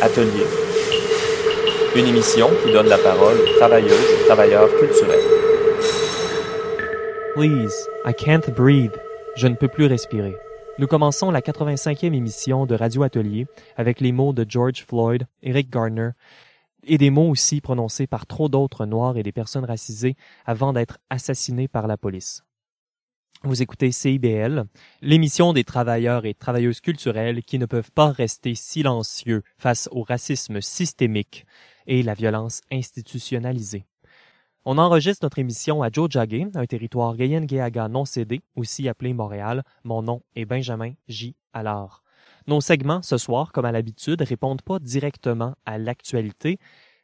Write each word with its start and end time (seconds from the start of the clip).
Atelier. 0.00 0.46
Une 1.96 2.06
émission 2.06 2.48
qui 2.62 2.72
donne 2.72 2.86
la 2.86 2.98
parole 2.98 3.36
aux 3.40 3.58
travailleuses 3.58 3.90
et 3.92 4.26
travailleurs 4.26 4.68
culturels. 4.78 5.24
Please, 7.34 7.88
I 8.04 8.14
can't 8.14 8.48
breathe. 8.54 8.96
Je 9.36 9.48
ne 9.48 9.56
peux 9.56 9.66
plus 9.66 9.86
respirer. 9.86 10.36
Nous 10.78 10.86
commençons 10.86 11.32
la 11.32 11.40
85e 11.40 12.14
émission 12.14 12.64
de 12.64 12.76
Radio 12.76 13.02
Atelier 13.02 13.46
avec 13.76 14.00
les 14.00 14.12
mots 14.12 14.32
de 14.32 14.46
George 14.48 14.84
Floyd, 14.86 15.26
Eric 15.42 15.68
Garner, 15.68 16.10
et 16.84 16.96
des 16.96 17.10
mots 17.10 17.28
aussi 17.28 17.60
prononcés 17.60 18.06
par 18.06 18.26
trop 18.26 18.48
d'autres 18.48 18.86
Noirs 18.86 19.16
et 19.16 19.24
des 19.24 19.32
personnes 19.32 19.64
racisées 19.64 20.14
avant 20.46 20.72
d'être 20.72 20.98
assassinés 21.10 21.66
par 21.66 21.88
la 21.88 21.96
police. 21.96 22.44
Vous 23.44 23.62
écoutez 23.62 23.92
CIBL, 23.92 24.64
l'émission 25.00 25.52
des 25.52 25.62
travailleurs 25.62 26.26
et 26.26 26.34
travailleuses 26.34 26.80
culturelles 26.80 27.44
qui 27.44 27.60
ne 27.60 27.66
peuvent 27.66 27.92
pas 27.92 28.10
rester 28.10 28.56
silencieux 28.56 29.42
face 29.58 29.88
au 29.92 30.02
racisme 30.02 30.60
systémique 30.60 31.46
et 31.86 32.02
la 32.02 32.14
violence 32.14 32.62
institutionnalisée. 32.72 33.84
On 34.64 34.76
enregistre 34.76 35.24
notre 35.24 35.38
émission 35.38 35.84
à 35.84 35.88
Jojage, 35.88 36.48
un 36.54 36.66
territoire 36.66 37.16
Gayen-Geaga 37.16 37.86
non 37.86 38.04
cédé, 38.04 38.40
aussi 38.56 38.88
appelé 38.88 39.14
Montréal. 39.14 39.62
Mon 39.84 40.02
nom 40.02 40.20
est 40.34 40.44
Benjamin 40.44 40.94
J. 41.06 41.36
Allard. 41.52 42.02
Nos 42.48 42.60
segments, 42.60 43.02
ce 43.02 43.18
soir, 43.18 43.52
comme 43.52 43.66
à 43.66 43.72
l'habitude, 43.72 44.20
répondent 44.22 44.62
pas 44.62 44.80
directement 44.80 45.54
à 45.64 45.78
l'actualité, 45.78 46.58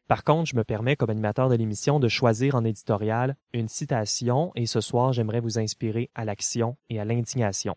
par 0.07 0.23
contre, 0.23 0.51
je 0.51 0.57
me 0.57 0.65
permets, 0.65 0.97
comme 0.97 1.11
animateur 1.11 1.49
de 1.49 1.55
l'émission, 1.55 1.99
de 1.99 2.09
choisir 2.09 2.55
en 2.55 2.65
éditorial 2.65 3.37
une 3.53 3.69
citation 3.69 4.53
et 4.55 4.67
ce 4.67 4.81
soir, 4.81 5.13
j'aimerais 5.13 5.41
vous 5.41 5.59
inspirer 5.59 6.11
à 6.15 6.25
l'action 6.25 6.77
et 6.91 7.01
à 7.01 7.05
l'indignation. 7.05 7.77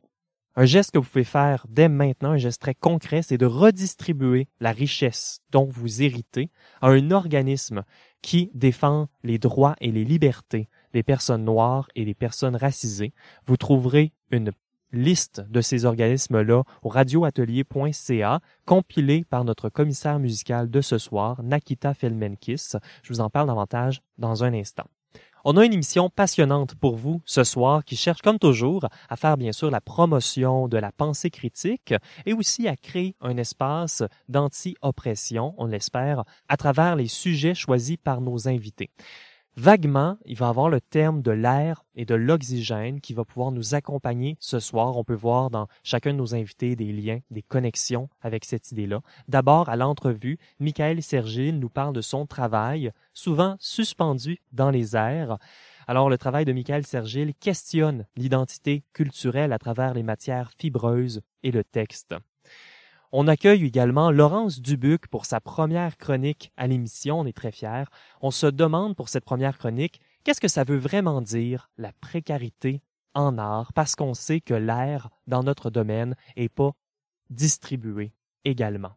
Un 0.60 0.66
geste 0.66 0.92
que 0.92 0.98
vous 0.98 1.08
pouvez 1.08 1.24
faire 1.24 1.66
dès 1.70 1.88
maintenant, 1.88 2.32
un 2.32 2.38
geste 2.38 2.62
très 2.62 2.74
concret, 2.74 3.22
c'est 3.22 3.38
de 3.38 3.46
redistribuer 3.46 4.48
la 4.60 4.72
richesse 4.72 5.42
dont 5.52 5.66
vous 5.66 6.02
héritez 6.02 6.50
à 6.82 6.88
un 6.88 7.12
organisme 7.12 7.84
qui 8.24 8.50
défend 8.56 9.08
les 9.24 9.38
droits 9.38 9.76
et 9.80 9.92
les 9.92 10.04
libertés 10.04 10.68
des 10.94 11.04
personnes 11.04 11.46
noires 11.46 11.88
et 11.96 12.06
des 12.06 12.16
personnes 12.16 12.56
racisées. 12.56 13.14
Vous 13.46 13.56
trouverez 13.56 14.14
une 14.32 14.52
liste 14.92 15.42
de 15.50 15.62
ces 15.62 15.86
organismes-là 15.86 16.64
au 16.84 16.90
radioatelier.ca, 16.90 18.40
compilée 18.66 19.26
par 19.30 19.44
notre 19.44 19.70
commissaire 19.70 20.20
musical 20.20 20.70
de 20.70 20.82
ce 20.82 20.98
soir, 20.98 21.42
Nakita 21.44 21.94
Felmenkis. 21.94 22.74
Je 23.04 23.14
vous 23.14 23.22
en 23.22 23.30
parle 23.30 23.48
davantage 23.48 24.02
dans 24.18 24.44
un 24.44 24.54
instant. 24.54 24.86
On 25.50 25.56
a 25.56 25.66
une 25.66 25.72
émission 25.72 26.10
passionnante 26.10 26.76
pour 26.76 26.98
vous 26.98 27.22
ce 27.24 27.46
soir 27.46 27.86
qui 27.86 27.96
cherche, 27.96 28.22
comme 28.22 28.38
toujours, 28.38 28.88
à 29.08 29.16
faire 29.16 29.38
bien 29.38 29.54
sûr 29.54 29.72
la 29.72 29.80
promotion 29.80 30.68
de 30.68 30.78
la 30.78 30.92
pensée 30.92 31.30
critique 31.30 31.94
et 32.26 32.34
aussi 32.34 32.68
à 32.68 32.76
créer 32.76 33.16
un 33.22 33.38
espace 33.38 34.04
d'anti-oppression, 34.28 35.54
on 35.58 35.68
l'espère, 35.68 36.26
à 36.50 36.58
travers 36.58 36.98
les 36.98 37.08
sujets 37.08 37.54
choisis 37.54 37.96
par 37.96 38.20
nos 38.20 38.50
invités. 38.50 38.90
Vaguement, 39.60 40.20
il 40.26 40.38
va 40.38 40.50
avoir 40.50 40.70
le 40.70 40.80
terme 40.80 41.24
de 41.24 41.32
l'air 41.32 41.84
et 41.96 42.06
de 42.06 42.14
l'oxygène 42.14 43.02
qui 43.02 43.16
va 43.16 43.26
pouvoir 43.26 43.52
nous 43.52 43.74
accompagner 43.74 44.38
ce 44.40 44.60
soir. 44.60 44.98
On 44.98 45.04
peut 45.04 45.16
voir 45.16 45.50
dans 45.50 45.68
chacun 45.82 46.14
de 46.14 46.18
nos 46.18 46.36
invités 46.36 46.76
des 46.76 46.94
liens, 46.94 47.22
des 47.32 47.42
connexions 47.42 48.08
avec 48.22 48.46
cette 48.46 48.72
idée-là. 48.72 49.02
D'abord, 49.28 49.68
à 49.68 49.76
l'entrevue, 49.76 50.38
Michael 50.60 51.02
Sergil 51.02 51.58
nous 51.58 51.70
parle 51.70 51.94
de 51.94 52.02
son 52.02 52.28
travail, 52.28 52.92
souvent 53.16 53.56
suspendu 53.60 54.38
dans 54.52 54.70
les 54.70 54.96
airs. 54.96 55.40
Alors, 55.88 56.08
le 56.12 56.20
travail 56.20 56.46
de 56.46 56.54
Michael 56.54 56.86
Sergil 56.86 57.34
questionne 57.34 58.06
l'identité 58.16 58.84
culturelle 58.94 59.54
à 59.54 59.58
travers 59.58 59.96
les 59.96 60.04
matières 60.04 60.52
fibreuses 60.60 61.22
et 61.42 61.50
le 61.50 61.64
texte. 61.64 62.14
On 63.14 63.30
accueille 63.30 63.66
également 63.66 64.12
Laurence 64.12 64.60
Dubuc 64.60 65.08
pour 65.08 65.26
sa 65.26 65.40
première 65.40 65.98
chronique 65.98 66.52
à 66.58 66.68
l'émission. 66.68 67.22
On 67.22 67.26
est 67.26 67.36
très 67.36 67.54
fiers. 67.54 67.86
On 68.22 68.32
se 68.32 68.48
demande 68.48 68.98
pour 68.98 69.08
cette 69.08 69.24
première 69.24 69.58
chronique 69.58 70.02
qu'est-ce 70.26 70.42
que 70.42 70.50
ça 70.50 70.66
veut 70.66 70.78
vraiment 70.78 71.22
dire 71.22 71.70
la 71.78 71.94
précarité 72.02 72.82
en 73.14 73.38
art? 73.38 73.72
Parce 73.72 73.96
qu'on 73.96 74.14
sait 74.14 74.42
que 74.42 74.54
l'air 74.54 75.10
dans 75.26 75.42
notre 75.42 75.70
domaine 75.70 76.16
est 76.36 76.50
pas 76.50 76.72
distribué 77.30 78.12
également. 78.44 78.92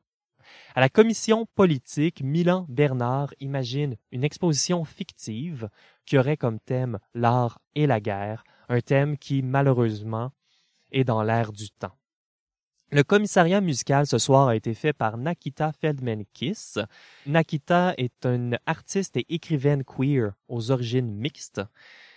À 0.74 0.80
la 0.80 0.88
commission 0.88 1.46
politique, 1.54 2.20
Milan 2.24 2.66
Bernard 2.68 3.32
imagine 3.38 3.96
une 4.10 4.24
exposition 4.24 4.84
fictive 4.84 5.68
qui 6.04 6.18
aurait 6.18 6.36
comme 6.36 6.58
thème 6.58 6.98
l'art 7.14 7.60
et 7.76 7.86
la 7.86 8.00
guerre, 8.00 8.42
un 8.68 8.80
thème 8.80 9.16
qui 9.16 9.42
malheureusement 9.42 10.32
est 10.90 11.04
dans 11.04 11.22
l'air 11.22 11.52
du 11.52 11.70
temps. 11.70 11.99
Le 12.92 13.04
commissariat 13.04 13.60
musical 13.60 14.04
ce 14.04 14.18
soir 14.18 14.48
a 14.48 14.56
été 14.56 14.74
fait 14.74 14.92
par 14.92 15.16
Nakita 15.16 15.70
Feldman-Kiss. 15.80 16.80
Nakita 17.24 17.94
est 17.98 18.26
une 18.26 18.58
artiste 18.66 19.16
et 19.16 19.32
écrivaine 19.32 19.84
queer 19.84 20.32
aux 20.48 20.72
origines 20.72 21.14
mixtes. 21.14 21.60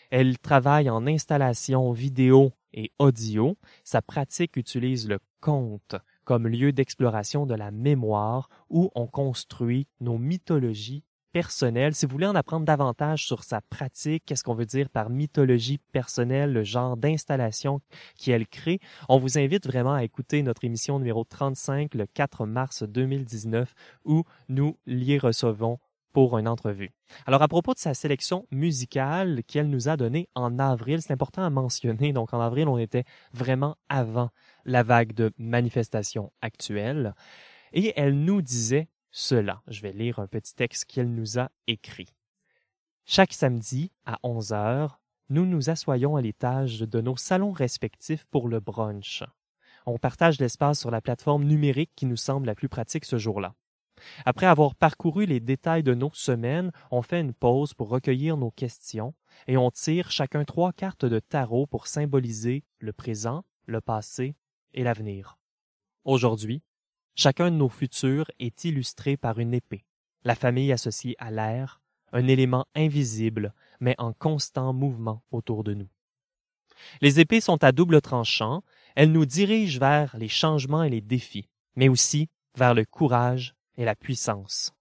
Elle 0.09 0.39
travaille 0.39 0.89
en 0.89 1.05
installation 1.05 1.91
vidéo 1.91 2.53
et 2.73 2.91
audio. 2.97 3.55
Sa 3.83 4.01
pratique 4.01 4.57
utilise 4.57 5.07
le 5.07 5.19
conte 5.41 5.95
comme 6.23 6.47
lieu 6.47 6.71
d'exploration 6.71 7.45
de 7.45 7.53
la 7.53 7.69
mémoire 7.69 8.49
où 8.71 8.89
on 8.95 9.05
construit 9.05 9.85
nos 9.99 10.17
mythologies 10.17 11.03
personnel. 11.33 11.95
Si 11.95 12.05
vous 12.05 12.11
voulez 12.11 12.27
en 12.27 12.35
apprendre 12.35 12.65
davantage 12.65 13.25
sur 13.25 13.43
sa 13.43 13.59
pratique, 13.59 14.23
qu'est-ce 14.25 14.43
qu'on 14.43 14.53
veut 14.53 14.67
dire 14.67 14.89
par 14.89 15.09
mythologie 15.09 15.79
personnelle, 15.91 16.53
le 16.53 16.63
genre 16.63 16.95
d'installation 16.95 17.81
qu'elle 18.17 18.47
crée, 18.47 18.79
on 19.09 19.17
vous 19.17 19.37
invite 19.37 19.65
vraiment 19.65 19.93
à 19.93 20.03
écouter 20.03 20.43
notre 20.43 20.63
émission 20.63 20.99
numéro 20.99 21.23
35 21.23 21.95
le 21.95 22.05
4 22.05 22.45
mars 22.45 22.83
2019 22.83 23.73
où 24.05 24.23
nous 24.47 24.77
l'y 24.85 25.17
recevons 25.17 25.79
pour 26.13 26.37
une 26.37 26.47
entrevue. 26.47 26.91
Alors 27.25 27.41
à 27.41 27.47
propos 27.47 27.73
de 27.73 27.79
sa 27.79 27.95
sélection 27.95 28.45
musicale 28.51 29.41
qu'elle 29.47 29.69
nous 29.69 29.89
a 29.89 29.97
donnée 29.97 30.29
en 30.35 30.59
avril, 30.59 31.01
c'est 31.01 31.11
important 31.11 31.43
à 31.43 31.49
mentionner, 31.49 32.13
donc 32.13 32.33
en 32.33 32.39
avril 32.39 32.67
on 32.67 32.77
était 32.77 33.03
vraiment 33.33 33.75
avant 33.89 34.29
la 34.63 34.83
vague 34.83 35.13
de 35.13 35.31
manifestations 35.39 36.31
actuelles, 36.41 37.15
et 37.73 37.93
elle 37.95 38.13
nous 38.13 38.43
disait 38.43 38.87
cela. 39.13 39.61
Je 39.67 39.81
vais 39.81 39.93
lire 39.93 40.19
un 40.19 40.27
petit 40.27 40.55
texte 40.55 40.85
qu'elle 40.85 41.13
nous 41.13 41.39
a 41.39 41.49
écrit. 41.67 42.09
Chaque 43.05 43.31
samedi, 43.31 43.91
à 44.05 44.17
11 44.23 44.51
heures, 44.53 44.99
nous 45.29 45.45
nous 45.45 45.69
assoyons 45.69 46.15
à 46.17 46.21
l'étage 46.21 46.79
de 46.79 46.99
nos 46.99 47.15
salons 47.15 47.51
respectifs 47.51 48.25
pour 48.25 48.49
le 48.49 48.59
brunch. 48.59 49.23
On 49.85 49.97
partage 49.97 50.39
l'espace 50.39 50.79
sur 50.79 50.91
la 50.91 51.01
plateforme 51.01 51.43
numérique 51.43 51.91
qui 51.95 52.05
nous 52.05 52.17
semble 52.17 52.47
la 52.47 52.55
plus 52.55 52.69
pratique 52.69 53.05
ce 53.05 53.17
jour-là. 53.17 53.53
Après 54.25 54.47
avoir 54.47 54.75
parcouru 54.75 55.25
les 55.25 55.39
détails 55.39 55.83
de 55.83 55.93
nos 55.93 56.11
semaines, 56.13 56.71
on 56.89 57.01
fait 57.01 57.21
une 57.21 57.33
pause 57.33 57.73
pour 57.73 57.89
recueillir 57.89 58.35
nos 58.35 58.51
questions 58.51 59.13
et 59.47 59.57
on 59.57 59.69
tire 59.69 60.11
chacun 60.11 60.43
trois 60.43 60.73
cartes 60.73 61.05
de 61.05 61.19
tarot 61.19 61.67
pour 61.67 61.87
symboliser 61.87 62.63
le 62.79 62.93
présent, 62.93 63.45
le 63.65 63.79
passé 63.79 64.35
et 64.73 64.83
l'avenir. 64.83 65.37
Aujourd'hui, 66.03 66.63
Chacun 67.15 67.51
de 67.51 67.55
nos 67.55 67.69
futurs 67.69 68.29
est 68.39 68.63
illustré 68.63 69.17
par 69.17 69.39
une 69.39 69.53
épée, 69.53 69.85
la 70.23 70.35
famille 70.35 70.71
associée 70.71 71.15
à 71.19 71.29
l'air, 71.29 71.81
un 72.11 72.27
élément 72.27 72.65
invisible 72.75 73.53
mais 73.79 73.95
en 73.97 74.13
constant 74.13 74.73
mouvement 74.73 75.23
autour 75.31 75.63
de 75.63 75.73
nous. 75.73 75.89
Les 77.01 77.19
épées 77.19 77.41
sont 77.41 77.63
à 77.63 77.71
double 77.71 78.01
tranchant, 78.01 78.63
elles 78.95 79.11
nous 79.11 79.25
dirigent 79.25 79.79
vers 79.79 80.17
les 80.17 80.27
changements 80.27 80.83
et 80.83 80.89
les 80.89 81.01
défis, 81.01 81.49
mais 81.75 81.89
aussi 81.89 82.29
vers 82.57 82.73
le 82.73 82.85
courage 82.85 83.53
et 83.77 83.85
la 83.85 83.95
puissance. 83.95 84.71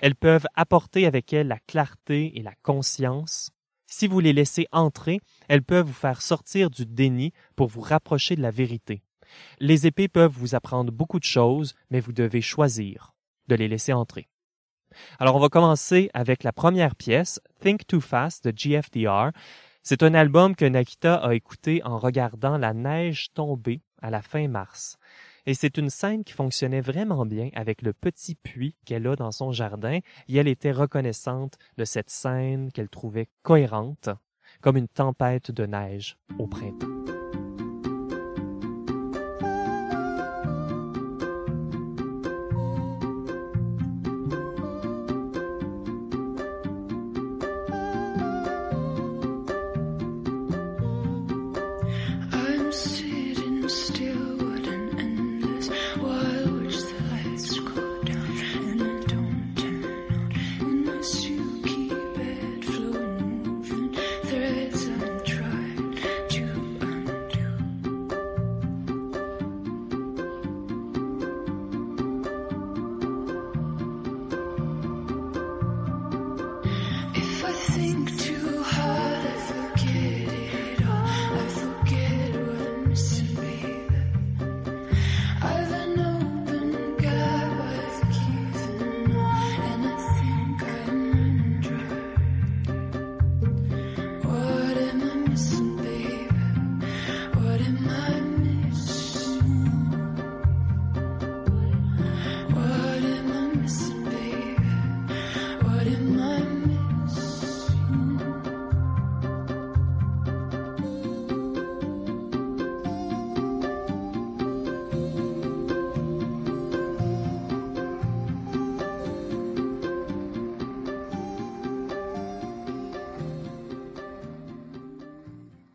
Elles 0.00 0.16
peuvent 0.16 0.46
apporter 0.54 1.06
avec 1.06 1.32
elles 1.32 1.48
la 1.48 1.60
clarté 1.60 2.36
et 2.36 2.42
la 2.42 2.54
conscience. 2.62 3.50
Si 3.86 4.08
vous 4.08 4.20
les 4.20 4.32
laissez 4.32 4.66
entrer, 4.72 5.20
elles 5.48 5.62
peuvent 5.62 5.86
vous 5.86 5.92
faire 5.92 6.20
sortir 6.20 6.68
du 6.68 6.84
déni 6.84 7.32
pour 7.54 7.68
vous 7.68 7.80
rapprocher 7.80 8.34
de 8.34 8.42
la 8.42 8.50
vérité. 8.50 9.03
Les 9.60 9.86
épées 9.86 10.08
peuvent 10.08 10.32
vous 10.32 10.54
apprendre 10.54 10.92
beaucoup 10.92 11.18
de 11.18 11.24
choses, 11.24 11.74
mais 11.90 12.00
vous 12.00 12.12
devez 12.12 12.40
choisir 12.40 13.14
de 13.48 13.54
les 13.54 13.68
laisser 13.68 13.92
entrer. 13.92 14.28
Alors 15.18 15.36
on 15.36 15.40
va 15.40 15.48
commencer 15.48 16.10
avec 16.14 16.44
la 16.44 16.52
première 16.52 16.94
pièce, 16.94 17.40
Think 17.60 17.86
Too 17.86 18.00
Fast 18.00 18.44
de 18.44 18.52
GFDR. 18.56 19.30
C'est 19.82 20.02
un 20.02 20.14
album 20.14 20.56
que 20.56 20.64
Nakita 20.64 21.16
a 21.16 21.34
écouté 21.34 21.82
en 21.84 21.98
regardant 21.98 22.56
la 22.58 22.72
neige 22.72 23.32
tomber 23.34 23.82
à 24.00 24.10
la 24.10 24.22
fin 24.22 24.48
mars. 24.48 24.96
Et 25.46 25.54
c'est 25.54 25.76
une 25.76 25.90
scène 25.90 26.24
qui 26.24 26.32
fonctionnait 26.32 26.80
vraiment 26.80 27.26
bien 27.26 27.50
avec 27.54 27.82
le 27.82 27.92
petit 27.92 28.34
puits 28.34 28.76
qu'elle 28.86 29.06
a 29.06 29.16
dans 29.16 29.32
son 29.32 29.52
jardin, 29.52 29.98
et 30.28 30.36
elle 30.36 30.48
était 30.48 30.72
reconnaissante 30.72 31.58
de 31.76 31.84
cette 31.84 32.10
scène 32.10 32.72
qu'elle 32.72 32.88
trouvait 32.88 33.28
cohérente, 33.42 34.08
comme 34.62 34.78
une 34.78 34.88
tempête 34.88 35.50
de 35.50 35.66
neige 35.66 36.16
au 36.38 36.46
printemps. 36.46 37.13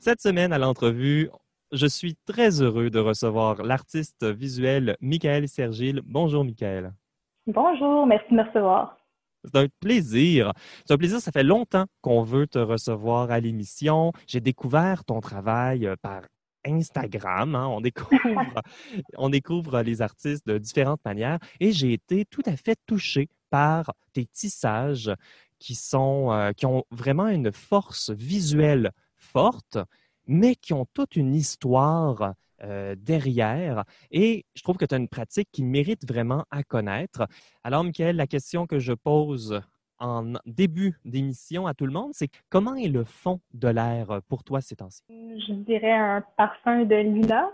Cette 0.10 0.22
semaine 0.22 0.54
à 0.54 0.58
l'entrevue, 0.58 1.30
je 1.72 1.86
suis 1.86 2.16
très 2.26 2.64
heureux 2.64 2.90
de 2.90 2.98
recevoir 2.98 3.62
l'artiste 3.62 4.26
visuel 4.26 4.98
Michael 5.02 5.48
Sergil. 5.48 6.02
Bonjour 6.04 6.44
Michael. 6.44 6.94
Bonjour, 7.46 8.08
merci 8.08 8.26
de 8.32 8.38
me 8.38 8.42
recevoir. 8.42 8.98
C'est 9.44 9.56
un 9.56 9.68
plaisir. 9.80 10.52
C'est 10.84 10.96
un 10.96 10.98
plaisir. 10.98 11.20
Ça 11.20 11.32
fait 11.32 11.44
longtemps 11.44 11.86
qu'on 12.02 12.24
veut 12.24 12.48
te 12.48 12.58
recevoir 12.58 13.30
à 13.30 13.40
l'émission. 13.40 14.12
J'ai 14.26 14.40
découvert 14.40 15.06
ton 15.06 15.22
travail 15.22 15.86
euh, 15.86 15.96
par 16.02 16.24
Instagram. 16.66 17.54
Hein. 17.54 17.68
On, 17.68 17.80
découvre, 17.80 18.10
on 19.20 19.30
découvre 19.30 19.84
les 19.84 20.02
artistes 20.02 20.48
de 20.48 20.58
différentes 20.58 21.06
manières 21.06 21.38
et 21.60 21.72
j'ai 21.72 21.94
été 21.94 22.26
tout 22.26 22.42
à 22.48 22.56
fait 22.56 22.80
touché 22.88 23.30
par 23.52 23.94
tes 24.14 24.26
tissages 24.26 25.12
qui, 25.60 25.76
sont, 25.76 26.32
euh, 26.32 26.52
qui 26.52 26.66
ont 26.66 26.84
vraiment 26.90 27.28
une 27.28 27.52
force 27.52 28.10
visuelle 28.10 28.90
forte, 29.32 29.78
mais 30.28 30.56
qui 30.56 30.74
ont 30.74 30.86
toute 30.94 31.16
une 31.16 31.34
histoire 31.34 32.34
euh, 32.62 32.96
derrière. 32.98 33.84
Et 34.12 34.46
je 34.54 34.64
trouve 34.64 34.78
que 34.78 34.86
tu 34.86 34.94
as 34.94 34.98
une 34.98 35.08
pratique 35.08 35.50
qui 35.52 35.64
mérite 35.64 36.08
vraiment 36.08 36.46
à 36.52 36.64
connaître. 36.64 37.26
Alors, 37.64 37.84
Michael, 37.84 38.16
la 38.18 38.28
question 38.28 38.68
que 38.68 38.80
je 38.80 38.94
pose 38.94 39.62
en 40.00 40.34
début 40.46 40.98
d'émission 41.06 41.68
à 41.68 41.74
tout 41.74 41.86
le 41.86 41.92
monde, 41.92 42.12
c'est 42.14 42.30
comment 42.50 42.76
est 42.76 42.88
le 42.88 43.04
fond 43.04 43.42
de 43.54 43.68
l'air 43.68 44.22
pour 44.28 44.44
toi 44.44 44.62
ces 44.62 44.76
temps-ci? 44.76 45.04
Je 45.10 45.54
dirais 45.54 45.92
un 45.92 46.24
parfum 46.38 46.84
de 46.84 46.96
lilas 46.96 47.50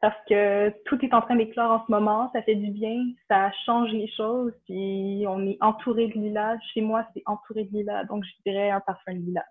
parce 0.00 0.16
que 0.28 0.70
tout 0.84 1.04
est 1.04 1.12
en 1.12 1.20
train 1.22 1.36
d'éclore 1.36 1.72
en 1.72 1.84
ce 1.84 1.90
moment, 1.90 2.30
ça 2.32 2.42
fait 2.42 2.54
du 2.54 2.70
bien, 2.70 3.04
ça 3.28 3.50
change 3.66 3.90
les 3.90 4.08
choses, 4.16 4.52
puis 4.64 5.24
on 5.26 5.44
est 5.46 5.58
entouré 5.60 6.08
de 6.08 6.12
lilas. 6.12 6.56
Chez 6.72 6.80
moi, 6.80 7.04
c'est 7.14 7.22
entouré 7.26 7.64
de 7.64 7.76
lilas, 7.76 8.04
donc 8.04 8.24
je 8.24 8.50
dirais 8.50 8.70
un 8.70 8.80
parfum 8.80 9.14
de 9.14 9.18
lilas. 9.18 9.44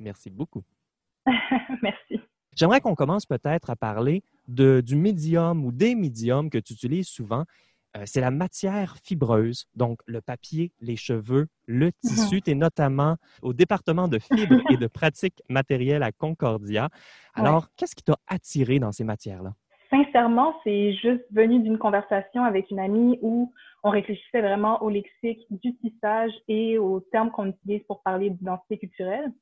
Merci 0.00 0.30
beaucoup. 0.30 0.62
Merci. 1.82 2.20
J'aimerais 2.56 2.80
qu'on 2.80 2.94
commence 2.94 3.26
peut-être 3.26 3.70
à 3.70 3.76
parler 3.76 4.22
de, 4.48 4.80
du 4.80 4.96
médium 4.96 5.64
ou 5.64 5.70
des 5.70 5.94
médiums 5.94 6.50
que 6.50 6.58
tu 6.58 6.72
utilises 6.72 7.08
souvent. 7.08 7.44
Euh, 7.96 8.02
c'est 8.06 8.20
la 8.20 8.30
matière 8.30 8.96
fibreuse, 9.04 9.66
donc 9.74 10.00
le 10.06 10.20
papier, 10.20 10.72
les 10.80 10.96
cheveux, 10.96 11.48
le 11.66 11.92
tissu. 12.02 12.40
Tu 12.40 12.50
es 12.50 12.54
notamment 12.54 13.16
au 13.42 13.52
département 13.52 14.08
de 14.08 14.18
fibres 14.18 14.62
et 14.70 14.76
de 14.76 14.86
pratiques 14.88 15.42
matérielles 15.48 16.02
à 16.02 16.12
Concordia. 16.12 16.88
Alors, 17.34 17.68
qu'est-ce 17.76 17.94
qui 17.94 18.04
t'a 18.04 18.16
attiré 18.26 18.78
dans 18.78 18.92
ces 18.92 19.04
matières-là? 19.04 19.52
Sincèrement, 19.90 20.54
c'est 20.62 20.92
juste 20.94 21.24
venu 21.32 21.60
d'une 21.60 21.78
conversation 21.78 22.44
avec 22.44 22.70
une 22.70 22.78
amie 22.78 23.18
où 23.22 23.52
on 23.82 23.90
réfléchissait 23.90 24.40
vraiment 24.40 24.80
au 24.82 24.88
lexique 24.88 25.44
du 25.50 25.74
tissage 25.78 26.30
et 26.46 26.78
aux 26.78 27.00
termes 27.00 27.32
qu'on 27.32 27.46
utilise 27.46 27.82
pour 27.88 28.02
parler 28.02 28.30
d'identité 28.30 28.78
culturelle. 28.78 29.32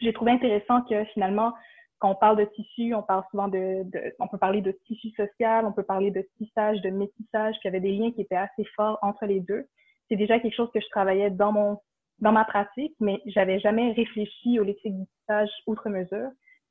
J'ai 0.00 0.12
trouvé 0.12 0.32
intéressant 0.32 0.82
que 0.82 1.04
finalement, 1.06 1.52
quand 1.98 2.10
on 2.10 2.14
parle 2.16 2.36
de 2.36 2.44
tissu, 2.44 2.94
on 2.94 3.02
parle 3.02 3.24
souvent 3.30 3.48
de, 3.48 3.84
on 4.18 4.28
peut 4.28 4.38
parler 4.38 4.60
de 4.60 4.72
tissu 4.86 5.10
social, 5.10 5.64
on 5.64 5.72
peut 5.72 5.84
parler 5.84 6.10
de 6.10 6.26
tissage, 6.36 6.80
de 6.82 6.90
métissage, 6.90 7.54
puis 7.60 7.62
il 7.64 7.66
y 7.66 7.68
avait 7.68 7.80
des 7.80 7.92
liens 7.92 8.10
qui 8.10 8.20
étaient 8.20 8.36
assez 8.36 8.64
forts 8.76 8.98
entre 9.02 9.24
les 9.26 9.40
deux. 9.40 9.64
C'est 10.08 10.16
déjà 10.16 10.38
quelque 10.38 10.54
chose 10.54 10.70
que 10.74 10.80
je 10.80 10.88
travaillais 10.90 11.30
dans 11.30 11.52
mon, 11.52 11.78
dans 12.18 12.32
ma 12.32 12.44
pratique, 12.44 12.94
mais 13.00 13.20
j'avais 13.26 13.58
jamais 13.60 13.92
réfléchi 13.92 14.58
au 14.58 14.64
lexique 14.64 14.96
du 14.96 15.06
tissage 15.18 15.50
outre 15.66 15.88
mesure. 15.88 16.28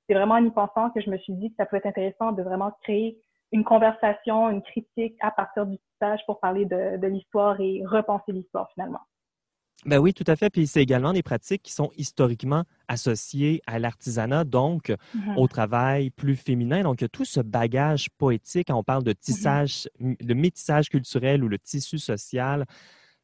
C'est 0.08 0.14
vraiment 0.14 0.36
en 0.36 0.46
y 0.46 0.52
pensant 0.52 0.90
que 0.92 1.02
je 1.02 1.10
me 1.10 1.18
suis 1.18 1.34
dit 1.34 1.50
que 1.50 1.56
ça 1.58 1.66
pouvait 1.66 1.80
être 1.80 1.88
intéressant 1.88 2.34
de 2.34 2.44
vraiment 2.44 2.72
créer 2.84 3.18
une 3.52 3.64
conversation, 3.64 4.50
une 4.50 4.62
critique 4.62 5.16
à 5.22 5.32
partir 5.32 5.66
du 5.66 5.78
tissage 5.78 6.20
pour 6.26 6.40
parler 6.40 6.66
de, 6.66 6.98
de 6.98 7.08
l'histoire 7.08 7.60
et 7.62 7.84
repenser 7.86 8.32
l'histoire 8.34 8.70
finalement. 8.74 9.02
Ben 9.86 10.00
oui, 10.00 10.14
tout 10.14 10.24
à 10.28 10.36
fait. 10.36 10.50
Puis 10.50 10.68
c'est 10.68 10.82
également 10.82 11.14
des 11.14 11.24
pratiques 11.24 11.64
qui 11.64 11.74
sont 11.74 11.92
historiquement 11.98 12.64
associées 12.88 13.62
à 13.68 13.80
l'artisanat, 13.80 14.44
donc 14.44 14.90
mm-hmm. 14.90 15.38
au 15.38 15.48
travail 15.48 16.10
plus 16.10 16.36
féminin. 16.36 16.84
Donc, 16.84 17.02
il 17.02 17.04
y 17.04 17.06
a 17.06 17.10
tout 17.10 17.26
ce 17.26 17.42
bagage 17.42 18.10
poétique. 18.18 18.68
Quand 18.68 18.78
on 18.78 18.84
parle 18.84 19.04
de 19.04 19.12
mm-hmm. 19.12 19.20
tissage, 19.20 19.90
de 20.00 20.34
métissage 20.34 20.90
culturel 20.90 21.44
ou 21.44 21.48
le 21.48 21.60
tissu 21.60 22.00
social, 22.00 22.66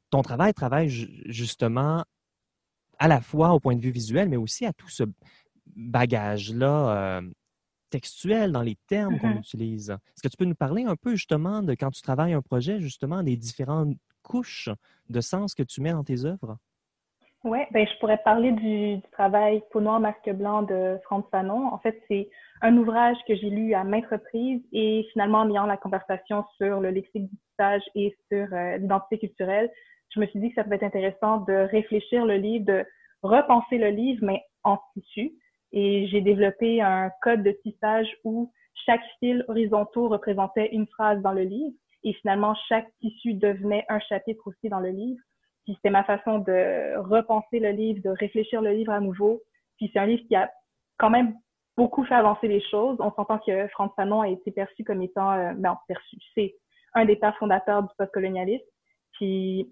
ton 0.10 0.22
travail 0.22 0.54
travaille 0.54 0.90
justement 1.26 2.04
à 2.98 3.08
la 3.08 3.22
fois 3.22 3.52
au 3.54 3.60
point 3.60 3.76
de 3.76 3.82
vue 3.82 3.92
visuel, 3.92 4.28
mais 4.28 4.38
aussi 4.38 4.66
à 4.66 4.74
tout 4.74 4.90
ce 4.90 5.04
bagage-là 5.76 7.20
euh, 7.20 7.22
textuel 7.90 8.52
dans 8.52 8.62
les 8.62 8.76
termes 8.88 9.18
qu'on 9.20 9.30
mm-hmm. 9.30 9.40
utilise. 9.40 9.90
Est-ce 9.92 10.24
que 10.24 10.28
tu 10.28 10.36
peux 10.38 10.46
nous 10.46 10.56
parler 10.56 10.84
un 10.84 10.96
peu 10.96 11.12
justement 11.12 11.64
de 11.64 11.74
quand 11.74 11.92
tu 11.92 12.02
travailles 12.02 12.34
un 12.34 12.42
projet, 12.42 12.82
justement, 12.82 13.24
des 13.24 13.38
différentes 13.38 13.96
couches 14.30 14.70
de 15.10 15.22
sens 15.22 15.56
que 15.56 15.64
tu 15.64 15.82
mets 15.82 15.92
dans 15.92 16.04
tes 16.04 16.24
œuvres? 16.26 16.58
Oui, 17.44 17.60
ben, 17.72 17.88
je 17.88 18.00
pourrais 18.00 18.22
parler 18.24 18.52
du, 18.52 19.02
travail 19.12 19.64
Peau 19.72 19.80
noire, 19.80 20.00
masque 20.00 20.30
blanc 20.32 20.62
de 20.62 20.98
Franz 21.04 21.26
Fanon. 21.32 21.68
En 21.74 21.80
fait, 21.80 22.02
c'est 22.08 22.30
un 22.62 22.76
ouvrage 22.78 23.18
que 23.28 23.36
j'ai 23.36 23.50
lu 23.50 23.74
à 23.74 23.86
maintes 23.86 24.08
reprises 24.12 24.62
et 24.74 25.08
finalement, 25.14 25.40
en 25.40 25.50
ayant 25.50 25.66
la 25.66 25.78
conversation 25.78 26.44
sur 26.58 26.82
le 26.82 26.90
lexique 26.90 27.30
du 27.30 27.38
tissage 27.38 27.82
et 27.96 28.16
sur 28.30 28.54
euh, 28.54 28.78
l'identité 28.78 29.20
culturelle, 29.20 29.72
je 30.14 30.20
me 30.20 30.26
suis 30.28 30.40
dit 30.40 30.50
que 30.50 30.56
ça 30.56 30.64
pouvait 30.64 30.78
être 30.78 30.84
intéressant 30.84 31.38
de 31.42 31.54
réfléchir 31.54 32.26
le 32.26 32.36
livre, 32.36 32.66
de 32.66 32.86
repenser 33.24 33.78
le 33.78 33.90
livre, 33.90 34.20
mais 34.24 34.44
en 34.64 34.78
tissu. 34.94 35.32
Et 35.72 36.08
j'ai 36.08 36.22
développé 36.22 36.82
un 36.82 37.10
code 37.22 37.44
de 37.44 37.52
tissage 37.64 38.08
où 38.26 38.52
chaque 38.86 39.04
fil 39.20 39.46
horizontaux 39.48 40.10
représentait 40.10 40.70
une 40.74 40.88
phrase 40.88 41.22
dans 41.22 41.34
le 41.34 41.44
livre. 41.44 41.74
Et 42.04 42.14
finalement, 42.14 42.56
chaque 42.68 42.88
tissu 43.02 43.34
devenait 43.34 43.86
un 43.90 44.00
chapitre 44.00 44.42
aussi 44.48 44.70
dans 44.70 44.80
le 44.80 44.90
livre. 44.90 45.20
Puis 45.66 45.76
c'était 45.76 45.90
ma 45.90 46.04
façon 46.04 46.40
de 46.40 46.98
repenser 46.98 47.60
le 47.60 47.72
livre, 47.72 48.02
de 48.04 48.10
réfléchir 48.10 48.62
le 48.62 48.72
livre 48.72 48.92
à 48.92 49.00
nouveau. 49.00 49.42
Puis 49.78 49.90
c'est 49.94 50.00
un 50.00 50.06
livre 50.06 50.24
qui 50.28 50.36
a 50.36 50.50
quand 50.98 51.10
même 51.10 51.36
beaucoup 51.78 52.04
fait 52.06 52.16
avancer 52.16 52.48
les 52.48 52.62
choses. 52.62 52.98
On 53.00 53.12
s'entend 53.12 53.40
que 53.40 53.68
Franz 53.70 53.94
Fanon 53.96 54.22
a 54.22 54.30
été 54.30 54.52
perçu 54.52 54.84
comme 54.84 55.02
étant, 55.02 55.32
euh, 55.32 55.54
non, 55.54 55.76
perçu, 55.88 56.18
c'est 56.36 56.56
un 56.94 57.06
des 57.06 57.16
pères 57.16 57.38
fondateurs 57.38 57.84
du 57.84 57.90
postcolonialisme. 57.98 58.66
Puis 59.14 59.72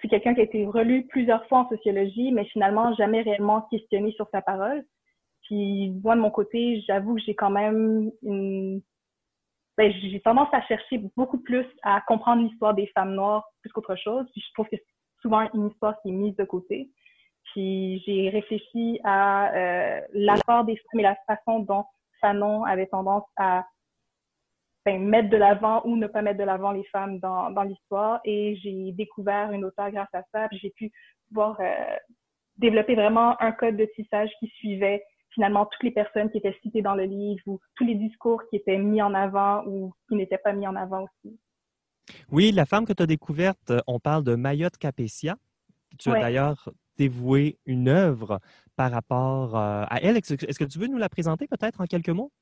c'est 0.00 0.08
quelqu'un 0.08 0.34
qui 0.34 0.40
a 0.40 0.44
été 0.44 0.66
relu 0.66 1.06
plusieurs 1.06 1.46
fois 1.46 1.60
en 1.60 1.68
sociologie, 1.68 2.32
mais 2.32 2.44
finalement 2.46 2.94
jamais 2.94 3.22
réellement 3.22 3.62
questionné 3.70 4.12
sur 4.12 4.28
sa 4.30 4.42
parole. 4.42 4.84
Puis 5.42 5.90
moi, 6.02 6.14
de 6.16 6.20
mon 6.20 6.30
côté, 6.30 6.82
j'avoue 6.86 7.16
que 7.16 7.22
j'ai 7.22 7.34
quand 7.34 7.50
même 7.50 8.10
une 8.22 8.80
ben, 9.76 9.92
j'ai 9.92 10.20
tendance 10.20 10.48
à 10.52 10.62
chercher 10.62 10.98
beaucoup 11.16 11.38
plus 11.38 11.66
à 11.82 12.00
comprendre 12.02 12.42
l'histoire 12.42 12.74
des 12.74 12.86
femmes 12.88 13.14
noires 13.14 13.44
plus 13.60 13.70
qu'autre 13.72 13.96
chose. 13.96 14.26
Puis 14.32 14.42
je 14.46 14.52
trouve 14.52 14.66
que 14.66 14.76
c'est 14.76 14.84
souvent 15.20 15.48
une 15.52 15.68
histoire 15.68 16.00
qui 16.00 16.10
est 16.10 16.12
mise 16.12 16.36
de 16.36 16.44
côté. 16.44 16.90
Puis 17.52 18.02
j'ai 18.06 18.30
réfléchi 18.30 19.00
à 19.04 19.52
euh, 19.54 20.00
l'apport 20.12 20.64
des 20.64 20.76
femmes 20.76 21.00
et 21.00 21.02
la 21.02 21.16
façon 21.26 21.60
dont 21.60 21.84
Fanon 22.20 22.64
avait 22.64 22.86
tendance 22.86 23.24
à 23.36 23.64
ben, 24.84 25.02
mettre 25.02 25.30
de 25.30 25.36
l'avant 25.36 25.82
ou 25.84 25.96
ne 25.96 26.06
pas 26.06 26.22
mettre 26.22 26.38
de 26.38 26.44
l'avant 26.44 26.70
les 26.70 26.84
femmes 26.84 27.18
dans, 27.18 27.50
dans 27.50 27.62
l'histoire. 27.62 28.20
Et 28.24 28.56
j'ai 28.62 28.92
découvert 28.92 29.50
une 29.50 29.64
auteure 29.64 29.90
grâce 29.90 30.14
à 30.14 30.22
ça. 30.32 30.48
Puis 30.48 30.58
j'ai 30.58 30.70
pu 30.70 30.92
pouvoir 31.28 31.58
euh, 31.60 31.96
développer 32.58 32.94
vraiment 32.94 33.40
un 33.42 33.50
code 33.50 33.76
de 33.76 33.88
tissage 33.96 34.30
qui 34.38 34.46
suivait 34.48 35.02
finalement 35.34 35.66
toutes 35.66 35.82
les 35.82 35.90
personnes 35.90 36.30
qui 36.30 36.38
étaient 36.38 36.56
citées 36.62 36.82
dans 36.82 36.94
le 36.94 37.04
livre 37.04 37.42
ou 37.46 37.60
tous 37.74 37.84
les 37.84 37.94
discours 37.94 38.42
qui 38.48 38.56
étaient 38.56 38.78
mis 38.78 39.02
en 39.02 39.14
avant 39.14 39.64
ou 39.66 39.92
qui 40.08 40.14
n'étaient 40.14 40.38
pas 40.38 40.52
mis 40.52 40.66
en 40.66 40.76
avant 40.76 41.04
aussi. 41.04 41.38
Oui, 42.30 42.52
la 42.52 42.66
femme 42.66 42.86
que 42.86 42.92
tu 42.92 43.02
as 43.02 43.06
découverte, 43.06 43.70
euh, 43.70 43.80
on 43.86 43.98
parle 43.98 44.24
de 44.24 44.34
Mayotte 44.34 44.76
Capecia. 44.78 45.36
Tu 45.98 46.10
as 46.10 46.20
d'ailleurs 46.20 46.70
dévoué 46.96 47.58
une 47.66 47.88
œuvre 47.88 48.40
par 48.76 48.90
rapport 48.90 49.56
euh, 49.56 49.84
à 49.88 50.00
elle. 50.02 50.16
Est-ce 50.16 50.58
que 50.58 50.64
tu 50.64 50.78
veux 50.78 50.86
nous 50.86 50.98
la 50.98 51.08
présenter 51.08 51.46
peut-être 51.46 51.80
en 51.80 51.86
quelques 51.86 52.08
mots? 52.10 52.32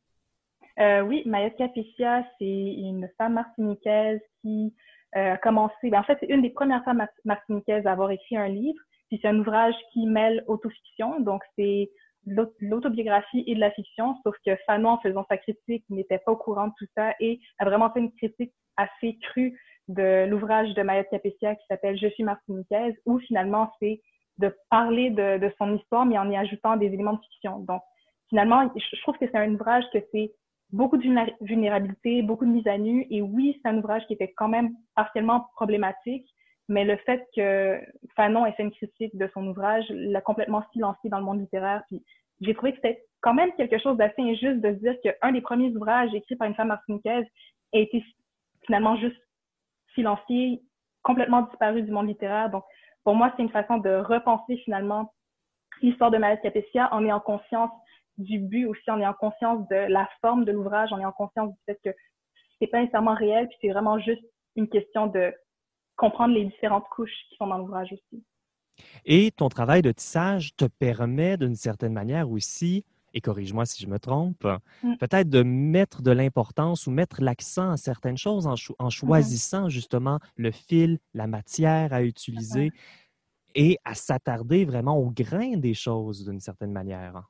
Euh, 0.78 1.02
oui, 1.02 1.22
Mayotte 1.26 1.56
Capecia, 1.56 2.24
c'est 2.38 2.44
une 2.44 3.08
femme 3.18 3.34
martiniquaise 3.34 4.20
qui 4.40 4.74
a 5.14 5.36
commencé, 5.36 5.90
ben, 5.90 6.00
en 6.00 6.04
fait, 6.04 6.16
c'est 6.20 6.30
une 6.30 6.40
des 6.40 6.48
premières 6.48 6.82
femmes 6.84 7.06
martiniquaises 7.26 7.86
à 7.86 7.92
avoir 7.92 8.10
écrit 8.10 8.36
un 8.38 8.48
livre. 8.48 8.80
Puis 9.08 9.18
c'est 9.20 9.28
un 9.28 9.38
ouvrage 9.38 9.74
qui 9.92 10.06
mêle 10.06 10.42
autofiction, 10.46 11.20
donc 11.20 11.42
c'est 11.58 11.90
l'autobiographie 12.26 13.44
et 13.46 13.54
de 13.54 13.60
la 13.60 13.70
fiction, 13.72 14.16
sauf 14.22 14.36
que 14.44 14.56
Fanon, 14.66 14.90
en 14.90 14.98
faisant 14.98 15.26
sa 15.28 15.36
critique, 15.36 15.84
n'était 15.90 16.18
pas 16.18 16.32
au 16.32 16.36
courant 16.36 16.68
de 16.68 16.72
tout 16.78 16.86
ça 16.96 17.14
et 17.20 17.40
a 17.58 17.64
vraiment 17.64 17.90
fait 17.90 18.00
une 18.00 18.12
critique 18.12 18.52
assez 18.76 19.18
crue 19.18 19.58
de 19.88 20.26
l'ouvrage 20.26 20.72
de 20.74 20.82
Mayette 20.82 21.10
Capessia 21.10 21.54
qui 21.56 21.66
s'appelle 21.68 21.98
Je 21.98 22.08
suis 22.08 22.24
martiniquaise, 22.24 22.94
où 23.06 23.18
finalement 23.18 23.72
c'est 23.80 24.00
de 24.38 24.54
parler 24.70 25.10
de, 25.10 25.38
de, 25.38 25.52
son 25.58 25.76
histoire, 25.76 26.06
mais 26.06 26.18
en 26.18 26.30
y 26.30 26.36
ajoutant 26.36 26.76
des 26.76 26.86
éléments 26.86 27.14
de 27.14 27.20
fiction. 27.20 27.58
Donc, 27.60 27.82
finalement, 28.28 28.70
je 28.74 29.00
trouve 29.02 29.18
que 29.18 29.26
c'est 29.26 29.36
un 29.36 29.54
ouvrage 29.54 29.84
que 29.92 29.98
c'est 30.10 30.32
beaucoup 30.70 30.96
de 30.96 31.04
vulnérabilité, 31.42 32.22
beaucoup 32.22 32.46
de 32.46 32.50
mise 32.50 32.66
à 32.66 32.78
nu, 32.78 33.06
et 33.10 33.20
oui, 33.20 33.60
c'est 33.62 33.68
un 33.68 33.78
ouvrage 33.78 34.06
qui 34.06 34.14
était 34.14 34.32
quand 34.32 34.48
même 34.48 34.74
partiellement 34.94 35.48
problématique, 35.54 36.26
mais 36.72 36.84
le 36.84 36.96
fait 36.96 37.22
que 37.36 37.78
Fanon 38.16 38.46
ait 38.46 38.52
fait 38.52 38.62
une 38.62 38.72
critique 38.72 39.14
de 39.16 39.28
son 39.34 39.46
ouvrage 39.46 39.84
l'a 39.90 40.22
complètement 40.22 40.64
silencié 40.72 41.10
dans 41.10 41.18
le 41.18 41.24
monde 41.24 41.40
littéraire. 41.40 41.82
Puis 41.88 42.02
j'ai 42.40 42.54
trouvé 42.54 42.72
que 42.72 42.76
c'était 42.76 43.04
quand 43.20 43.34
même 43.34 43.52
quelque 43.56 43.78
chose 43.78 43.98
d'assez 43.98 44.22
injuste 44.22 44.62
de 44.62 44.74
se 44.74 44.78
dire 44.78 44.94
qu'un 45.02 45.32
des 45.32 45.42
premiers 45.42 45.68
ouvrages 45.76 46.12
écrits 46.14 46.34
par 46.36 46.48
une 46.48 46.54
femme 46.54 46.68
martiniquaise 46.68 47.26
a 47.74 47.78
été 47.78 48.02
finalement 48.64 48.96
juste 48.96 49.20
silencié, 49.94 50.62
complètement 51.02 51.42
disparu 51.42 51.82
du 51.82 51.90
monde 51.90 52.08
littéraire. 52.08 52.48
Donc, 52.48 52.64
pour 53.04 53.14
moi, 53.14 53.30
c'est 53.36 53.42
une 53.42 53.50
façon 53.50 53.76
de 53.76 53.90
repenser 53.90 54.56
finalement 54.64 55.12
l'histoire 55.82 56.10
de 56.10 56.16
Malade 56.16 56.40
Capétia 56.42 56.88
en 56.94 57.04
ayant 57.04 57.20
conscience 57.20 57.70
du 58.16 58.38
but 58.38 58.64
aussi, 58.64 58.90
en 58.90 58.98
ayant 58.98 59.14
conscience 59.14 59.68
de 59.68 59.76
la 59.76 60.08
forme 60.22 60.46
de 60.46 60.52
l'ouvrage, 60.52 60.90
en 60.92 60.98
ayant 60.98 61.12
conscience 61.12 61.50
du 61.50 61.58
fait 61.66 61.78
que 61.84 61.94
c'est 62.58 62.66
pas 62.66 62.80
nécessairement 62.80 63.14
réel, 63.14 63.46
puis 63.48 63.58
c'est 63.60 63.68
vraiment 63.68 63.98
juste 63.98 64.24
une 64.56 64.68
question 64.68 65.06
de 65.06 65.34
comprendre 65.96 66.34
les 66.34 66.44
différentes 66.44 66.88
couches 66.90 67.12
qui 67.28 67.36
sont 67.36 67.46
dans 67.46 67.58
l'ouvrage 67.58 67.92
aussi. 67.92 68.24
Et 69.04 69.30
ton 69.32 69.48
travail 69.48 69.82
de 69.82 69.92
tissage 69.92 70.56
te 70.56 70.64
permet 70.64 71.36
d'une 71.36 71.54
certaine 71.54 71.92
manière 71.92 72.30
aussi, 72.30 72.84
et 73.14 73.20
corrige-moi 73.20 73.66
si 73.66 73.82
je 73.82 73.88
me 73.88 73.98
trompe, 73.98 74.46
mm. 74.82 74.96
peut-être 74.96 75.28
de 75.28 75.42
mettre 75.42 76.02
de 76.02 76.10
l'importance 76.10 76.86
ou 76.86 76.90
mettre 76.90 77.22
l'accent 77.22 77.70
à 77.70 77.76
certaines 77.76 78.16
choses 78.16 78.46
en, 78.46 78.52
en 78.52 78.54
mm-hmm. 78.54 78.90
choisissant 78.90 79.68
justement 79.68 80.18
le 80.36 80.50
fil, 80.50 80.98
la 81.14 81.26
matière 81.26 81.92
à 81.92 82.02
utiliser 82.02 82.72
et 83.54 83.78
à 83.84 83.94
s'attarder 83.94 84.64
vraiment 84.64 84.96
au 84.96 85.10
grain 85.10 85.56
des 85.56 85.74
choses 85.74 86.24
d'une 86.24 86.40
certaine 86.40 86.72
manière. 86.72 87.22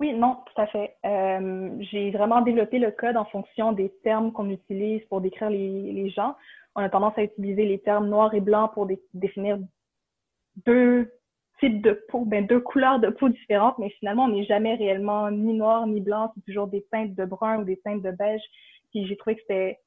Oui, 0.00 0.12
non, 0.12 0.38
tout 0.46 0.60
à 0.60 0.66
fait. 0.66 0.96
Euh, 1.04 1.76
j'ai 1.90 2.10
vraiment 2.10 2.40
développé 2.40 2.78
le 2.78 2.90
code 2.90 3.16
en 3.16 3.24
fonction 3.26 3.72
des 3.72 3.90
termes 4.02 4.32
qu'on 4.32 4.50
utilise 4.50 5.02
pour 5.08 5.20
décrire 5.20 5.50
les, 5.50 5.92
les, 5.92 6.10
gens. 6.10 6.34
On 6.74 6.82
a 6.82 6.88
tendance 6.88 7.16
à 7.16 7.22
utiliser 7.22 7.64
les 7.66 7.80
termes 7.80 8.08
noir 8.08 8.34
et 8.34 8.40
blanc 8.40 8.68
pour 8.68 8.88
définir 9.12 9.58
deux 10.66 11.10
types 11.60 11.82
de 11.82 11.92
peau, 12.08 12.24
ben 12.24 12.46
deux 12.46 12.60
couleurs 12.60 12.98
de 12.98 13.10
peau 13.10 13.28
différentes, 13.28 13.78
mais 13.78 13.90
finalement, 13.90 14.24
on 14.24 14.28
n'est 14.28 14.44
jamais 14.44 14.74
réellement 14.74 15.30
ni 15.30 15.54
noir 15.54 15.86
ni 15.86 16.00
blanc, 16.00 16.32
c'est 16.34 16.44
toujours 16.44 16.66
des 16.66 16.84
teintes 16.90 17.14
de 17.14 17.24
brun 17.24 17.60
ou 17.60 17.64
des 17.64 17.76
teintes 17.78 18.02
de 18.02 18.10
beige. 18.10 18.42
Puis 18.90 19.06
j'ai 19.06 19.16
trouvé 19.16 19.36
que 19.36 19.42
c'était... 19.42 19.78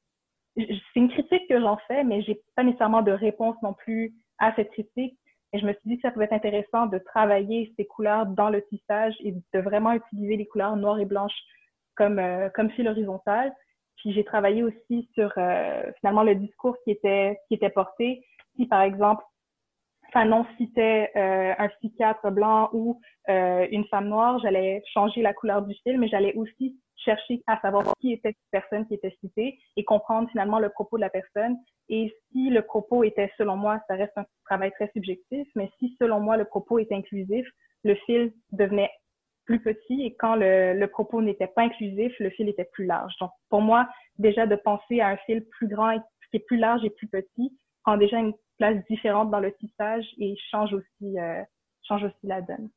C'est 0.56 0.96
une 0.96 1.10
critique 1.10 1.48
que 1.48 1.60
j'en 1.60 1.76
fais, 1.86 2.02
mais 2.02 2.22
j'ai 2.22 2.40
pas 2.56 2.64
nécessairement 2.64 3.02
de 3.02 3.12
réponse 3.12 3.54
non 3.62 3.74
plus 3.74 4.14
à 4.38 4.52
cette 4.56 4.70
critique. 4.70 5.16
Et 5.52 5.58
je 5.60 5.66
me 5.66 5.72
suis 5.72 5.82
dit 5.84 5.96
que 5.96 6.02
ça 6.02 6.10
pouvait 6.10 6.24
être 6.24 6.32
intéressant 6.32 6.86
de 6.86 6.98
travailler 6.98 7.72
ces 7.76 7.86
couleurs 7.86 8.26
dans 8.26 8.50
le 8.50 8.62
tissage 8.66 9.14
et 9.20 9.32
de 9.32 9.60
vraiment 9.60 9.92
utiliser 9.92 10.36
les 10.36 10.46
couleurs 10.46 10.76
noires 10.76 10.98
et 10.98 11.04
blanches 11.04 11.38
comme, 11.94 12.18
euh, 12.18 12.48
comme 12.50 12.70
fil 12.70 12.88
horizontal. 12.88 13.54
Puis 13.98 14.12
j'ai 14.12 14.24
travaillé 14.24 14.62
aussi 14.62 15.08
sur 15.14 15.32
euh, 15.36 15.82
finalement 16.00 16.22
le 16.22 16.34
discours 16.34 16.76
qui 16.84 16.90
était, 16.90 17.38
qui 17.48 17.54
était 17.54 17.70
porté. 17.70 18.24
Si 18.56 18.66
par 18.66 18.82
exemple 18.82 19.24
Fanon 20.12 20.46
citait 20.56 21.10
euh, 21.16 21.52
un 21.58 21.68
psychiatre 21.68 22.30
blanc 22.30 22.70
ou 22.72 23.00
euh, 23.28 23.66
une 23.70 23.84
femme 23.86 24.08
noire, 24.08 24.38
j'allais 24.40 24.82
changer 24.92 25.20
la 25.20 25.34
couleur 25.34 25.62
du 25.62 25.74
fil, 25.82 25.98
mais 25.98 26.08
j'allais 26.08 26.34
aussi 26.34 26.78
chercher 26.96 27.42
à 27.46 27.60
savoir 27.60 27.94
qui 28.00 28.12
était 28.12 28.30
cette 28.30 28.50
personne 28.50 28.86
qui 28.86 28.94
était 28.94 29.16
citée 29.20 29.58
et 29.76 29.84
comprendre 29.84 30.28
finalement 30.30 30.58
le 30.58 30.70
propos 30.70 30.96
de 30.96 31.02
la 31.02 31.10
personne. 31.10 31.56
Et 31.88 32.14
si 32.32 32.50
le 32.50 32.62
propos 32.62 33.04
était, 33.04 33.30
selon 33.38 33.56
moi, 33.56 33.80
ça 33.88 33.94
reste 33.94 34.16
un 34.16 34.24
travail 34.44 34.72
très 34.72 34.90
subjectif, 34.92 35.46
mais 35.54 35.70
si 35.78 35.96
selon 36.00 36.20
moi 36.20 36.36
le 36.36 36.44
propos 36.44 36.78
est 36.78 36.90
inclusif, 36.92 37.46
le 37.84 37.94
fil 38.06 38.32
devenait 38.52 38.90
plus 39.48 39.60
petit 39.60 40.02
et 40.04 40.14
quand 40.14 40.36
le, 40.36 40.74
le 40.74 40.86
propos 40.88 41.22
n'était 41.22 41.46
pas 41.46 41.62
inclusif, 41.62 42.12
le 42.20 42.28
fil 42.28 42.50
était 42.50 42.68
plus 42.70 42.84
large. 42.84 43.14
Donc 43.18 43.30
pour 43.48 43.62
moi, 43.62 43.88
déjà 44.18 44.46
de 44.46 44.56
penser 44.56 45.00
à 45.00 45.08
un 45.08 45.16
fil 45.16 45.42
plus 45.46 45.68
grand, 45.68 45.98
qui 46.30 46.36
est 46.36 46.46
plus 46.46 46.58
large 46.58 46.84
et 46.84 46.90
plus 46.90 47.08
petit, 47.08 47.58
prend 47.82 47.96
déjà 47.96 48.18
une 48.18 48.34
place 48.58 48.76
différente 48.90 49.30
dans 49.30 49.40
le 49.40 49.50
tissage 49.54 50.04
et 50.18 50.36
change 50.50 50.74
aussi, 50.74 51.18
euh, 51.18 51.42
change 51.82 52.04
aussi 52.04 52.26
la 52.26 52.42
donne. 52.42 52.68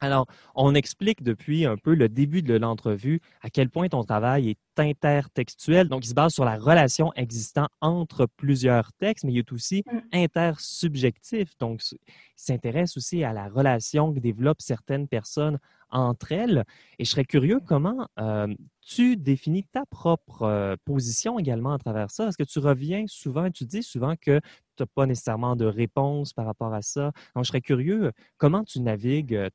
Alors, 0.00 0.26
on 0.54 0.74
explique 0.74 1.22
depuis 1.22 1.64
un 1.64 1.76
peu 1.76 1.94
le 1.94 2.08
début 2.08 2.42
de 2.42 2.54
l'entrevue 2.54 3.20
à 3.40 3.48
quel 3.48 3.70
point 3.70 3.88
ton 3.88 4.04
travail 4.04 4.50
est 4.50 4.80
intertextuel. 4.80 5.88
Donc, 5.88 6.04
il 6.04 6.08
se 6.08 6.14
base 6.14 6.34
sur 6.34 6.44
la 6.44 6.56
relation 6.56 7.12
existant 7.14 7.68
entre 7.80 8.26
plusieurs 8.36 8.92
textes, 8.94 9.24
mais 9.24 9.32
il 9.32 9.38
est 9.38 9.52
aussi 9.52 9.84
mm. 9.90 9.98
intersubjectif. 10.12 11.56
Donc, 11.58 11.80
il 11.92 11.98
s'intéresse 12.36 12.98
aussi 12.98 13.24
à 13.24 13.32
la 13.32 13.48
relation 13.48 14.12
que 14.12 14.20
développent 14.20 14.60
certaines 14.60 15.08
personnes 15.08 15.58
entre 15.88 16.32
elles. 16.32 16.64
Et 16.98 17.04
je 17.06 17.10
serais 17.10 17.24
curieux 17.24 17.60
comment 17.64 18.06
euh, 18.18 18.52
tu 18.82 19.16
définis 19.16 19.64
ta 19.64 19.86
propre 19.86 20.42
euh, 20.42 20.76
position 20.84 21.38
également 21.38 21.72
à 21.72 21.78
travers 21.78 22.10
ça. 22.10 22.28
Est-ce 22.28 22.36
que 22.36 22.44
tu 22.44 22.58
reviens 22.58 23.04
souvent, 23.06 23.50
tu 23.50 23.64
dis 23.64 23.82
souvent 23.82 24.14
que 24.16 24.40
tu 24.40 24.82
n'as 24.82 24.86
pas 24.94 25.06
nécessairement 25.06 25.56
de 25.56 25.64
réponse 25.64 26.34
par 26.34 26.44
rapport 26.44 26.74
à 26.74 26.82
ça? 26.82 27.12
Donc, 27.34 27.44
je 27.44 27.48
serais 27.48 27.62
curieux, 27.62 28.12
comment 28.36 28.62
tu 28.62 28.80
navigues 28.80 29.48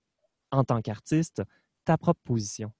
en 0.51 0.63
tant 0.63 0.81
qu'artiste, 0.81 1.43
ta 1.85 1.97
propre 1.97 2.21
position? 2.23 2.71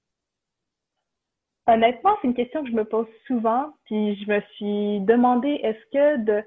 Honnêtement, 1.68 2.18
c'est 2.22 2.28
une 2.28 2.34
question 2.34 2.63
que 2.63 2.70
je 2.70 2.75
me 2.75 2.86
pose 2.86 3.08
souvent, 3.28 3.74
puis 3.86 4.16
je 4.16 4.30
me 4.30 4.42
suis 4.56 5.06
demandé 5.06 5.60
est-ce 5.63 5.86
que 5.92 6.18
de 6.24 6.44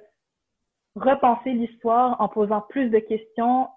repenser 0.96 1.52
l'histoire 1.52 2.20
en 2.20 2.28
posant 2.28 2.62
plus 2.62 2.90
de 2.90 2.98
questions, 2.98 3.68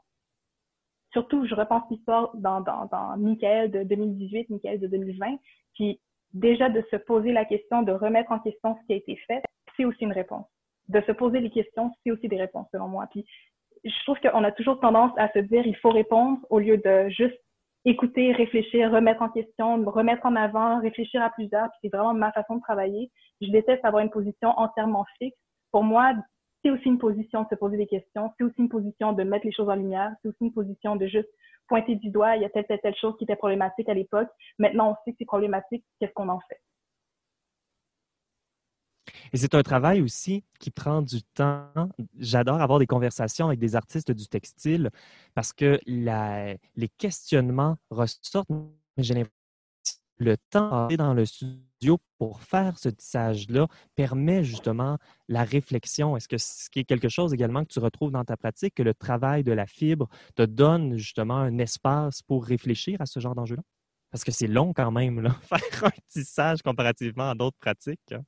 surtout 1.11 1.45
je 1.45 1.55
repense 1.55 1.83
l'histoire 1.89 2.31
dans, 2.35 2.61
dans, 2.61 2.85
dans 2.85 3.17
Michael 3.17 3.71
de 3.71 3.83
2018, 3.83 4.49
Michael 4.49 4.79
de 4.79 4.87
2020, 4.87 5.37
puis 5.75 5.99
déjà 6.33 6.69
de 6.69 6.83
se 6.91 6.95
poser 6.95 7.31
la 7.31 7.45
question, 7.45 7.83
de 7.83 7.91
remettre 7.91 8.31
en 8.31 8.39
question 8.39 8.77
ce 8.81 8.85
qui 8.87 8.93
a 8.93 8.97
été 8.97 9.15
fait, 9.27 9.41
c'est 9.75 9.85
aussi 9.85 10.03
une 10.03 10.11
réponse. 10.11 10.45
De 10.89 11.01
se 11.01 11.11
poser 11.11 11.39
les 11.39 11.49
questions, 11.49 11.91
c'est 12.03 12.11
aussi 12.11 12.27
des 12.27 12.37
réponses 12.37 12.67
selon 12.71 12.87
moi. 12.87 13.07
Puis 13.11 13.25
je 13.83 14.03
trouve 14.03 14.19
qu'on 14.19 14.43
a 14.43 14.51
toujours 14.51 14.79
tendance 14.79 15.11
à 15.17 15.31
se 15.31 15.39
dire 15.39 15.65
il 15.65 15.75
faut 15.77 15.89
répondre 15.89 16.39
au 16.49 16.59
lieu 16.59 16.77
de 16.77 17.09
juste 17.09 17.37
écouter, 17.85 18.33
réfléchir, 18.33 18.91
remettre 18.91 19.21
en 19.21 19.29
question, 19.29 19.83
remettre 19.85 20.25
en 20.25 20.35
avant, 20.35 20.81
réfléchir 20.81 21.21
à 21.21 21.29
plusieurs. 21.29 21.69
C'est 21.81 21.89
vraiment 21.89 22.13
ma 22.13 22.31
façon 22.31 22.55
de 22.55 22.61
travailler. 22.61 23.11
Je 23.41 23.49
déteste 23.49 23.83
avoir 23.85 24.03
une 24.03 24.09
position 24.09 24.49
entièrement 24.57 25.05
fixe. 25.17 25.37
Pour 25.71 25.83
moi, 25.83 26.13
c'est 26.63 26.71
aussi 26.71 26.85
une 26.85 26.97
position 26.97 27.43
de 27.43 27.47
se 27.49 27.55
poser 27.55 27.77
des 27.77 27.87
questions. 27.87 28.31
C'est 28.37 28.43
aussi 28.43 28.59
une 28.59 28.69
position 28.69 29.13
de 29.13 29.23
mettre 29.23 29.45
les 29.45 29.53
choses 29.53 29.69
en 29.69 29.75
lumière. 29.75 30.11
C'est 30.21 30.29
aussi 30.29 30.37
une 30.41 30.53
position 30.53 30.95
de 30.95 31.07
juste 31.07 31.29
pointer 31.67 31.95
du 31.95 32.09
doigt. 32.09 32.35
Il 32.35 32.41
y 32.41 32.45
a 32.45 32.49
telle, 32.49 32.65
telle, 32.65 32.81
telle 32.81 32.95
chose 32.95 33.15
qui 33.17 33.23
était 33.23 33.35
problématique 33.35 33.87
à 33.87 33.93
l'époque. 33.93 34.29
Maintenant, 34.59 34.91
on 34.91 34.95
sait 35.05 35.11
que 35.11 35.17
c'est 35.19 35.25
problématique. 35.25 35.85
Qu'est-ce 35.99 36.13
qu'on 36.13 36.29
en 36.29 36.39
fait? 36.49 36.59
Et 39.33 39.37
c'est 39.37 39.55
un 39.55 39.63
travail 39.63 40.01
aussi 40.01 40.43
qui 40.59 40.71
prend 40.71 41.01
du 41.01 41.21
temps. 41.21 41.69
J'adore 42.17 42.61
avoir 42.61 42.79
des 42.79 42.87
conversations 42.87 43.47
avec 43.47 43.59
des 43.59 43.75
artistes 43.75 44.11
du 44.11 44.27
textile 44.27 44.89
parce 45.33 45.53
que 45.53 45.79
les 45.85 46.89
questionnements 46.97 47.77
ressortent. 47.89 48.47
Le 50.19 50.35
temps 50.49 50.87
dans 50.87 51.13
le 51.13 51.25
studio 51.25 51.99
pour 52.17 52.41
faire 52.41 52.79
ce 52.79 52.89
tissage-là 52.89 53.67
permet 53.95 54.43
justement 54.43 54.97
la 55.27 55.43
réflexion. 55.43 56.17
Est-ce 56.17 56.27
que 56.27 56.39
ce 56.39 56.71
qui 56.71 56.79
est 56.79 56.83
quelque 56.85 57.07
chose 57.07 57.35
également 57.35 57.63
que 57.63 57.71
tu 57.71 57.77
retrouves 57.77 58.11
dans 58.11 58.25
ta 58.25 58.35
pratique, 58.35 58.73
que 58.73 58.81
le 58.81 58.95
travail 58.95 59.43
de 59.43 59.51
la 59.51 59.67
fibre 59.67 60.09
te 60.35 60.41
donne 60.41 60.97
justement 60.97 61.37
un 61.37 61.59
espace 61.59 62.23
pour 62.23 62.45
réfléchir 62.45 62.99
à 62.99 63.05
ce 63.05 63.19
genre 63.19 63.35
d'enjeu-là? 63.35 63.61
Parce 64.09 64.23
que 64.23 64.31
c'est 64.31 64.47
long 64.47 64.73
quand 64.73 64.91
même, 64.91 65.19
là, 65.19 65.31
faire 65.41 65.85
un 65.85 65.91
tissage 66.07 66.63
comparativement 66.63 67.29
à 67.29 67.35
d'autres 67.35 67.57
pratiques. 67.59 68.11
Hein. 68.11 68.23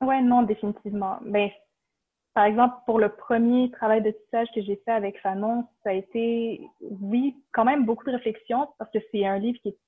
Ouais, 0.00 0.20
non, 0.22 0.42
définitivement. 0.42 1.18
Ben, 1.22 1.50
par 2.34 2.44
exemple, 2.44 2.76
pour 2.86 3.00
le 3.00 3.08
premier 3.08 3.70
travail 3.72 4.02
de 4.02 4.12
tissage 4.12 4.48
que 4.54 4.62
j'ai 4.62 4.76
fait 4.84 4.92
avec 4.92 5.20
Fanon, 5.20 5.66
ça 5.82 5.90
a 5.90 5.94
été, 5.94 6.60
oui, 6.80 7.34
quand 7.52 7.64
même 7.64 7.84
beaucoup 7.84 8.04
de 8.04 8.12
réflexion 8.12 8.68
parce 8.78 8.90
que 8.92 8.98
c'est 9.10 9.26
un 9.26 9.38
livre 9.38 9.58
qui 9.60 9.70
est 9.70 9.78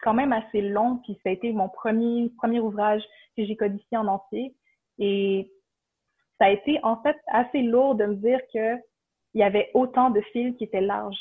quand 0.00 0.14
même 0.14 0.32
assez 0.32 0.62
long, 0.62 0.98
puis 1.04 1.18
ça 1.22 1.28
a 1.28 1.32
été 1.32 1.52
mon 1.52 1.68
premier, 1.68 2.30
premier 2.38 2.60
ouvrage 2.60 3.02
que 3.36 3.44
j'ai 3.44 3.56
codifié 3.56 3.98
en 3.98 4.06
entier. 4.06 4.54
Et 4.98 5.52
ça 6.38 6.46
a 6.46 6.50
été 6.50 6.80
en 6.82 7.00
fait 7.02 7.16
assez 7.28 7.62
lourd 7.62 7.94
de 7.94 8.06
me 8.06 8.14
dire 8.14 8.40
que 8.52 8.76
il 9.34 9.40
y 9.40 9.44
avait 9.44 9.70
autant 9.74 10.10
de 10.10 10.20
fils 10.32 10.56
qui 10.56 10.64
étaient 10.64 10.80
larges. 10.80 11.20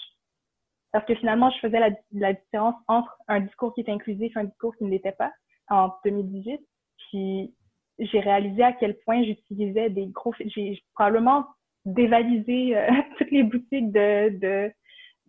Parce 0.92 1.06
que 1.06 1.16
finalement, 1.16 1.50
je 1.52 1.60
faisais 1.60 1.80
la, 2.12 2.34
différence 2.34 2.76
entre 2.88 3.16
un 3.28 3.40
discours 3.40 3.74
qui 3.74 3.82
est 3.82 3.90
inclusif 3.90 4.36
et 4.36 4.40
un 4.40 4.44
discours 4.46 4.76
qui 4.76 4.84
ne 4.84 4.90
l'était 4.90 5.14
pas 5.14 5.32
en 5.70 5.94
2018. 6.04 6.60
Puis 6.98 7.54
j'ai 8.02 8.20
réalisé 8.20 8.64
à 8.64 8.74
quel 8.74 8.98
point 9.06 9.24
j'utilisais 9.24 9.90
des 9.90 10.08
gros... 10.08 10.34
J'ai 10.40 10.82
probablement 10.94 11.46
dévalisé 11.86 12.78
euh, 12.78 12.90
toutes 13.18 13.32
les 13.32 13.44
boutiques 13.44 13.92
de, 13.92 14.30
de, 14.38 14.72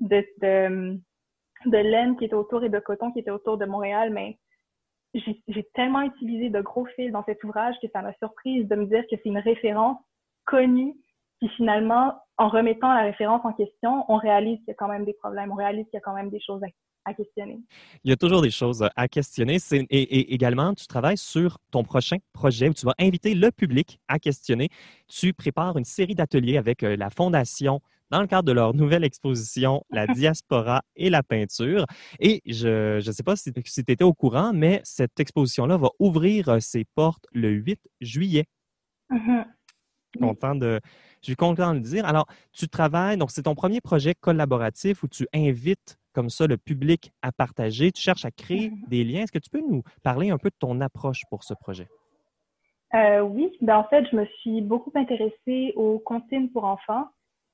de, 0.01 0.25
de, 0.41 1.01
de, 1.67 1.77
laine 1.77 2.17
qui 2.17 2.25
étaient 2.25 2.35
autour 2.35 2.65
et 2.65 2.69
de 2.69 2.79
coton 2.79 3.13
qui 3.13 3.21
étaient 3.21 3.31
autour 3.31 3.59
de 3.59 3.67
Montréal, 3.67 4.11
mais 4.11 4.39
j'ai 5.15 5.69
tellement 5.75 6.03
utilisé 6.03 6.49
de 6.49 6.61
gros 6.63 6.87
fils 6.97 7.13
dans 7.13 7.25
cet 7.25 7.45
ouvrage 7.45 7.77
que 7.83 7.89
ça 7.93 8.01
m'a 8.01 8.15
surprise 8.15 8.67
de 8.67 8.77
me 8.77 8.87
dire 8.87 9.03
que 9.03 9.17
c'est 9.17 9.27
une 9.27 9.39
référence 9.39 9.99
connue. 10.47 10.95
Puis 11.39 11.51
finalement, 11.51 12.15
en 12.39 12.49
remettant 12.49 12.93
la 12.93 13.03
référence 13.03 13.45
en 13.45 13.53
question, 13.53 14.05
on 14.09 14.17
réalise 14.17 14.59
qu'il 14.59 14.69
y 14.69 14.71
a 14.71 14.75
quand 14.75 14.89
même 14.89 15.05
des 15.05 15.13
problèmes, 15.13 15.53
on 15.53 15.57
réalise 15.57 15.85
qu'il 15.87 15.95
y 15.95 15.99
a 15.99 16.01
quand 16.01 16.15
même 16.15 16.31
des 16.31 16.41
choses 16.41 16.63
à 16.65 16.69
à 17.05 17.15
questionner. 17.15 17.61
Il 18.05 18.11
y 18.11 18.13
a 18.13 18.17
toujours 18.17 18.43
des 18.43 18.51
choses 18.51 18.87
à 18.95 19.09
questionner. 19.09 19.59
Et, 19.91 20.35
également, 20.35 20.75
tu 20.75 20.87
travailles 20.87 21.19
sur 21.19 21.59
ton 21.71 21.85
prochain 21.85 22.19
projet 22.33 22.69
où 22.69 22.75
tu 22.75 22.87
vas 22.87 22.95
inviter 22.99 23.35
le 23.35 23.51
public 23.51 24.01
à 24.09 24.19
questionner. 24.19 24.69
Tu 25.09 25.33
prépares 25.33 25.77
une 25.77 25.85
série 25.85 26.15
d'ateliers 26.15 26.59
avec 26.59 26.83
euh, 26.83 26.97
la 26.97 27.11
Fondation 27.11 27.81
dans 28.11 28.21
le 28.21 28.27
cadre 28.27 28.45
de 28.45 28.53
leur 28.53 28.75
nouvelle 28.75 29.05
exposition 29.05 29.85
La 29.91 30.07
diaspora 30.07 30.83
et 30.97 31.11
la 31.11 31.23
peinture. 31.23 31.87
Et 32.21 32.43
je 32.47 32.97
ne 32.97 33.13
sais 33.13 33.23
pas 33.23 33.37
si, 33.37 33.53
tu 33.53 33.81
étais 33.81 34.05
au 34.05 34.13
courant, 34.13 34.53
mais 34.53 34.81
cette 34.85 35.19
exposition-là 35.19 35.77
va 35.77 35.89
ouvrir 35.99 36.49
euh, 36.49 36.61
ses 36.61 36.85
portes 36.85 37.27
le 37.33 37.51
8 37.51 37.81
juillet. 38.01 38.45
Content 40.19 40.55
de, 40.55 40.81
je 41.23 41.27
suis 41.27 41.37
content 41.37 41.71
de 41.71 41.79
le 41.79 41.81
dire. 41.81 42.05
Alors, 42.05 42.27
tu 42.53 42.69
travailles, 42.69 43.17
donc 43.17 43.31
c'est 43.31 43.43
ton 43.43 43.55
premier 43.55 43.81
projet 43.81 44.15
collaboratif 44.15 45.03
où 45.03 45.09
tu 45.09 45.27
invites 45.33 45.99
comme 46.13 46.29
ça 46.29 46.47
le 46.47 46.57
public 46.59 47.13
à 47.23 47.33
partager. 47.33 47.93
Tu 47.93 48.03
cherches 48.03 48.25
à 48.25 48.31
créer 48.31 48.69
mm-hmm. 48.69 48.89
des 48.89 49.05
liens. 49.05 49.23
Est-ce 49.23 49.33
que 49.33 49.39
tu 49.39 49.51
peux 49.51 49.61
nous 49.61 49.83
parler 50.03 50.31
un 50.31 50.39
peu 50.39 50.51
de 50.51 50.57
ton 50.59 50.81
approche 50.81 51.23
pour 51.31 51.45
ce 51.45 51.55
projet? 51.55 51.89
Euh, 52.95 53.23
oui, 53.23 53.51
ben 53.63 53.77
en 53.77 53.85
fait, 53.85 54.05
je 54.11 54.17
me 54.17 54.27
suis 54.41 54.61
beaucoup 54.61 54.93
intéressée 54.95 55.73
aux 55.77 55.99
comptines 55.99 56.51
pour 56.51 56.65
enfants. 56.65 57.07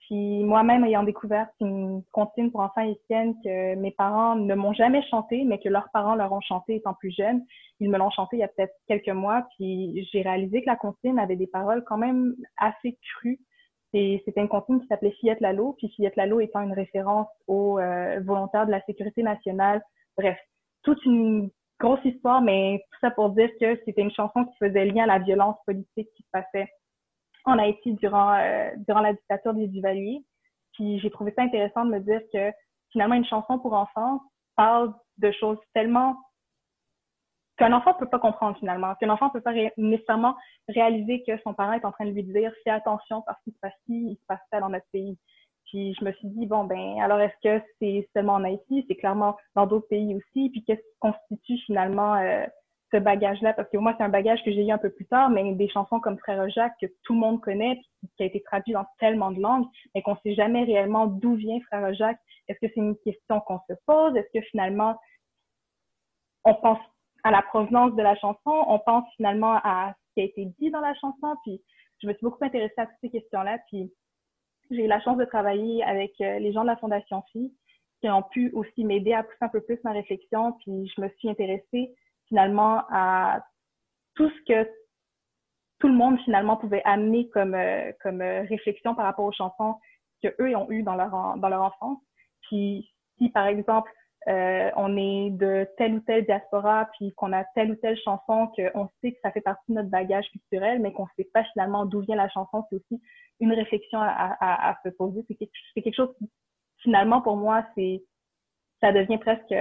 Puis 0.09 0.43
moi-même, 0.43 0.85
ayant 0.85 1.03
découvert 1.03 1.49
une 1.61 2.03
comptine 2.13 2.51
pour 2.51 2.61
enfants 2.61 2.81
haïtienne 2.81 3.35
que 3.45 3.75
mes 3.75 3.91
parents 3.91 4.37
ne 4.37 4.55
m'ont 4.55 4.73
jamais 4.73 5.03
chanté, 5.03 5.45
mais 5.45 5.59
que 5.59 5.69
leurs 5.69 5.91
parents 5.93 6.15
leur 6.15 6.33
ont 6.33 6.41
chanté 6.41 6.77
étant 6.77 6.95
plus 6.95 7.15
jeunes, 7.15 7.45
ils 7.79 7.91
me 7.91 7.99
l'ont 7.99 8.09
chanté 8.09 8.39
il 8.39 8.41
y 8.41 8.43
a 8.43 8.49
peut-être 8.49 8.75
quelques 8.87 9.11
mois. 9.11 9.47
Puis 9.57 10.09
j'ai 10.11 10.23
réalisé 10.23 10.63
que 10.63 10.67
la 10.67 10.77
comptine 10.77 11.19
avait 11.19 11.37
des 11.37 11.47
paroles 11.47 11.85
quand 11.85 11.99
même 11.99 12.35
assez 12.57 12.97
crues. 13.03 13.39
C'était 13.93 14.41
une 14.41 14.49
comptine 14.49 14.81
qui 14.81 14.87
s'appelait 14.87 15.15
Fillette 15.21 15.41
Lalo, 15.41 15.75
puis 15.77 15.91
Fillette 15.91 16.17
Lalo 16.17 16.41
étant 16.41 16.63
une 16.63 16.73
référence 16.73 17.29
aux 17.47 17.79
euh, 17.79 18.21
volontaires 18.25 18.65
de 18.65 18.71
la 18.71 18.83
sécurité 18.85 19.23
nationale. 19.23 19.83
Bref, 20.17 20.39
toute 20.85 21.05
une 21.05 21.51
grosse 21.79 22.05
histoire, 22.05 22.41
mais 22.41 22.83
tout 22.93 22.99
ça 23.03 23.11
pour 23.11 23.31
dire 23.31 23.51
que 23.61 23.79
c'était 23.85 24.03
une 24.03 24.11
chanson 24.11 24.47
qui 24.47 24.57
faisait 24.57 24.87
lien 24.87 25.05
à 25.05 25.19
la 25.19 25.19
violence 25.19 25.57
politique 25.67 26.09
qui 26.17 26.23
se 26.23 26.31
passait 26.33 26.69
en 27.49 27.59
Haïti 27.59 27.95
durant, 27.95 28.35
euh, 28.35 28.71
durant 28.87 29.01
la 29.01 29.13
dictature 29.13 29.55
des 29.55 29.69
Duvaliers. 29.69 30.25
Puis 30.75 31.01
j'ai 31.01 31.11
trouvé 31.11 31.33
ça 31.37 31.43
intéressant 31.43 31.85
de 31.85 31.91
me 31.91 32.01
dire 32.01 32.21
que 32.33 32.53
finalement, 32.93 33.15
une 33.15 33.25
chanson 33.25 33.59
pour 33.59 33.73
enfants 33.75 34.21
parle 34.57 34.95
de 35.19 35.31
choses 35.33 35.59
tellement 35.75 36.17
qu'un 37.59 37.73
enfant 37.73 37.93
ne 37.93 37.99
peut 37.99 38.09
pas 38.09 38.21
comprendre 38.21 38.57
finalement, 38.59 38.95
qu'un 38.95 39.11
enfant 39.11 39.27
ne 39.27 39.33
peut 39.33 39.41
pas 39.41 39.53
nécessairement 39.77 40.37
réaliser 40.69 41.25
que 41.27 41.37
son 41.43 41.55
parent 41.55 41.73
est 41.73 41.85
en 41.85 41.93
train 41.93 42.07
de 42.07 42.13
lui 42.13 42.23
dire 42.23 42.53
fais 42.63 42.71
attention 42.71 43.23
parce 43.23 43.43
qu'il 43.43 43.53
se 43.53 43.59
passe 43.59 43.73
ci, 43.87 44.13
il 44.13 44.17
se 44.17 44.27
passe 44.27 44.41
ça 44.51 44.61
dans 44.61 44.69
notre 44.69 44.87
pays. 44.93 45.19
Puis 45.67 45.95
je 45.99 46.05
me 46.05 46.13
suis 46.13 46.29
dit, 46.29 46.47
bon, 46.47 46.65
ben, 46.65 46.99
alors 47.01 47.21
est-ce 47.21 47.35
que 47.43 47.63
c'est 47.79 48.09
seulement 48.15 48.35
en 48.35 48.45
Haïti? 48.45 48.85
C'est 48.89 48.97
clairement 48.97 49.37
dans 49.55 49.67
d'autres 49.67 49.89
pays 49.89 50.15
aussi. 50.15 50.51
Puis 50.51 50.65
qu'est-ce 50.65 50.81
qui 50.81 50.99
constitue 51.01 51.59
finalement 51.67 52.15
euh, 52.15 52.47
ce 52.93 52.99
bagage-là? 52.99 53.53
Parce 53.53 53.69
que 53.71 53.77
moi, 53.77 53.95
c'est 53.97 54.05
un 54.05 54.09
bagage 54.09 54.43
que 54.45 54.51
j'ai 54.51 54.67
eu 54.67 54.71
un 54.71 54.79
peu 54.79 54.91
plus 54.91 55.07
tard, 55.07 55.31
mais 55.31 55.55
des 55.55 55.69
chansons 55.69 56.01
comme 56.01 56.19
Frère 56.19 56.49
Jacques 56.51 56.77
que 56.81 56.87
tout 57.05 57.15
le 57.15 57.21
monde 57.21 57.41
connaît, 57.41 57.81
qui 58.17 58.23
a 58.23 58.27
été 58.27 58.41
traduit 58.43 58.73
dans 58.73 58.87
tellement 58.99 59.31
de 59.31 59.41
langues, 59.41 59.67
mais 59.95 60.03
qu'on 60.03 60.17
sait 60.23 60.35
jamais 60.35 60.65
réellement 60.65 61.07
d'où 61.07 61.35
vient 61.35 61.59
Frère 61.67 61.93
Jacques. 61.95 62.21
Est-ce 62.49 62.59
que 62.61 62.73
c'est 62.75 62.81
une 62.81 62.97
question 62.99 63.41
qu'on 63.41 63.61
se 63.69 63.75
pose? 63.87 64.17
Est-ce 64.17 64.39
que 64.39 64.45
finalement, 64.47 64.99
on 66.45 66.55
pense 66.55 66.79
à 67.25 67.31
la 67.31 67.43
provenance 67.43 67.95
de 67.95 68.03
la 68.03 68.17
chanson? 68.17 68.65
On 68.69 68.79
pense 68.79 69.05
finalement 69.17 69.61
à 69.65 69.95
ce 69.95 70.15
qui 70.15 70.21
a 70.21 70.25
été 70.25 70.47
dit 70.59 70.71
dans 70.71 70.81
la 70.81 70.95
chanson? 70.95 71.37
Puis 71.45 71.61
je 72.03 72.07
me 72.07 72.13
suis 72.13 72.25
beaucoup 72.25 72.45
intéressée 72.45 72.75
à 72.79 72.87
toutes 72.87 72.97
ces 73.03 73.11
questions-là. 73.11 73.59
Puis 73.69 73.93
j'ai 74.71 74.85
eu 74.85 74.89
la 74.89 75.01
chance 75.01 75.19
de 75.19 75.25
travailler 75.25 75.83
avec 75.85 76.13
euh, 76.21 76.39
les 76.39 76.53
gens 76.53 76.63
de 76.63 76.69
la 76.69 76.77
Fondation 76.77 77.23
Phi 77.33 77.53
qui 78.01 78.09
ont 78.09 78.23
pu 78.23 78.51
aussi 78.53 78.85
m'aider 78.85 79.13
à 79.13 79.25
pousser 79.25 79.39
un 79.41 79.49
peu 79.49 79.61
plus 79.61 79.79
ma 79.85 79.93
réflexion. 79.93 80.53
Puis 80.61 80.91
je 80.95 81.01
me 81.01 81.09
suis 81.19 81.29
intéressée 81.29 81.95
finalement 82.29 82.85
à 82.91 83.43
tout 84.15 84.31
ce 84.31 84.53
que 84.53 84.71
tout 85.81 85.89
le 85.89 85.95
monde 85.95 86.19
finalement 86.21 86.57
pouvait 86.57 86.83
amener 86.85 87.29
comme, 87.31 87.55
euh, 87.55 87.93
comme 88.03 88.21
euh, 88.21 88.43
réflexion 88.43 88.95
par 88.95 89.05
rapport 89.05 89.25
aux 89.25 89.33
chansons 89.33 89.77
que 90.23 90.29
eux 90.41 90.57
ont 90.57 90.71
eues 90.71 90.83
dans 90.83 90.97
leur, 90.97 91.11
dans 91.11 91.49
leur 91.49 91.63
enfance. 91.63 91.99
Puis 92.43 92.91
si 93.17 93.29
par 93.31 93.47
exemple 93.47 93.91
euh, 94.27 94.71
on 94.77 94.97
est 94.97 95.31
de 95.31 95.67
telle 95.77 95.95
ou 95.95 96.01
telle 96.01 96.27
diaspora, 96.27 96.89
puis 96.99 97.15
qu'on 97.15 97.33
a 97.33 97.45
telle 97.55 97.71
ou 97.71 97.77
telle 97.77 97.97
chanson, 97.99 98.49
qu'on 98.49 98.91
sait 99.01 99.13
que 99.13 99.19
ça 99.23 99.31
fait 99.31 99.41
partie 99.41 99.71
de 99.71 99.77
notre 99.77 99.89
bagage 99.89 100.29
culturel, 100.31 100.81
mais 100.81 100.93
qu'on 100.93 101.07
sait 101.17 101.29
pas 101.33 101.45
finalement 101.53 101.87
d'où 101.87 102.01
vient 102.01 102.17
la 102.17 102.29
chanson, 102.29 102.65
c'est 102.69 102.77
aussi 102.77 103.01
une 103.41 103.53
réflexion 103.53 104.01
à, 104.01 104.37
à, 104.41 104.71
à 104.71 104.77
se 104.85 104.89
poser. 104.91 105.25
C'est 105.29 105.37
quelque, 105.37 105.53
quelque, 105.75 105.95
chose 105.95 106.13
qui, 106.19 106.29
finalement, 106.83 107.23
pour 107.23 107.37
moi, 107.37 107.65
c'est 107.75 108.03
ça 108.81 108.93
devient 108.93 109.19
presque 109.19 109.55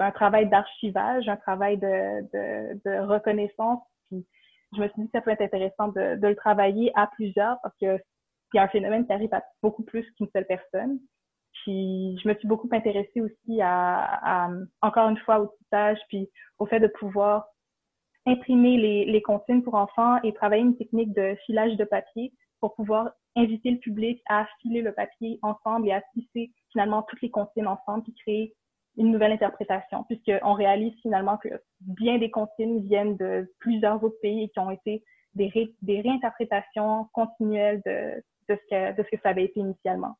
un 0.00 0.10
travail 0.10 0.48
d'archivage, 0.48 1.28
un 1.28 1.36
travail 1.36 1.78
de, 1.78 3.06
reconnaissance. 3.06 3.80
Puis 4.06 4.26
je 4.74 4.80
me 4.80 4.88
suis 4.88 5.02
dit 5.02 5.06
que 5.06 5.18
ça 5.18 5.20
peut 5.20 5.30
être 5.30 5.42
intéressant 5.42 5.88
de, 5.88 6.18
le 6.20 6.36
travailler 6.36 6.92
à 6.94 7.06
plusieurs 7.08 7.58
parce 7.62 7.76
que 7.80 7.98
c'est 8.52 8.58
un 8.58 8.68
phénomène 8.68 9.06
qui 9.06 9.12
arrive 9.12 9.34
à 9.34 9.42
beaucoup 9.62 9.82
plus 9.82 10.08
qu'une 10.12 10.28
seule 10.34 10.46
personne. 10.46 10.98
Puis 11.62 12.18
je 12.22 12.28
me 12.28 12.34
suis 12.34 12.48
beaucoup 12.48 12.68
intéressée 12.72 13.20
aussi 13.20 13.60
à 13.62 14.50
encore 14.82 15.08
une 15.08 15.18
fois, 15.18 15.40
au 15.40 15.46
tissage, 15.58 15.98
puis 16.08 16.28
au 16.58 16.66
fait 16.66 16.80
de 16.80 16.88
pouvoir 16.88 17.46
imprimer 18.26 18.76
les, 18.76 19.04
les 19.04 19.22
consignes 19.22 19.62
pour 19.62 19.74
enfants 19.74 20.20
et 20.22 20.32
travailler 20.32 20.62
une 20.62 20.76
technique 20.76 21.12
de 21.12 21.36
filage 21.46 21.76
de 21.76 21.84
papier 21.84 22.32
pour 22.60 22.74
pouvoir 22.74 23.10
inviter 23.36 23.70
le 23.70 23.78
public 23.78 24.22
à 24.28 24.46
filer 24.60 24.80
le 24.80 24.92
papier 24.92 25.38
ensemble 25.42 25.88
et 25.88 25.92
à 25.92 26.02
tisser 26.14 26.52
finalement 26.72 27.02
toutes 27.02 27.20
les 27.20 27.30
consignes 27.30 27.66
ensemble, 27.66 28.04
puis 28.04 28.14
créer 28.14 28.54
une 28.96 29.10
nouvelle 29.10 29.32
interprétation, 29.32 30.04
puisqu'on 30.04 30.54
réalise 30.54 30.94
finalement 31.02 31.36
que 31.38 31.48
bien 31.80 32.18
des 32.18 32.30
consignes 32.30 32.80
viennent 32.86 33.16
de 33.16 33.52
plusieurs 33.58 34.02
autres 34.02 34.18
pays 34.22 34.44
et 34.44 34.48
qui 34.48 34.58
ont 34.60 34.70
été 34.70 35.02
des, 35.34 35.74
des 35.82 36.00
réinterprétations 36.00 37.08
continuelles 37.12 37.82
de, 37.84 38.22
de, 38.48 38.58
ce 38.60 38.70
que, 38.70 38.96
de 38.96 39.02
ce 39.02 39.16
que 39.16 39.22
ça 39.22 39.30
avait 39.30 39.44
été 39.44 39.60
initialement. 39.60 40.16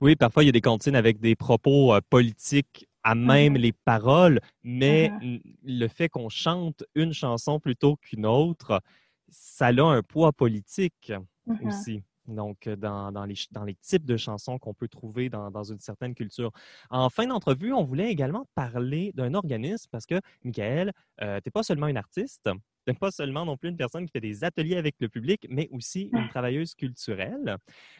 Oui, 0.00 0.16
parfois 0.16 0.44
il 0.44 0.46
y 0.46 0.48
a 0.50 0.52
des 0.52 0.60
comptines 0.60 0.96
avec 0.96 1.20
des 1.20 1.34
propos 1.34 1.92
euh, 1.92 2.00
politiques 2.08 2.86
à 3.02 3.14
même 3.14 3.54
mm-hmm. 3.54 3.60
les 3.60 3.72
paroles, 3.72 4.40
mais 4.62 5.08
mm-hmm. 5.08 5.40
le 5.64 5.88
fait 5.88 6.08
qu'on 6.08 6.28
chante 6.28 6.84
une 6.94 7.12
chanson 7.12 7.58
plutôt 7.58 7.96
qu'une 7.96 8.26
autre, 8.26 8.80
ça 9.28 9.66
a 9.66 9.82
un 9.82 10.02
poids 10.02 10.32
politique 10.32 11.12
mm-hmm. 11.46 11.66
aussi 11.66 12.02
donc 12.34 12.66
euh, 12.66 12.76
dans, 12.76 13.12
dans, 13.12 13.24
les, 13.24 13.34
dans 13.50 13.64
les 13.64 13.74
types 13.74 14.04
de 14.04 14.16
chansons 14.16 14.58
qu'on 14.58 14.74
peut 14.74 14.88
trouver 14.88 15.28
dans, 15.28 15.50
dans, 15.50 15.64
une 15.64 15.78
certaine 15.78 16.14
culture. 16.14 16.50
En 16.90 17.10
fin 17.10 17.26
d'entrevue, 17.26 17.72
on 17.72 17.84
voulait 17.84 18.10
également 18.10 18.46
parler 18.54 19.12
d'un 19.14 19.34
organisme 19.34 19.88
parce 19.90 20.06
que, 20.06 20.20
Michael, 20.44 20.92
euh, 21.22 21.38
tu 21.40 21.48
n'es 21.48 21.50
pas 21.50 21.62
seulement 21.62 21.88
une 21.88 21.96
artiste, 21.96 22.42
tu 22.44 22.50
n'es 22.88 22.94
pas 22.94 23.10
seulement 23.10 23.44
non 23.44 23.56
plus 23.56 23.68
une 23.68 23.76
personne 23.76 24.06
qui 24.06 24.12
fait 24.12 24.20
des 24.20 24.44
ateliers 24.44 24.76
avec 24.76 24.96
le 25.00 25.08
public, 25.08 25.46
mais 25.48 25.68
aussi 25.72 26.10
une 26.12 26.28
travailleuse 26.28 26.74
culturelle. 26.74 27.56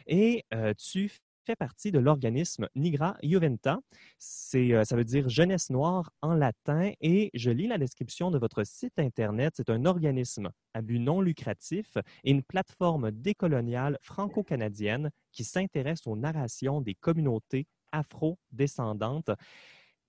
Et 0.07 0.45
euh, 0.53 0.73
tu 0.77 1.11
fait 1.45 1.55
partie 1.55 1.91
de 1.91 1.99
l'organisme 1.99 2.67
Nigra 2.75 3.17
Juventa. 3.23 3.79
C'est, 4.17 4.73
euh, 4.73 4.83
ça 4.83 4.95
veut 4.95 5.03
dire 5.03 5.29
jeunesse 5.29 5.69
noire 5.69 6.11
en 6.21 6.33
latin 6.33 6.91
et 7.01 7.31
je 7.33 7.51
lis 7.51 7.67
la 7.67 7.77
description 7.77 8.31
de 8.31 8.37
votre 8.37 8.63
site 8.63 8.99
Internet. 8.99 9.53
C'est 9.57 9.69
un 9.69 9.85
organisme 9.85 10.49
à 10.73 10.81
but 10.81 10.99
non 10.99 11.21
lucratif 11.21 11.97
et 12.23 12.31
une 12.31 12.43
plateforme 12.43 13.11
décoloniale 13.11 13.97
franco-canadienne 14.01 15.11
qui 15.31 15.43
s'intéresse 15.43 16.05
aux 16.05 16.15
narrations 16.15 16.81
des 16.81 16.95
communautés 16.95 17.67
afro-descendantes. 17.91 19.31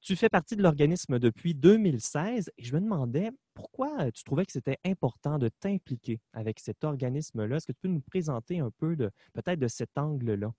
Tu 0.01 0.17
fais 0.17 0.29
partie 0.29 0.57
de 0.57 0.63
l'organisme 0.65 1.21
depuis 1.21 1.55
2016 1.55 2.51
et 2.59 2.65
je 2.65 2.75
me 2.75 2.81
demandais 2.81 3.31
pourquoi 3.55 4.11
tu 4.11 4.25
trouvais 4.25 4.45
que 4.45 4.51
c'était 4.51 4.79
important 4.85 5.39
de 5.39 5.49
t'impliquer 5.49 6.21
avec 6.33 6.59
cet 6.59 6.83
organisme-là. 6.83 7.57
Est-ce 7.57 7.67
que 7.67 7.73
tu 7.73 7.83
peux 7.83 7.89
nous 7.89 8.01
présenter 8.01 8.59
un 8.59 8.73
peu 8.79 8.97
peut-être 9.33 9.61
de 9.61 9.69
cet 9.69 9.97
angle-là? 9.97 10.53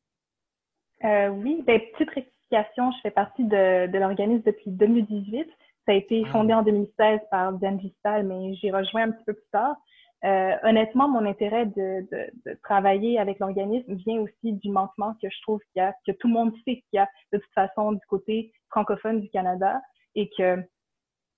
Euh, 1.05 1.29
oui, 1.29 1.63
ben, 1.65 1.79
petite 1.93 2.09
rectification, 2.09 2.91
je 2.91 3.01
fais 3.01 3.11
partie 3.11 3.43
de, 3.43 3.87
de 3.87 3.97
l'organisme 3.97 4.43
depuis 4.45 4.71
2018. 4.71 5.47
Ça 5.85 5.91
a 5.91 5.95
été 5.95 6.23
ah. 6.25 6.31
fondé 6.31 6.53
en 6.53 6.63
2016 6.63 7.19
par 7.29 7.53
Diane 7.53 7.77
Vistal, 7.77 8.25
mais 8.25 8.55
j'ai 8.55 8.71
rejoint 8.71 9.03
un 9.03 9.11
petit 9.11 9.23
peu 9.25 9.33
plus 9.33 9.49
tard. 9.51 9.75
Euh, 10.23 10.55
honnêtement, 10.63 11.09
mon 11.09 11.25
intérêt 11.25 11.65
de, 11.65 12.07
de, 12.09 12.29
de 12.45 12.57
travailler 12.63 13.19
avec 13.19 13.39
l'organisme 13.39 13.93
vient 13.95 14.21
aussi 14.21 14.53
du 14.53 14.69
manquement 14.69 15.15
que 15.21 15.29
je 15.29 15.41
trouve 15.41 15.59
qu'il 15.73 15.81
y 15.81 15.85
a, 15.85 15.93
que 16.07 16.13
tout 16.13 16.27
le 16.27 16.33
monde 16.33 16.53
sait 16.65 16.75
qu'il 16.75 16.93
y 16.93 16.97
a 16.97 17.09
de 17.33 17.39
toute 17.39 17.53
façon 17.53 17.91
du 17.91 18.05
côté 18.07 18.53
francophone 18.69 19.19
du 19.19 19.29
Canada 19.29 19.81
et 20.15 20.29
que 20.29 20.63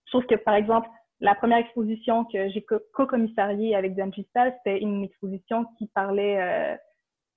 je 0.05 0.11
trouve 0.11 0.27
que, 0.27 0.35
par 0.35 0.53
exemple, 0.53 0.87
la 1.19 1.33
première 1.33 1.57
exposition 1.57 2.25
que 2.25 2.49
j'ai 2.49 2.63
co-commissariée 2.93 3.75
avec 3.75 3.95
Diane 3.95 4.11
Vistal, 4.11 4.53
c'était 4.57 4.79
une 4.81 5.03
exposition 5.03 5.65
qui 5.79 5.87
parlait 5.87 6.39
euh, 6.39 6.77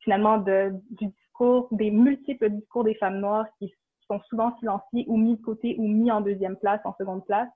finalement 0.01 0.37
de, 0.37 0.73
du 0.91 1.09
des 1.73 1.91
multiples 1.91 2.51
discours 2.51 2.85
des 2.85 2.95
femmes 2.95 3.21
noires 3.21 3.47
qui 3.59 3.73
sont 4.07 4.21
souvent 4.29 4.57
silenciés 4.59 5.05
ou 5.07 5.17
mis 5.17 5.37
de 5.37 5.43
côté 5.43 5.77
ou 5.79 5.87
mis 5.87 6.11
en 6.11 6.21
deuxième 6.21 6.57
place, 6.57 6.81
en 6.85 6.95
seconde 6.99 7.25
place. 7.27 7.49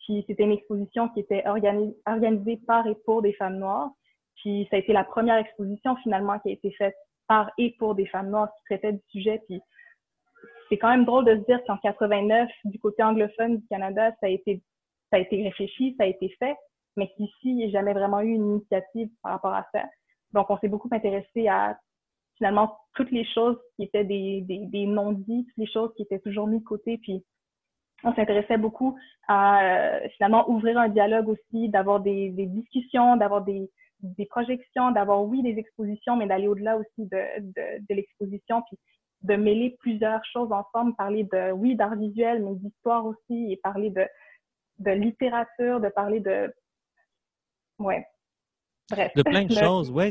Puis 0.00 0.24
c'était 0.26 0.44
une 0.44 0.52
exposition 0.52 1.08
qui 1.10 1.20
était 1.20 1.44
organisée 1.46 2.56
par 2.66 2.86
et 2.86 2.94
pour 3.04 3.22
des 3.22 3.34
femmes 3.34 3.58
noires. 3.58 3.90
Puis 4.36 4.66
ça 4.70 4.76
a 4.76 4.78
été 4.78 4.92
la 4.92 5.04
première 5.04 5.36
exposition 5.36 5.96
finalement 5.96 6.38
qui 6.38 6.48
a 6.48 6.52
été 6.52 6.70
faite 6.72 6.96
par 7.28 7.50
et 7.58 7.76
pour 7.78 7.94
des 7.94 8.06
femmes 8.06 8.30
noires 8.30 8.50
qui 8.56 8.64
traitaient 8.64 8.92
du 8.92 9.02
sujet. 9.10 9.42
Puis 9.46 9.60
c'est 10.68 10.78
quand 10.78 10.88
même 10.88 11.04
drôle 11.04 11.26
de 11.26 11.36
se 11.36 11.44
dire 11.44 11.62
qu'en 11.66 11.76
89, 11.76 12.48
du 12.64 12.78
côté 12.78 13.02
anglophone 13.02 13.58
du 13.58 13.66
Canada, 13.66 14.10
ça 14.20 14.26
a 14.26 14.28
été 14.28 14.62
ça 15.10 15.16
a 15.16 15.20
été 15.20 15.42
réfléchi, 15.42 15.94
ça 15.98 16.04
a 16.04 16.06
été 16.06 16.28
fait, 16.38 16.56
mais 16.96 17.08
qu'ici, 17.16 17.34
il 17.42 17.56
n'y 17.56 17.64
a 17.64 17.70
jamais 17.70 17.92
vraiment 17.92 18.20
eu 18.20 18.30
une 18.30 18.54
initiative 18.54 19.10
par 19.22 19.32
rapport 19.32 19.52
à 19.52 19.66
ça. 19.72 19.84
Donc, 20.32 20.48
on 20.50 20.58
s'est 20.58 20.68
beaucoup 20.68 20.88
intéressé 20.92 21.48
à 21.48 21.76
finalement 22.40 22.74
toutes 22.94 23.10
les 23.10 23.26
choses 23.26 23.58
qui 23.76 23.82
étaient 23.82 24.04
des, 24.04 24.40
des, 24.40 24.64
des 24.64 24.86
non-dits, 24.86 25.44
toutes 25.46 25.58
les 25.58 25.70
choses 25.70 25.92
qui 25.94 26.02
étaient 26.02 26.18
toujours 26.20 26.46
mises 26.46 26.60
de 26.60 26.64
côté. 26.64 26.96
Puis 26.96 27.22
on 28.02 28.14
s'intéressait 28.14 28.56
beaucoup 28.56 28.96
à 29.28 29.62
euh, 29.62 30.08
finalement 30.16 30.48
ouvrir 30.48 30.78
un 30.78 30.88
dialogue 30.88 31.28
aussi, 31.28 31.68
d'avoir 31.68 32.00
des, 32.00 32.30
des 32.30 32.46
discussions, 32.46 33.16
d'avoir 33.16 33.44
des, 33.44 33.70
des 34.00 34.24
projections, 34.24 34.90
d'avoir, 34.90 35.22
oui, 35.22 35.42
des 35.42 35.58
expositions, 35.58 36.16
mais 36.16 36.26
d'aller 36.26 36.48
au-delà 36.48 36.78
aussi 36.78 36.88
de, 36.98 37.40
de, 37.40 37.86
de 37.86 37.94
l'exposition, 37.94 38.62
puis 38.62 38.78
de 39.22 39.36
mêler 39.36 39.76
plusieurs 39.80 40.24
choses 40.32 40.50
ensemble, 40.50 40.94
parler 40.96 41.24
de, 41.24 41.52
oui, 41.52 41.76
d'art 41.76 41.94
visuel, 41.94 42.42
mais 42.42 42.54
d'histoire 42.54 43.04
aussi, 43.04 43.52
et 43.52 43.58
parler 43.62 43.90
de, 43.90 44.06
de 44.78 44.92
littérature, 44.92 45.78
de 45.80 45.90
parler 45.90 46.20
de, 46.20 46.50
ouais, 47.78 48.06
bref. 48.90 49.12
De 49.14 49.22
plein 49.22 49.44
de 49.44 49.52
choses, 49.54 49.90
ouais. 49.90 50.08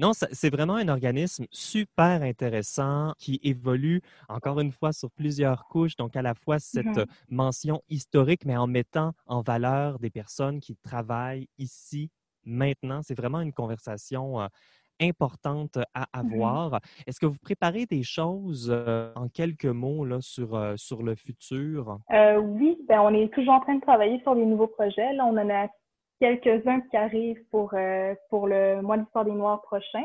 Non, 0.00 0.12
c'est 0.14 0.50
vraiment 0.50 0.76
un 0.76 0.86
organisme 0.88 1.46
super 1.50 2.22
intéressant 2.22 3.14
qui 3.18 3.40
évolue 3.42 4.00
encore 4.28 4.60
une 4.60 4.70
fois 4.70 4.92
sur 4.92 5.10
plusieurs 5.10 5.66
couches. 5.66 5.96
Donc, 5.96 6.14
à 6.14 6.22
la 6.22 6.34
fois 6.34 6.60
cette 6.60 7.00
Mhm. 7.00 7.08
mention 7.28 7.82
historique, 7.88 8.44
mais 8.44 8.56
en 8.56 8.68
mettant 8.68 9.12
en 9.26 9.40
valeur 9.42 9.98
des 9.98 10.10
personnes 10.10 10.60
qui 10.60 10.76
travaillent 10.76 11.48
ici, 11.58 12.10
maintenant. 12.44 13.02
C'est 13.02 13.16
vraiment 13.16 13.40
une 13.40 13.52
conversation 13.52 14.40
euh, 14.40 14.46
importante 15.00 15.78
à 15.94 16.06
Mhm. 16.20 16.58
avoir. 16.58 16.78
Est-ce 17.06 17.18
que 17.20 17.26
vous 17.26 17.38
préparez 17.38 17.84
des 17.86 18.04
choses 18.04 18.68
euh, 18.70 19.12
en 19.16 19.28
quelques 19.28 19.64
mots 19.66 20.04
là, 20.04 20.20
sur, 20.20 20.54
euh, 20.54 20.74
sur 20.76 21.02
le 21.02 21.16
futur? 21.16 21.98
Euh, 22.12 22.38
oui, 22.38 22.78
ben, 22.88 23.00
on 23.02 23.12
est 23.12 23.32
toujours 23.34 23.54
en 23.54 23.60
train 23.60 23.74
de 23.74 23.80
travailler 23.82 24.20
sur 24.22 24.34
des 24.34 24.46
nouveaux 24.46 24.66
projets. 24.66 25.12
Là, 25.12 25.26
on 25.26 25.36
en 25.36 25.50
a 25.50 25.68
quelques-uns 26.20 26.80
qui 26.82 26.96
arrivent 26.96 27.42
pour, 27.50 27.74
euh, 27.74 28.14
pour 28.30 28.46
le 28.46 28.80
mois 28.82 28.98
d'histoire 28.98 29.24
des 29.24 29.32
Noirs 29.32 29.62
prochain. 29.62 30.04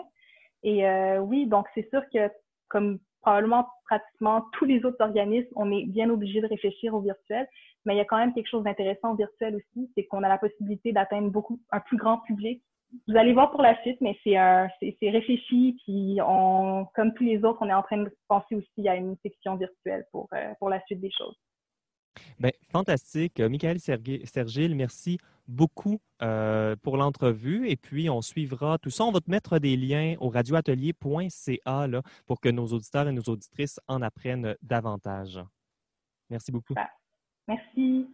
Et 0.64 0.88
euh, 0.88 1.20
oui, 1.20 1.48
donc 1.48 1.68
c'est 1.74 1.90
sûr 1.90 2.02
que 2.14 2.30
comme 2.70 3.00
probablement 3.22 3.68
pratiquement 3.86 4.46
tous 4.54 4.66
les 4.66 4.84
autres 4.86 5.02
organismes, 5.02 5.50
on 5.56 5.72
est 5.72 5.86
bien 5.86 6.10
obligé 6.10 6.42
de 6.42 6.48
réfléchir 6.48 6.94
au 6.94 7.00
virtuel, 7.00 7.48
mais 7.86 7.96
il 7.96 7.98
y 7.98 8.02
a 8.02 8.06
quand 8.06 8.18
même 8.18 8.34
quelque 8.34 8.50
chose 8.50 8.64
d'intéressant 8.64 9.14
au 9.14 9.16
virtuel 9.16 9.56
aussi, 9.56 9.92
c'est 9.96 10.06
qu'on 10.06 10.24
a 10.24 10.30
la 10.30 10.38
possibilité 10.38 10.92
d'atteindre 10.92 11.30
beaucoup 11.30 11.60
un 11.72 11.80
plus 11.80 11.98
grand 11.98 12.20
public. 12.20 12.62
Vous 13.08 13.18
allez 13.18 13.34
voir 13.34 13.52
pour 13.52 13.62
la 13.62 13.80
suite, 13.82 14.00
mais 14.02 14.18
c'est 14.24 14.38
un, 14.38 14.70
c'est, 14.80 14.96
c'est 15.00 15.10
réfléchi, 15.10 15.78
puis 15.84 16.20
on, 16.22 16.86
comme 16.96 17.14
tous 17.14 17.24
les 17.24 17.44
autres, 17.44 17.60
on 17.62 17.70
est 17.70 17.74
en 17.74 17.82
train 17.82 17.98
de 17.98 18.12
penser 18.28 18.56
aussi 18.56 18.88
à 18.88 18.96
une 18.96 19.16
section 19.24 19.56
virtuelle 19.56 20.06
pour, 20.12 20.28
euh, 20.34 20.54
pour 20.60 20.70
la 20.70 20.80
suite 20.86 21.02
des 21.02 21.12
choses. 21.12 21.36
Ben, 22.40 22.52
fantastique. 22.72 23.40
Euh, 23.40 23.50
Michael 23.50 23.80
Sergil, 23.80 24.76
merci 24.76 25.18
beaucoup 25.48 26.00
euh, 26.22 26.76
pour 26.82 26.98
l'entrevue. 26.98 27.70
Et 27.70 27.76
puis, 27.76 28.10
on 28.10 28.22
suivra 28.22 28.78
tout 28.78 28.90
ça. 28.90 29.04
On 29.04 29.12
va 29.12 29.20
te 29.20 29.30
mettre 29.30 29.60
des 29.60 29.78
liens 29.78 30.16
au 30.20 30.30
radioatelier.ca 30.30 31.88
pour 32.26 32.40
que 32.40 32.50
nos 32.50 32.68
auditeurs 32.68 33.08
et 33.08 33.12
nos 33.12 33.24
auditrices 33.24 33.80
en 33.88 34.02
apprennent 34.02 34.56
davantage. 34.62 35.40
Merci 36.30 36.52
beaucoup. 36.52 36.76
Merci. 37.48 38.08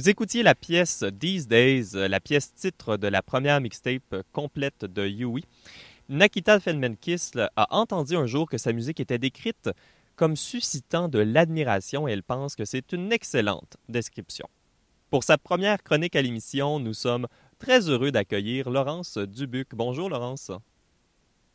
Vous 0.00 0.08
écoutiez 0.08 0.42
la 0.42 0.54
pièce 0.54 1.04
These 1.20 1.46
Days, 1.46 1.94
euh, 1.94 2.08
la 2.08 2.20
pièce 2.20 2.54
titre 2.54 2.96
de 2.96 3.06
la 3.06 3.20
première 3.20 3.60
mixtape 3.60 4.14
euh, 4.14 4.22
complète 4.32 4.86
de 4.86 5.06
Yui. 5.06 5.44
Nakita 6.08 6.58
Feldmankis 6.58 7.32
là, 7.34 7.52
a 7.54 7.76
entendu 7.76 8.16
un 8.16 8.24
jour 8.24 8.48
que 8.48 8.56
sa 8.56 8.72
musique 8.72 8.98
était 8.98 9.18
décrite 9.18 9.68
comme 10.16 10.36
suscitant 10.36 11.08
de 11.08 11.18
l'admiration 11.18 12.08
et 12.08 12.12
elle 12.12 12.22
pense 12.22 12.56
que 12.56 12.64
c'est 12.64 12.94
une 12.94 13.12
excellente 13.12 13.76
description. 13.90 14.48
Pour 15.10 15.22
sa 15.22 15.36
première 15.36 15.82
chronique 15.82 16.16
à 16.16 16.22
l'émission, 16.22 16.80
nous 16.80 16.94
sommes 16.94 17.26
très 17.58 17.90
heureux 17.90 18.10
d'accueillir 18.10 18.70
Laurence 18.70 19.18
Dubuc. 19.18 19.68
Bonjour 19.74 20.08
Laurence. 20.08 20.50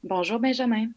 Bonjour 0.04 0.40
Benjamin. 0.40 0.90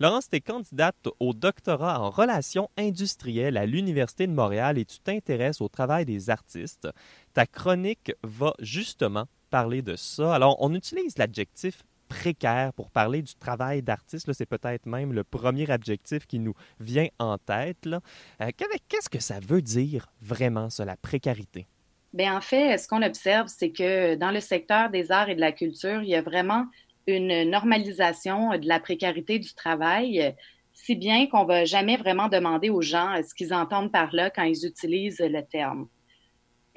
Laurence, 0.00 0.28
tu 0.28 0.36
es 0.36 0.40
candidate 0.40 1.08
au 1.20 1.32
doctorat 1.34 2.00
en 2.00 2.10
relations 2.10 2.68
industrielles 2.76 3.56
à 3.56 3.66
l'Université 3.66 4.26
de 4.26 4.32
Montréal 4.32 4.76
et 4.78 4.84
tu 4.84 4.98
t'intéresses 4.98 5.60
au 5.60 5.68
travail 5.68 6.04
des 6.04 6.30
artistes. 6.30 6.88
Ta 7.32 7.46
chronique 7.46 8.12
va 8.22 8.54
justement 8.58 9.26
parler 9.50 9.82
de 9.82 9.94
ça. 9.94 10.34
Alors, 10.34 10.56
on 10.60 10.74
utilise 10.74 11.16
l'adjectif 11.16 11.82
précaire 12.08 12.72
pour 12.72 12.90
parler 12.90 13.22
du 13.22 13.34
travail 13.34 13.82
d'artiste. 13.82 14.32
C'est 14.32 14.46
peut-être 14.46 14.86
même 14.86 15.12
le 15.12 15.22
premier 15.22 15.70
adjectif 15.70 16.26
qui 16.26 16.40
nous 16.40 16.54
vient 16.80 17.08
en 17.18 17.38
tête. 17.38 17.86
Euh, 17.86 18.50
Qu'est-ce 18.88 19.08
que 19.08 19.20
ça 19.20 19.38
veut 19.40 19.62
dire 19.62 20.12
vraiment, 20.20 20.70
ça, 20.70 20.84
la 20.84 20.96
précarité? 20.96 21.66
Bien, 22.12 22.36
en 22.36 22.40
fait, 22.40 22.78
ce 22.78 22.86
qu'on 22.86 23.02
observe, 23.02 23.48
c'est 23.48 23.70
que 23.70 24.14
dans 24.14 24.30
le 24.30 24.40
secteur 24.40 24.90
des 24.90 25.10
arts 25.10 25.28
et 25.28 25.34
de 25.34 25.40
la 25.40 25.50
culture, 25.50 26.02
il 26.02 26.08
y 26.08 26.14
a 26.14 26.22
vraiment 26.22 26.66
une 27.06 27.48
normalisation 27.50 28.56
de 28.58 28.66
la 28.66 28.80
précarité 28.80 29.38
du 29.38 29.54
travail, 29.54 30.34
si 30.72 30.96
bien 30.96 31.26
qu'on 31.26 31.42
ne 31.42 31.48
va 31.48 31.64
jamais 31.64 31.96
vraiment 31.96 32.28
demander 32.28 32.70
aux 32.70 32.82
gens 32.82 33.14
ce 33.26 33.34
qu'ils 33.34 33.54
entendent 33.54 33.92
par 33.92 34.14
là 34.14 34.30
quand 34.30 34.42
ils 34.42 34.66
utilisent 34.66 35.20
le 35.20 35.42
terme. 35.42 35.88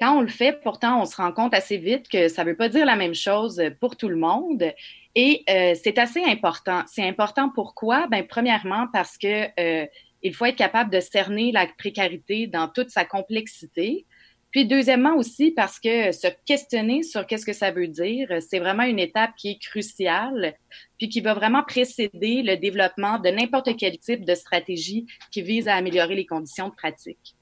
Quand 0.00 0.16
on 0.16 0.20
le 0.20 0.28
fait, 0.28 0.60
pourtant, 0.62 1.02
on 1.02 1.04
se 1.06 1.16
rend 1.16 1.32
compte 1.32 1.54
assez 1.54 1.76
vite 1.76 2.08
que 2.08 2.28
ça 2.28 2.44
ne 2.44 2.50
veut 2.50 2.56
pas 2.56 2.68
dire 2.68 2.86
la 2.86 2.94
même 2.94 3.14
chose 3.14 3.60
pour 3.80 3.96
tout 3.96 4.08
le 4.08 4.16
monde. 4.16 4.72
Et 5.16 5.42
euh, 5.50 5.74
c'est 5.82 5.98
assez 5.98 6.22
important. 6.22 6.84
C'est 6.86 7.06
important 7.06 7.50
pourquoi? 7.52 8.06
Ben, 8.06 8.24
premièrement, 8.24 8.86
parce 8.92 9.18
que 9.18 9.48
euh, 9.58 9.86
il 10.22 10.34
faut 10.34 10.44
être 10.44 10.56
capable 10.56 10.92
de 10.92 11.00
cerner 11.00 11.50
la 11.50 11.66
précarité 11.66 12.46
dans 12.46 12.68
toute 12.68 12.90
sa 12.90 13.04
complexité. 13.04 14.06
Puis 14.50 14.66
deuxièmement 14.66 15.16
aussi 15.16 15.50
parce 15.50 15.78
que 15.78 16.12
se 16.12 16.28
questionner 16.46 17.02
sur 17.02 17.26
qu'est-ce 17.26 17.44
que 17.44 17.52
ça 17.52 17.70
veut 17.70 17.88
dire, 17.88 18.28
c'est 18.40 18.58
vraiment 18.58 18.84
une 18.84 18.98
étape 18.98 19.32
qui 19.36 19.50
est 19.50 19.58
cruciale, 19.62 20.54
puis 20.98 21.08
qui 21.08 21.20
va 21.20 21.34
vraiment 21.34 21.62
précéder 21.62 22.42
le 22.42 22.56
développement 22.56 23.18
de 23.18 23.28
n'importe 23.28 23.76
quel 23.76 23.98
type 23.98 24.24
de 24.24 24.34
stratégie 24.34 25.06
qui 25.30 25.42
vise 25.42 25.68
à 25.68 25.74
améliorer 25.74 26.14
les 26.14 26.26
conditions 26.26 26.68
de 26.68 26.74
pratique. 26.74 27.36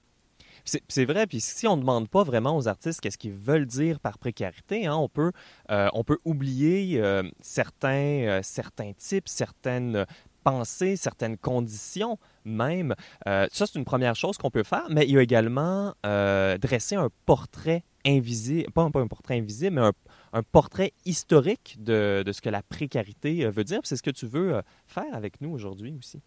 C'est 0.88 1.04
vrai, 1.04 1.28
puis 1.28 1.40
si 1.40 1.68
on 1.68 1.76
ne 1.76 1.82
demande 1.82 2.08
pas 2.08 2.24
vraiment 2.24 2.56
aux 2.56 2.66
artistes 2.66 3.00
qu'est-ce 3.00 3.18
qu'ils 3.18 3.34
veulent 3.34 3.66
dire 3.66 4.00
par 4.00 4.18
précarité, 4.18 4.86
hein, 4.86 4.96
on, 4.96 5.08
peut, 5.08 5.30
euh, 5.70 5.88
on 5.92 6.02
peut 6.02 6.18
oublier 6.24 7.00
euh, 7.00 7.22
certains, 7.40 8.26
euh, 8.26 8.40
certains 8.42 8.92
types, 8.92 9.28
certaines 9.28 10.06
pensées, 10.46 10.94
certaines 10.94 11.36
conditions 11.36 12.18
même. 12.44 12.94
Euh, 13.26 13.48
ça, 13.50 13.66
c'est 13.66 13.78
une 13.80 13.84
première 13.84 14.14
chose 14.14 14.38
qu'on 14.38 14.50
peut 14.50 14.62
faire, 14.62 14.86
mais 14.90 15.04
il 15.04 15.10
y 15.10 15.18
a 15.18 15.22
également 15.22 15.92
euh, 16.04 16.56
dresser 16.56 16.94
un 16.94 17.10
portrait 17.24 17.82
invisible, 18.06 18.70
pas, 18.70 18.88
pas 18.90 19.00
un 19.00 19.08
portrait 19.08 19.38
invisible, 19.38 19.74
mais 19.74 19.82
un, 19.82 19.92
un 20.32 20.44
portrait 20.44 20.92
historique 21.04 21.76
de, 21.80 22.22
de 22.24 22.32
ce 22.32 22.40
que 22.40 22.48
la 22.48 22.62
précarité 22.62 23.44
euh, 23.44 23.50
veut 23.50 23.64
dire. 23.64 23.80
C'est 23.82 23.96
ce 23.96 24.04
que 24.04 24.12
tu 24.12 24.26
veux 24.26 24.62
faire 24.86 25.12
avec 25.12 25.40
nous 25.40 25.50
aujourd'hui 25.50 25.96
aussi. 25.98 26.20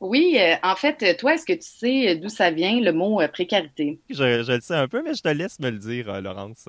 Oui, 0.00 0.36
euh, 0.40 0.56
en 0.62 0.74
fait, 0.76 1.16
toi, 1.16 1.34
est-ce 1.34 1.46
que 1.46 1.52
tu 1.52 1.68
sais 1.68 2.16
d'où 2.16 2.28
ça 2.28 2.50
vient 2.50 2.80
le 2.80 2.92
mot 2.92 3.20
euh, 3.20 3.28
précarité? 3.28 4.00
Je, 4.10 4.42
je 4.42 4.52
le 4.52 4.60
sais 4.60 4.74
un 4.74 4.88
peu, 4.88 5.02
mais 5.02 5.14
je 5.14 5.22
te 5.22 5.28
laisse 5.28 5.60
me 5.60 5.70
le 5.70 5.78
dire, 5.78 6.08
euh, 6.10 6.20
Laurence. 6.20 6.68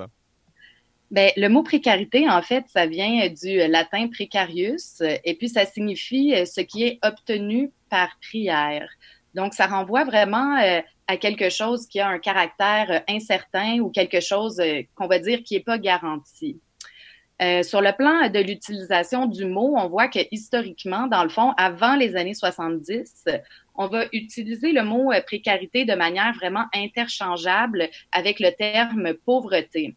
Ben, 1.12 1.30
le 1.36 1.50
mot 1.50 1.62
précarité, 1.62 2.30
en 2.30 2.42
fait, 2.42 2.66
ça 2.68 2.86
vient 2.86 3.28
du 3.30 3.58
latin 3.68 4.08
precarius, 4.08 5.02
et 5.02 5.36
puis 5.36 5.50
ça 5.50 5.66
signifie 5.66 6.34
ce 6.46 6.62
qui 6.62 6.84
est 6.84 7.00
obtenu 7.04 7.72
par 7.90 8.18
prière. 8.22 8.90
Donc, 9.34 9.54
ça 9.54 9.68
renvoie 9.68 10.04
vraiment 10.04 10.58
euh, 10.58 10.82
à 11.08 11.18
quelque 11.18 11.50
chose 11.50 11.88
qui 11.88 12.00
a 12.00 12.08
un 12.08 12.20
caractère 12.20 12.88
euh, 12.90 13.00
incertain 13.08 13.80
ou 13.80 13.90
quelque 13.90 14.20
chose 14.20 14.60
euh, 14.60 14.82
qu'on 14.96 15.08
va 15.08 15.20
dire 15.20 15.42
qui 15.44 15.56
n'est 15.56 15.64
pas 15.64 15.78
garanti. 15.78 16.60
sur 17.64 17.82
le 17.82 17.96
plan 17.96 18.30
de 18.30 18.40
l'utilisation 18.40 19.26
du 19.26 19.46
mot, 19.46 19.74
on 19.76 19.88
voit 19.88 20.08
que 20.08 20.20
historiquement, 20.32 21.08
dans 21.08 21.24
le 21.24 21.30
fond, 21.30 21.54
avant 21.58 21.96
les 21.96 22.16
années 22.16 22.36
70, 22.36 23.26
on 23.74 23.88
va 23.88 24.06
utiliser 24.14 24.72
le 24.74 24.84
mot 24.84 25.12
précarité 25.26 25.84
de 25.86 25.96
manière 25.96 26.34
vraiment 26.36 26.66
interchangeable 26.76 27.90
avec 28.12 28.40
le 28.40 28.52
terme 28.52 29.16
pauvreté. 29.26 29.96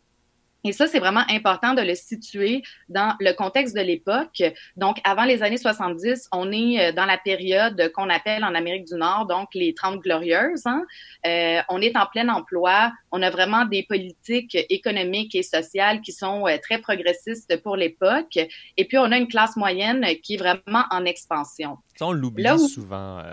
Et 0.64 0.72
ça, 0.72 0.86
c'est 0.86 0.98
vraiment 0.98 1.24
important 1.28 1.74
de 1.74 1.82
le 1.82 1.94
situer 1.94 2.62
dans 2.88 3.14
le 3.20 3.32
contexte 3.32 3.76
de 3.76 3.82
l'époque. 3.82 4.42
Donc, 4.76 4.96
avant 5.04 5.24
les 5.24 5.42
années 5.42 5.58
70, 5.58 6.28
on 6.32 6.50
est 6.52 6.88
euh, 6.88 6.92
dans 6.92 7.04
la 7.04 7.18
période 7.18 7.92
qu'on 7.92 8.08
appelle 8.08 8.42
en 8.44 8.54
Amérique 8.54 8.86
du 8.86 8.94
Nord, 8.94 9.26
donc 9.26 9.48
les 9.54 9.74
30 9.74 10.00
glorieuses. 10.00 10.66
Hein? 10.66 10.82
Euh, 11.26 11.60
on 11.68 11.82
est 11.82 11.94
en 11.96 12.06
plein 12.06 12.28
emploi. 12.30 12.92
On 13.12 13.20
a 13.20 13.28
vraiment 13.28 13.66
des 13.66 13.82
politiques 13.82 14.56
économiques 14.70 15.34
et 15.34 15.42
sociales 15.42 16.00
qui 16.00 16.12
sont 16.12 16.46
euh, 16.46 16.56
très 16.62 16.78
progressistes 16.78 17.62
pour 17.62 17.76
l'époque. 17.76 18.38
Et 18.78 18.84
puis, 18.86 18.96
on 18.96 19.12
a 19.12 19.18
une 19.18 19.28
classe 19.28 19.56
moyenne 19.56 20.06
qui 20.22 20.34
est 20.34 20.38
vraiment 20.38 20.84
en 20.90 21.04
expansion. 21.04 21.76
Ça, 21.96 22.06
on 22.06 22.12
l'oublie 22.12 22.58
souvent. 22.58 23.22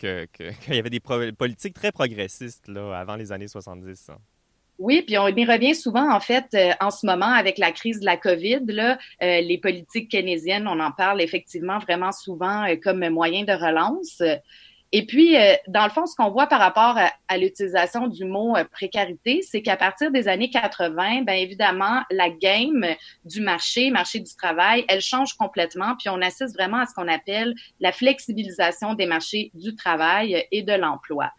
qu'il 0.00 0.74
y 0.74 0.78
avait 0.78 0.88
des 0.88 1.00
politiques 1.00 1.74
très 1.74 1.92
progressistes 1.92 2.68
là, 2.68 2.98
avant 2.98 3.16
les 3.16 3.32
années 3.32 3.48
70. 3.48 4.12
Oui, 4.80 5.02
puis 5.02 5.18
on 5.18 5.28
y 5.28 5.44
revient 5.44 5.74
souvent, 5.74 6.10
en 6.10 6.20
fait, 6.20 6.46
euh, 6.54 6.70
en 6.80 6.90
ce 6.90 7.04
moment 7.04 7.26
avec 7.26 7.58
la 7.58 7.70
crise 7.70 8.00
de 8.00 8.06
la 8.06 8.16
COVID. 8.16 8.60
Là, 8.66 8.96
euh, 9.22 9.42
les 9.42 9.58
politiques 9.58 10.10
keynésiennes, 10.10 10.66
on 10.66 10.80
en 10.80 10.90
parle 10.90 11.20
effectivement 11.20 11.78
vraiment 11.80 12.12
souvent 12.12 12.66
euh, 12.66 12.76
comme 12.82 13.06
moyen 13.10 13.44
de 13.44 13.52
relance. 13.52 14.22
Et 14.92 15.06
puis, 15.06 15.36
dans 15.68 15.84
le 15.84 15.90
fond, 15.90 16.04
ce 16.06 16.16
qu'on 16.16 16.30
voit 16.32 16.48
par 16.48 16.58
rapport 16.58 16.98
à, 17.28 17.38
l'utilisation 17.38 18.08
du 18.08 18.24
mot 18.24 18.56
précarité, 18.72 19.40
c'est 19.40 19.62
qu'à 19.62 19.76
partir 19.76 20.10
des 20.10 20.26
années 20.26 20.50
80, 20.50 21.22
bien 21.22 21.34
évidemment, 21.34 22.02
la 22.10 22.28
game 22.28 22.84
du 23.24 23.40
marché, 23.40 23.90
marché 23.90 24.18
du 24.18 24.34
travail, 24.34 24.84
elle 24.88 25.00
change 25.00 25.34
complètement. 25.34 25.94
Puis 25.96 26.08
on 26.08 26.20
assiste 26.20 26.56
vraiment 26.56 26.78
à 26.78 26.86
ce 26.86 26.94
qu'on 26.94 27.06
appelle 27.06 27.54
la 27.78 27.92
flexibilisation 27.92 28.94
des 28.94 29.06
marchés 29.06 29.52
du 29.54 29.76
travail 29.76 30.44
et 30.50 30.62
de 30.62 30.72
l'emploi. 30.72 31.30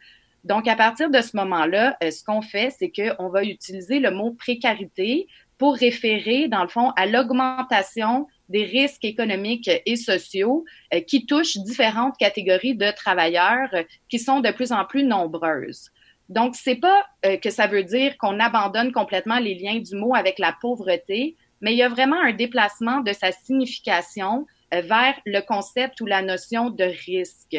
Donc, 0.43 0.67
à 0.67 0.75
partir 0.75 1.09
de 1.09 1.21
ce 1.21 1.35
moment-là, 1.37 1.97
euh, 2.03 2.09
ce 2.09 2.23
qu'on 2.23 2.41
fait, 2.41 2.73
c'est 2.77 2.91
qu'on 2.91 3.29
va 3.29 3.43
utiliser 3.43 3.99
le 3.99 4.11
mot 4.11 4.31
précarité 4.31 5.27
pour 5.57 5.75
référer, 5.75 6.47
dans 6.47 6.63
le 6.63 6.67
fond, 6.67 6.91
à 6.95 7.05
l'augmentation 7.05 8.27
des 8.49 8.63
risques 8.63 9.05
économiques 9.05 9.69
et 9.85 9.95
sociaux 9.95 10.65
euh, 10.93 11.01
qui 11.01 11.27
touchent 11.27 11.57
différentes 11.57 12.17
catégories 12.17 12.75
de 12.75 12.89
travailleurs 12.91 13.69
euh, 13.73 13.83
qui 14.09 14.17
sont 14.17 14.39
de 14.39 14.49
plus 14.51 14.71
en 14.71 14.85
plus 14.85 15.03
nombreuses. 15.03 15.91
Donc, 16.29 16.55
c'est 16.55 16.75
pas 16.75 17.03
que 17.43 17.49
ça 17.49 17.67
veut 17.67 17.83
dire 17.83 18.17
qu'on 18.17 18.39
abandonne 18.39 18.93
complètement 18.93 19.37
les 19.37 19.53
liens 19.53 19.79
du 19.79 19.97
mot 19.97 20.15
avec 20.15 20.39
la 20.39 20.55
pauvreté, 20.61 21.35
mais 21.59 21.73
il 21.73 21.77
y 21.77 21.83
a 21.83 21.89
vraiment 21.89 22.21
un 22.21 22.31
déplacement 22.31 23.01
de 23.01 23.11
sa 23.11 23.33
signification 23.33 24.47
vers 24.71 25.19
le 25.25 25.41
concept 25.41 25.99
ou 25.99 26.05
la 26.05 26.21
notion 26.21 26.69
de 26.69 26.85
risque. 26.85 27.57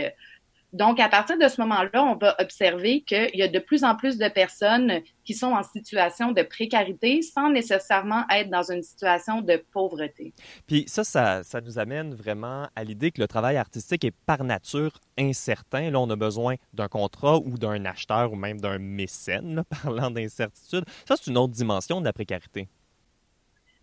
Donc, 0.73 1.01
à 1.01 1.09
partir 1.09 1.37
de 1.37 1.47
ce 1.49 1.61
moment-là, 1.61 2.03
on 2.03 2.17
va 2.17 2.35
observer 2.41 3.03
qu'il 3.03 3.31
y 3.35 3.43
a 3.43 3.49
de 3.49 3.59
plus 3.59 3.85
en 3.85 3.95
plus 3.95 4.17
de 4.17 4.27
personnes 4.29 5.03
qui 5.23 5.35
sont 5.35 5.53
en 5.53 5.63
situation 5.63 6.33
de 6.33 6.43
précarité 6.43 7.21
sans 7.21 7.51
nécessairement 7.51 8.25
être 8.31 8.49
dans 8.49 8.71
une 8.73 8.83
situation 8.83 9.43
de 9.43 9.63
pauvreté. 9.73 10.33
Puis 10.67 10.85
ça, 10.87 11.05
ça, 11.05 11.43
ça 11.43 11.61
nous 11.61 11.79
amène 11.79 12.15
vraiment 12.15 12.69
à 12.75 12.85
l'idée 12.85 13.11
que 13.11 13.21
le 13.21 13.29
travail 13.29 13.59
artistique 13.59 14.05
est 14.05 14.15
par 14.25 14.45
nature 14.45 14.99
incertain. 15.19 15.91
Là, 15.91 16.01
on 16.01 16.09
a 16.09 16.17
besoin 16.17 16.57
d'un 16.73 16.89
contrat 16.89 17.39
ou 17.39 17.59
d'un 17.59 17.85
acheteur 17.85 18.33
ou 18.33 18.37
même 18.37 18.59
d'un 18.59 18.79
mécène, 18.79 19.65
parlant 19.83 20.11
d'incertitude. 20.11 20.85
Ça, 21.07 21.17
c'est 21.17 21.31
une 21.31 21.37
autre 21.37 21.53
dimension 21.53 22.01
de 22.01 22.07
la 22.07 22.15
précarité. 22.15 22.67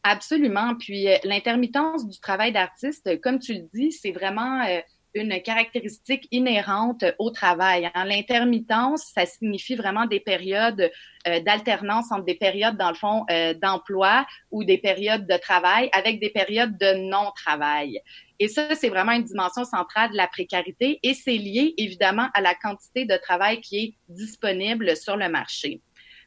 Absolument. 0.02 0.76
Puis 0.76 1.08
euh, 1.08 1.18
l'intermittence 1.24 2.08
du 2.08 2.20
travail 2.20 2.52
d'artiste, 2.52 3.22
comme 3.22 3.38
tu 3.38 3.54
le 3.54 3.68
dis, 3.72 3.92
c'est 3.92 4.12
vraiment... 4.12 4.64
Euh, 4.66 4.80
une 5.14 5.42
caractéristique 5.42 6.28
inhérente 6.32 7.04
au 7.18 7.32
travail. 7.32 7.90
Hein. 7.94 8.06
L'intermittence, 8.06 9.12
ça 9.14 9.26
signifie 9.26 9.76
vraiment 9.76 10.06
des 10.06 10.20
périodes 10.20 10.92
euh, 11.28 11.40
d'alternance 11.42 12.12
entre 12.12 12.26
des 12.26 12.36
périodes, 12.36 12.78
dans 12.78 12.90
le 12.90 12.96
fond, 12.96 13.26
euh, 13.32 13.54
d'emploi 13.54 14.26
ou 14.52 14.64
des 14.64 14.78
périodes 14.78 15.28
de 15.28 15.38
travail 15.38 15.90
avec 15.94 16.20
des 16.20 16.30
périodes 16.30 16.78
de 16.78 17.10
non-travail. 17.10 18.02
Et 18.40 18.48
ça, 18.48 18.74
c'est 18.76 18.90
vraiment 18.90 19.12
une 19.12 19.24
dimension 19.24 19.66
centrale 19.66 20.12
de 20.12 20.18
la 20.18 20.28
précarité 20.28 21.00
et 21.04 21.14
c'est 21.14 21.38
lié 21.38 21.74
évidemment 21.78 22.30
à 22.34 22.42
la 22.42 22.56
quantité 22.56 23.06
de 23.06 23.18
travail 23.18 23.60
qui 23.62 23.78
est 23.78 23.94
disponible 24.08 24.96
sur 24.96 25.18
le 25.18 25.28
marché. 25.28 25.82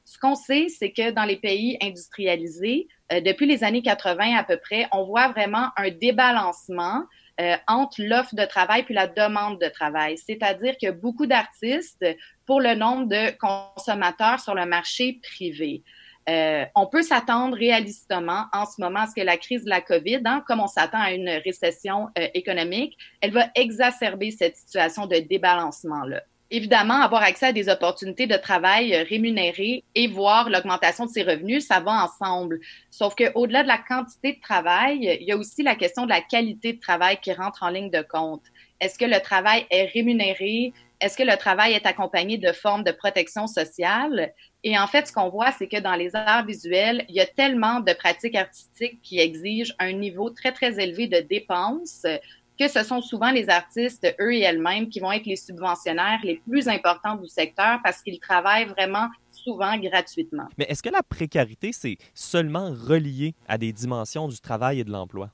Ce 0.04 0.18
qu'on 0.18 0.34
sait, 0.34 0.66
c'est 0.68 0.92
que 0.92 1.12
dans 1.12 1.24
les 1.24 1.36
pays 1.36 1.78
industrialisés, 1.80 2.88
euh, 3.12 3.20
depuis 3.20 3.46
les 3.46 3.64
années 3.64 3.82
80 3.82 4.36
à 4.36 4.44
peu 4.44 4.56
près, 4.56 4.88
on 4.92 5.04
voit 5.04 5.28
vraiment 5.28 5.68
un 5.76 5.90
débalancement 5.90 7.04
euh, 7.40 7.56
entre 7.66 8.02
l'offre 8.02 8.34
de 8.34 8.44
travail 8.44 8.82
puis 8.82 8.94
la 8.94 9.06
demande 9.06 9.60
de 9.60 9.68
travail. 9.68 10.18
C'est-à-dire 10.18 10.74
que 10.80 10.90
beaucoup 10.90 11.26
d'artistes 11.26 12.04
pour 12.46 12.60
le 12.60 12.74
nombre 12.74 13.06
de 13.06 13.30
consommateurs 13.38 14.40
sur 14.40 14.54
le 14.54 14.66
marché 14.66 15.20
privé. 15.22 15.82
Euh, 16.28 16.64
on 16.76 16.86
peut 16.86 17.02
s'attendre 17.02 17.56
réalistement 17.56 18.44
en 18.52 18.64
ce 18.64 18.80
moment 18.80 19.00
à 19.00 19.06
ce 19.08 19.14
que 19.14 19.24
la 19.24 19.36
crise 19.36 19.64
de 19.64 19.70
la 19.70 19.80
COVID, 19.80 20.20
hein, 20.24 20.44
comme 20.46 20.60
on 20.60 20.68
s'attend 20.68 21.00
à 21.00 21.12
une 21.12 21.28
récession 21.28 22.08
euh, 22.16 22.28
économique, 22.34 22.96
elle 23.20 23.32
va 23.32 23.48
exacerber 23.56 24.30
cette 24.30 24.56
situation 24.56 25.06
de 25.06 25.16
débalancement-là 25.16 26.22
évidemment, 26.52 27.00
avoir 27.00 27.22
accès 27.22 27.46
à 27.46 27.52
des 27.52 27.68
opportunités 27.68 28.26
de 28.26 28.36
travail 28.36 28.94
euh, 28.94 29.04
rémunérées 29.08 29.82
et 29.94 30.06
voir 30.06 30.50
l'augmentation 30.50 31.06
de 31.06 31.10
ses 31.10 31.22
revenus, 31.22 31.66
ça 31.66 31.80
va 31.80 32.04
ensemble. 32.04 32.60
Sauf 32.90 33.14
qu'au-delà 33.16 33.62
de 33.62 33.68
la 33.68 33.78
quantité 33.78 34.34
de 34.34 34.40
travail, 34.40 35.18
il 35.20 35.26
y 35.26 35.32
a 35.32 35.36
aussi 35.36 35.62
la 35.62 35.74
question 35.74 36.04
de 36.04 36.10
la 36.10 36.20
qualité 36.20 36.74
de 36.74 36.78
travail 36.78 37.18
qui 37.20 37.32
rentre 37.32 37.62
en 37.62 37.70
ligne 37.70 37.90
de 37.90 38.02
compte. 38.02 38.44
Est-ce 38.80 38.98
que 38.98 39.06
le 39.06 39.20
travail 39.20 39.66
est 39.70 39.86
rémunéré? 39.86 40.72
Est-ce 41.00 41.16
que 41.16 41.22
le 41.22 41.36
travail 41.36 41.72
est 41.72 41.86
accompagné 41.86 42.36
de 42.36 42.52
formes 42.52 42.84
de 42.84 42.92
protection 42.92 43.46
sociale? 43.46 44.32
Et 44.62 44.78
en 44.78 44.86
fait, 44.86 45.08
ce 45.08 45.12
qu'on 45.12 45.30
voit, 45.30 45.52
c'est 45.52 45.66
que 45.66 45.80
dans 45.80 45.94
les 45.94 46.14
arts 46.14 46.44
visuels, 46.44 47.04
il 47.08 47.16
y 47.16 47.20
a 47.20 47.26
tellement 47.26 47.80
de 47.80 47.92
pratiques 47.92 48.36
artistiques 48.36 49.00
qui 49.02 49.18
exigent 49.18 49.72
un 49.78 49.92
niveau 49.92 50.30
très, 50.30 50.52
très 50.52 50.78
élevé 50.80 51.08
de 51.08 51.18
dépenses 51.18 52.06
que 52.62 52.70
ce 52.70 52.84
sont 52.84 53.00
souvent 53.00 53.30
les 53.30 53.48
artistes, 53.48 54.06
eux 54.20 54.34
et 54.34 54.40
elles-mêmes, 54.40 54.88
qui 54.88 55.00
vont 55.00 55.12
être 55.12 55.26
les 55.26 55.36
subventionnaires 55.36 56.20
les 56.22 56.40
plus 56.48 56.68
importants 56.68 57.16
du 57.16 57.28
secteur 57.28 57.80
parce 57.82 58.02
qu'ils 58.02 58.20
travaillent 58.20 58.66
vraiment 58.66 59.08
souvent 59.32 59.76
gratuitement. 59.78 60.46
Mais 60.56 60.66
est-ce 60.68 60.82
que 60.82 60.90
la 60.90 61.02
précarité, 61.02 61.72
c'est 61.72 61.96
seulement 62.14 62.70
relié 62.70 63.34
à 63.48 63.58
des 63.58 63.72
dimensions 63.72 64.28
du 64.28 64.38
travail 64.40 64.80
et 64.80 64.84
de 64.84 64.90
l'emploi? 64.90 65.30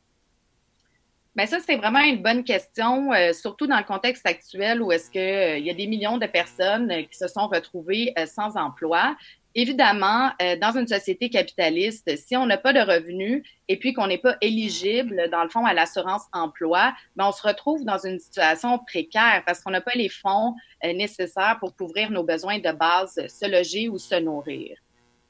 Bien, 1.36 1.46
ça, 1.46 1.58
c'est 1.64 1.76
vraiment 1.76 2.00
une 2.00 2.20
bonne 2.20 2.42
question, 2.42 3.12
euh, 3.12 3.32
surtout 3.32 3.68
dans 3.68 3.78
le 3.78 3.84
contexte 3.84 4.26
actuel 4.26 4.82
où 4.82 4.90
est-ce 4.90 5.08
qu'il 5.08 5.20
euh, 5.20 5.58
y 5.58 5.70
a 5.70 5.74
des 5.74 5.86
millions 5.86 6.18
de 6.18 6.26
personnes 6.26 6.90
euh, 6.90 7.02
qui 7.02 7.16
se 7.16 7.28
sont 7.28 7.46
retrouvées 7.46 8.12
sans 8.26 8.56
emploi. 8.56 9.14
Évidemment, 9.60 10.30
euh, 10.40 10.54
dans 10.54 10.78
une 10.78 10.86
société 10.86 11.30
capitaliste, 11.30 12.16
si 12.16 12.36
on 12.36 12.46
n'a 12.46 12.58
pas 12.58 12.72
de 12.72 12.78
revenus 12.78 13.42
et 13.66 13.76
puis 13.76 13.92
qu'on 13.92 14.06
n'est 14.06 14.18
pas 14.18 14.36
éligible, 14.40 15.28
dans 15.32 15.42
le 15.42 15.48
fond, 15.48 15.66
à 15.66 15.74
l'assurance 15.74 16.22
emploi, 16.32 16.94
ben 17.16 17.26
on 17.26 17.32
se 17.32 17.42
retrouve 17.42 17.84
dans 17.84 17.98
une 17.98 18.20
situation 18.20 18.78
précaire 18.78 19.42
parce 19.44 19.60
qu'on 19.60 19.72
n'a 19.72 19.80
pas 19.80 19.96
les 19.96 20.10
fonds 20.10 20.54
euh, 20.84 20.92
nécessaires 20.92 21.56
pour 21.58 21.74
couvrir 21.74 22.12
nos 22.12 22.22
besoins 22.22 22.60
de 22.60 22.70
base, 22.70 23.14
se 23.26 23.50
loger 23.50 23.88
ou 23.88 23.98
se 23.98 24.14
nourrir. 24.14 24.76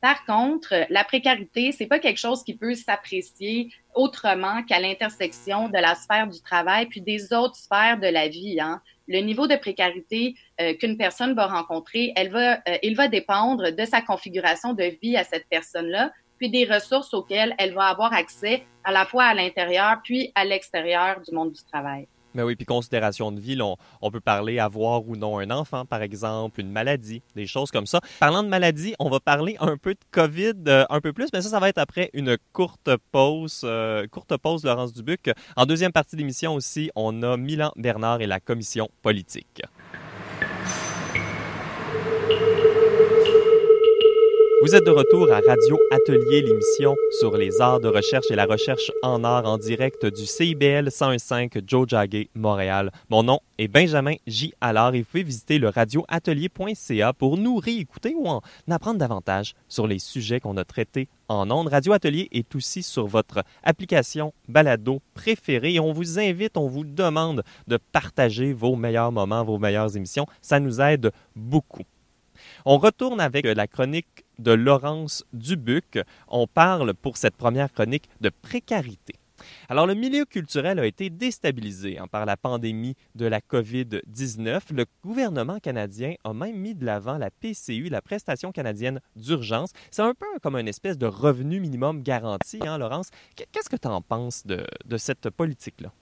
Par 0.03 0.27
contre, 0.27 0.75
la 0.91 1.05
précarité, 1.05 1.73
c'est 1.73 1.87
pas 1.87 1.99
quelque 1.99 2.21
chose 2.21 2.45
qui 2.45 2.55
peut 2.55 2.75
s'apprécier 2.75 3.73
autrement 3.95 4.63
qu'à 4.63 4.79
l'intersection 4.79 5.71
de 5.71 5.79
la 5.79 5.95
sphère 5.95 6.29
du 6.29 6.43
travail 6.43 6.85
puis 6.85 7.01
des 7.01 7.33
autres 7.33 7.57
sphères 7.57 7.99
de 7.99 8.09
la 8.09 8.29
vie. 8.29 8.61
Hein. 8.61 8.83
Le 9.09 9.21
niveau 9.21 9.47
de 9.47 9.57
précarité 9.57 10.35
euh, 10.61 10.75
qu'une 10.75 10.99
personne 10.99 11.35
va 11.35 11.47
rencontrer, 11.47 12.13
elle 12.15 12.29
va, 12.31 12.57
euh, 12.69 12.77
il 12.83 12.95
va 12.95 13.09
dépendre 13.09 13.71
de 13.71 13.85
sa 13.85 14.03
configuration 14.03 14.75
de 14.75 14.85
vie 15.03 15.17
à 15.17 15.25
cette 15.25 15.49
personne-là, 15.49 16.13
puis 16.37 16.51
des 16.51 16.65
ressources 16.65 17.15
auxquelles 17.15 17.55
elle 17.59 17.73
va 17.73 17.87
avoir 17.87 18.13
accès 18.13 18.65
à 18.85 18.93
la 18.93 19.07
fois 19.07 19.25
à 19.25 19.35
l'intérieur 19.35 20.01
puis 20.05 20.31
à 20.35 20.45
l'extérieur 20.45 21.21
du 21.21 21.35
monde 21.35 21.53
du 21.53 21.65
travail. 21.65 22.07
Mais 22.35 22.43
oui, 22.43 22.57
puis 22.57 22.67
considération 22.67 23.33
de 23.33 23.41
vie, 23.41 23.59
on, 23.61 24.11
peut 24.11 24.21
parler 24.21 24.59
avoir 24.59 25.07
ou 25.09 25.17
non 25.17 25.39
un 25.39 25.51
enfant, 25.51 25.85
par 25.85 26.03
exemple, 26.03 26.61
une 26.61 26.71
maladie, 26.71 27.23
des 27.35 27.47
choses 27.47 27.71
comme 27.71 27.87
ça. 27.87 28.01
Parlant 28.21 28.43
de 28.43 28.49
maladie, 28.49 28.95
on 28.99 29.09
va 29.09 29.21
parler 29.21 29.57
un 29.61 29.77
peu 29.77 29.95
de 29.95 30.01
COVID 30.11 30.55
euh, 30.69 30.85
un 30.91 31.01
peu 31.01 31.13
plus, 31.13 31.29
mais 31.33 31.43
ça, 31.43 31.49
ça 31.49 31.59
va 31.59 31.69
être 31.69 31.79
après 31.79 32.11
une 32.13 32.37
courte 32.53 32.91
pause. 33.13 33.63
Euh, 33.65 34.07
courte 34.09 34.37
pause, 34.37 34.65
Laurence 34.65 34.93
Dubuc. 34.93 35.31
En 35.57 35.67
deuxième 35.67 35.93
partie 35.93 36.17
d'émission 36.17 36.55
aussi, 36.55 36.91
on 36.95 37.23
a 37.23 37.37
Milan 37.37 37.73
Bernard 37.77 38.21
et 38.21 38.27
la 38.27 38.41
commission 38.41 38.89
politique. 39.03 39.63
Vous 44.61 44.75
êtes 44.75 44.85
de 44.85 44.91
retour 44.91 45.31
à 45.31 45.39
Radio 45.39 45.79
Atelier, 45.93 46.43
l'émission 46.43 46.97
sur 47.21 47.37
les 47.37 47.61
arts 47.61 47.79
de 47.79 47.87
recherche 47.87 48.29
et 48.29 48.35
la 48.35 48.45
recherche 48.45 48.91
en 49.03 49.23
art 49.23 49.47
en 49.47 49.57
direct 49.57 50.05
du 50.05 50.27
CIBL 50.27 50.89
101.5 50.89 51.63
Joe 51.65 51.87
Jagger, 51.89 52.29
Montréal. 52.35 52.91
Mon 53.09 53.23
nom 53.23 53.39
est 53.59 53.69
Benjamin 53.69 54.17
J. 54.27 54.53
Allard 54.61 54.97
et 54.97 55.03
vous 55.03 55.05
pouvez 55.05 55.23
visiter 55.23 55.61
le 55.61 55.69
radioatelier.ca 55.69 57.13
pour 57.13 57.39
nous 57.39 57.59
réécouter 57.59 58.17
ou 58.17 58.27
en 58.27 58.43
apprendre 58.69 58.99
davantage 58.99 59.55
sur 59.69 59.87
les 59.87 60.01
sujets 60.01 60.41
qu'on 60.41 60.57
a 60.57 60.65
traités 60.65 61.07
en 61.29 61.49
ondes. 61.53 61.69
Radio 61.69 61.93
Atelier 61.93 62.29
est 62.33 62.53
aussi 62.57 62.83
sur 62.83 63.07
votre 63.07 63.45
application 63.63 64.35
balado 64.49 65.01
préférée 65.15 65.75
et 65.75 65.81
on 65.81 65.93
vous 65.93 66.19
invite, 66.19 66.57
on 66.57 66.67
vous 66.67 66.85
demande 66.85 67.45
de 67.69 67.79
partager 67.93 68.53
vos 68.53 68.75
meilleurs 68.75 69.13
moments, 69.13 69.45
vos 69.45 69.59
meilleures 69.59 69.97
émissions. 69.97 70.27
Ça 70.43 70.59
nous 70.59 70.81
aide 70.81 71.13
beaucoup. 71.37 71.85
On 72.65 72.79
retourne 72.79 73.21
avec 73.21 73.47
la 73.47 73.67
chronique 73.69 74.25
de 74.39 74.53
Laurence 74.53 75.25
Dubuc. 75.33 75.99
On 76.29 76.47
parle 76.47 76.95
pour 76.95 77.17
cette 77.17 77.37
première 77.37 77.73
chronique 77.73 78.09
de 78.21 78.31
précarité. 78.31 79.15
Alors, 79.69 79.87
le 79.87 79.95
milieu 79.95 80.25
culturel 80.25 80.79
a 80.79 80.87
été 80.87 81.11
déstabilisé 81.11 81.99
hein, 81.99 82.07
par 82.11 82.27
la 82.27 82.37
pandémie 82.37 82.97
de 83.15 83.27
la 83.27 83.41
COVID-19. 83.41 84.73
Le 84.73 84.85
gouvernement 85.05 85.59
canadien 85.59 86.15
a 86.25 86.33
même 86.33 86.57
mis 86.57 86.75
de 86.75 86.85
l'avant 86.85 87.19
la 87.19 87.31
PCU, 87.31 87.89
la 87.89 88.03
prestation 88.03 88.53
canadienne 88.53 89.01
d'urgence. 89.17 89.71
C'est 89.91 90.03
un 90.03 90.15
peu 90.15 90.27
comme 90.43 90.57
une 90.57 90.69
espèce 90.69 90.99
de 90.99 91.07
revenu 91.07 91.61
minimum 91.61 92.03
garanti, 92.03 92.59
hein, 92.67 92.79
Laurence. 92.79 93.11
Qu'est-ce 93.37 93.69
que 93.69 93.77
tu 93.77 93.89
en 93.89 94.03
penses 94.03 94.45
de 94.47 94.97
cette 94.97 95.31
politique-là? 95.31 95.93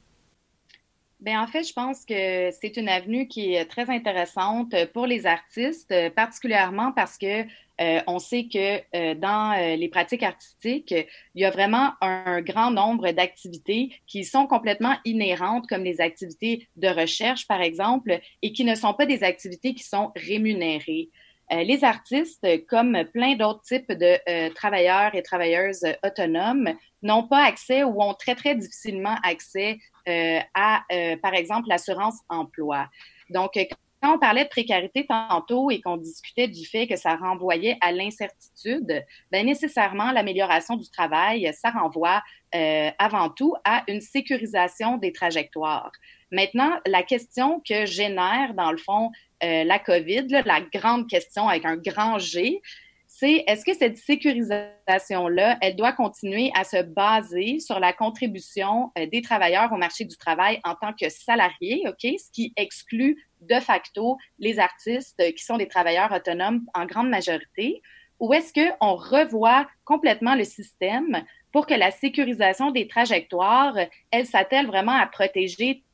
Bien, 1.27 1.43
en 1.43 1.49
fait, 1.49 1.65
je 1.65 1.73
pense 1.73 2.05
que 2.05 2.53
c'est 2.53 2.77
une 2.77 2.89
avenue 2.89 3.27
qui 3.27 3.53
est 3.55 3.65
très 3.65 3.91
intéressante 3.91 4.77
pour 4.95 5.09
les 5.09 5.27
artistes, 5.27 5.93
particulièrement 6.15 6.93
parce 6.93 7.19
que 7.19 7.43
euh, 7.81 8.01
on 8.07 8.21
sait 8.21 8.47
que 8.47 8.81
euh, 8.95 9.17
dans 9.17 9.53
euh, 9.59 9.75
les 9.75 9.89
pratiques 9.89 10.23
artistiques, 10.23 10.95
il 11.35 11.43
y 11.43 11.45
a 11.45 11.51
vraiment 11.51 11.95
un, 12.01 12.41
grand 12.43 12.71
nombre 12.71 13.11
d'activités 13.11 13.91
qui 14.07 14.23
sont 14.23 14.47
complètement 14.47 14.95
inhérentes, 15.05 15.67
comme 15.69 15.83
les 15.83 16.01
activités 16.01 16.69
de 16.77 16.87
recherche, 16.87 17.49
par 17.49 17.61
exemple, 17.61 18.21
et 18.43 18.53
qui 18.53 18.65
ne 18.65 18.77
sont 18.77 18.95
pas 18.95 19.05
des 19.05 19.25
activités 19.25 19.75
qui 19.75 19.83
sont 19.83 20.13
rémunérées. 20.15 21.11
Les 21.51 21.85
artistes, 21.85 22.47
comme 22.69 23.05
plein 23.13 23.37
d'autres 23.37 23.63
types 23.63 23.93
de 23.93 24.53
travailleurs 24.55 25.15
et 25.15 25.23
travailleuses 25.23 25.87
autonomes, 26.05 26.75
n'ont 27.03 27.27
pas 27.27 27.45
accès 27.45 27.85
ou 27.85 28.03
ont 28.03 28.15
très, 28.15 28.35
très 28.35 28.55
difficilement 28.55 29.17
accès 29.23 29.79
euh, 30.09 30.39
à, 30.55 30.85
euh, 30.93 31.17
par 31.17 31.35
exemple, 31.35 31.69
l'assurance 31.69 32.21
emploi. 32.29 32.89
Donc, 33.31 33.53
quand 34.01 34.15
on 34.15 34.19
parlait 34.19 34.45
de 34.45 34.49
précarité 34.49 35.05
tantôt 35.07 35.71
et 35.71 35.81
qu'on 35.81 35.97
discutait 35.97 36.47
du 36.47 36.65
fait 36.65 36.87
que 36.87 36.97
ça 36.97 37.17
renvoyait 37.17 37.77
à 37.81 37.91
l'incertitude, 37.91 39.05
ben 39.33 39.45
nécessairement 39.45 40.13
l'amélioration 40.13 40.77
du 40.77 40.89
travail, 40.91 41.53
ça 41.55 41.71
renvoie 41.71 42.23
euh, 42.55 42.91
avant 42.99 43.31
tout 43.31 43.55
à 43.65 43.83
une 43.89 44.01
sécurisation 44.01 44.97
des 44.97 45.13
trajectoires. 45.13 45.91
Maintenant, 46.31 46.79
la 46.87 47.03
question 47.03 47.63
que 47.69 47.87
génère 47.87 48.55
dans 48.55 48.73
le 48.73 48.79
fond 48.79 49.11
euh, 49.45 49.65
la 49.65 49.79
COVID, 49.79 50.29
là, 50.29 50.43
la 50.45 50.61
grande 50.61 51.09
question 51.09 51.49
avec 51.49 51.65
un 51.65 51.77
grand 51.77 52.19
G, 52.19 52.61
c'est 53.07 53.45
est-ce 53.47 53.65
que 53.65 53.75
cette 53.75 53.97
sécurisation-là, 53.97 55.59
elle 55.63 55.77
doit 55.77 55.93
continuer 55.93 56.51
à 56.55 56.65
se 56.65 56.83
baser 56.83 57.61
sur 57.61 57.81
la 57.81 57.93
contribution 57.93 58.91
euh, 58.99 59.07
des 59.07 59.23
travailleurs 59.23 59.73
au 59.73 59.77
marché 59.77 60.05
du 60.05 60.17
travail 60.17 60.61
en 60.65 60.75
tant 60.75 60.93
que 60.93 61.09
salariés, 61.09 61.83
OK, 61.87 62.01
ce 62.03 62.31
qui 62.31 62.53
exclut 62.57 63.25
de 63.41 63.61
facto 63.61 64.19
les 64.39 64.59
artistes 64.59 65.23
qui 65.35 65.45
sont 65.45 65.57
des 65.57 65.69
travailleurs 65.69 66.13
autonomes 66.13 66.67
en 66.75 66.87
grande 66.87 67.09
majorité, 67.09 67.83
ou 68.19 68.33
est-ce 68.33 68.53
qu'on 68.53 68.95
revoit 68.95 69.67
complètement 69.85 70.35
le 70.35 70.45
système 70.45 71.23
pour 71.53 71.67
que 71.67 71.75
la 71.75 71.91
sécurisation 71.91 72.71
des 72.71 72.87
trajectoires, 72.87 73.77
elle 74.11 74.27
s'attelle 74.27 74.67
vraiment 74.67 74.93
à 74.93 75.07
protéger 75.07 75.85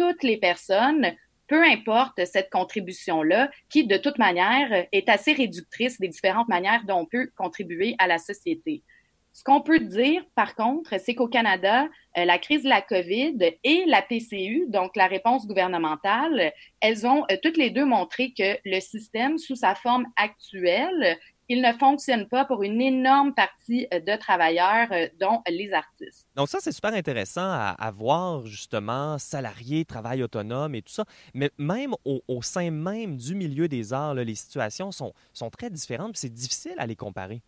toutes 0.00 0.22
les 0.22 0.38
personnes 0.38 1.14
peu 1.46 1.64
importe 1.64 2.24
cette 2.26 2.48
contribution-là, 2.48 3.50
qui 3.68 3.84
de 3.84 3.96
toute 3.96 4.18
manière 4.18 4.86
est 4.92 5.08
assez 5.08 5.32
réductrice 5.32 5.98
des 5.98 6.06
différentes 6.06 6.46
manières 6.46 6.84
dont 6.86 7.00
on 7.00 7.06
peut 7.06 7.28
contribuer 7.36 7.96
à 7.98 8.06
la 8.06 8.18
société. 8.18 8.84
Ce 9.32 9.42
qu'on 9.42 9.60
peut 9.60 9.80
dire, 9.80 10.22
par 10.36 10.54
contre, 10.54 10.94
c'est 11.00 11.16
qu'au 11.16 11.26
Canada, 11.26 11.88
euh, 12.16 12.24
la 12.24 12.38
crise 12.38 12.62
de 12.62 12.68
la 12.68 12.82
COVID 12.82 13.36
et 13.64 13.84
la 13.86 14.00
PCU, 14.00 14.66
donc 14.68 14.94
la 14.94 15.08
réponse 15.08 15.48
gouvernementale, 15.48 16.52
elles 16.80 17.04
ont 17.04 17.24
euh, 17.32 17.36
toutes 17.42 17.56
les 17.56 17.70
deux 17.70 17.84
montré 17.84 18.32
que 18.32 18.56
le 18.64 18.78
système, 18.78 19.36
sous 19.36 19.56
sa 19.56 19.74
forme 19.74 20.06
actuelle, 20.16 21.18
il 21.50 21.62
ne 21.62 21.72
fonctionne 21.72 22.28
pas 22.28 22.44
pour 22.44 22.62
une 22.62 22.80
énorme 22.80 23.34
partie 23.34 23.88
euh, 23.92 23.98
de 23.98 24.16
travailleurs, 24.16 24.86
euh, 24.92 25.08
dont 25.18 25.42
les 25.48 25.72
artistes. 25.72 26.28
Donc 26.36 26.48
ça, 26.48 26.58
c'est 26.60 26.70
super 26.70 26.94
intéressant 26.94 27.42
à, 27.42 27.90
voir, 27.92 28.46
justement, 28.46 29.18
salariés, 29.18 29.84
travail 29.84 30.22
autonome 30.22 30.76
et 30.76 30.82
tout 30.82 30.92
ça. 30.92 31.04
Mais 31.34 31.50
même 31.58 31.92
au, 32.04 32.42
sein 32.42 32.70
même 32.70 33.16
du 33.16 33.34
milieu 33.34 33.66
des 33.66 33.92
arts, 33.92 34.14
les 34.14 34.36
situations 34.36 34.92
sont, 34.92 35.12
sont 35.32 35.50
très 35.50 35.70
différentes, 35.70 36.16
c'est 36.16 36.32
difficile 36.32 36.74
à 36.78 36.86
les 36.86 36.94
comparer. 36.94 37.42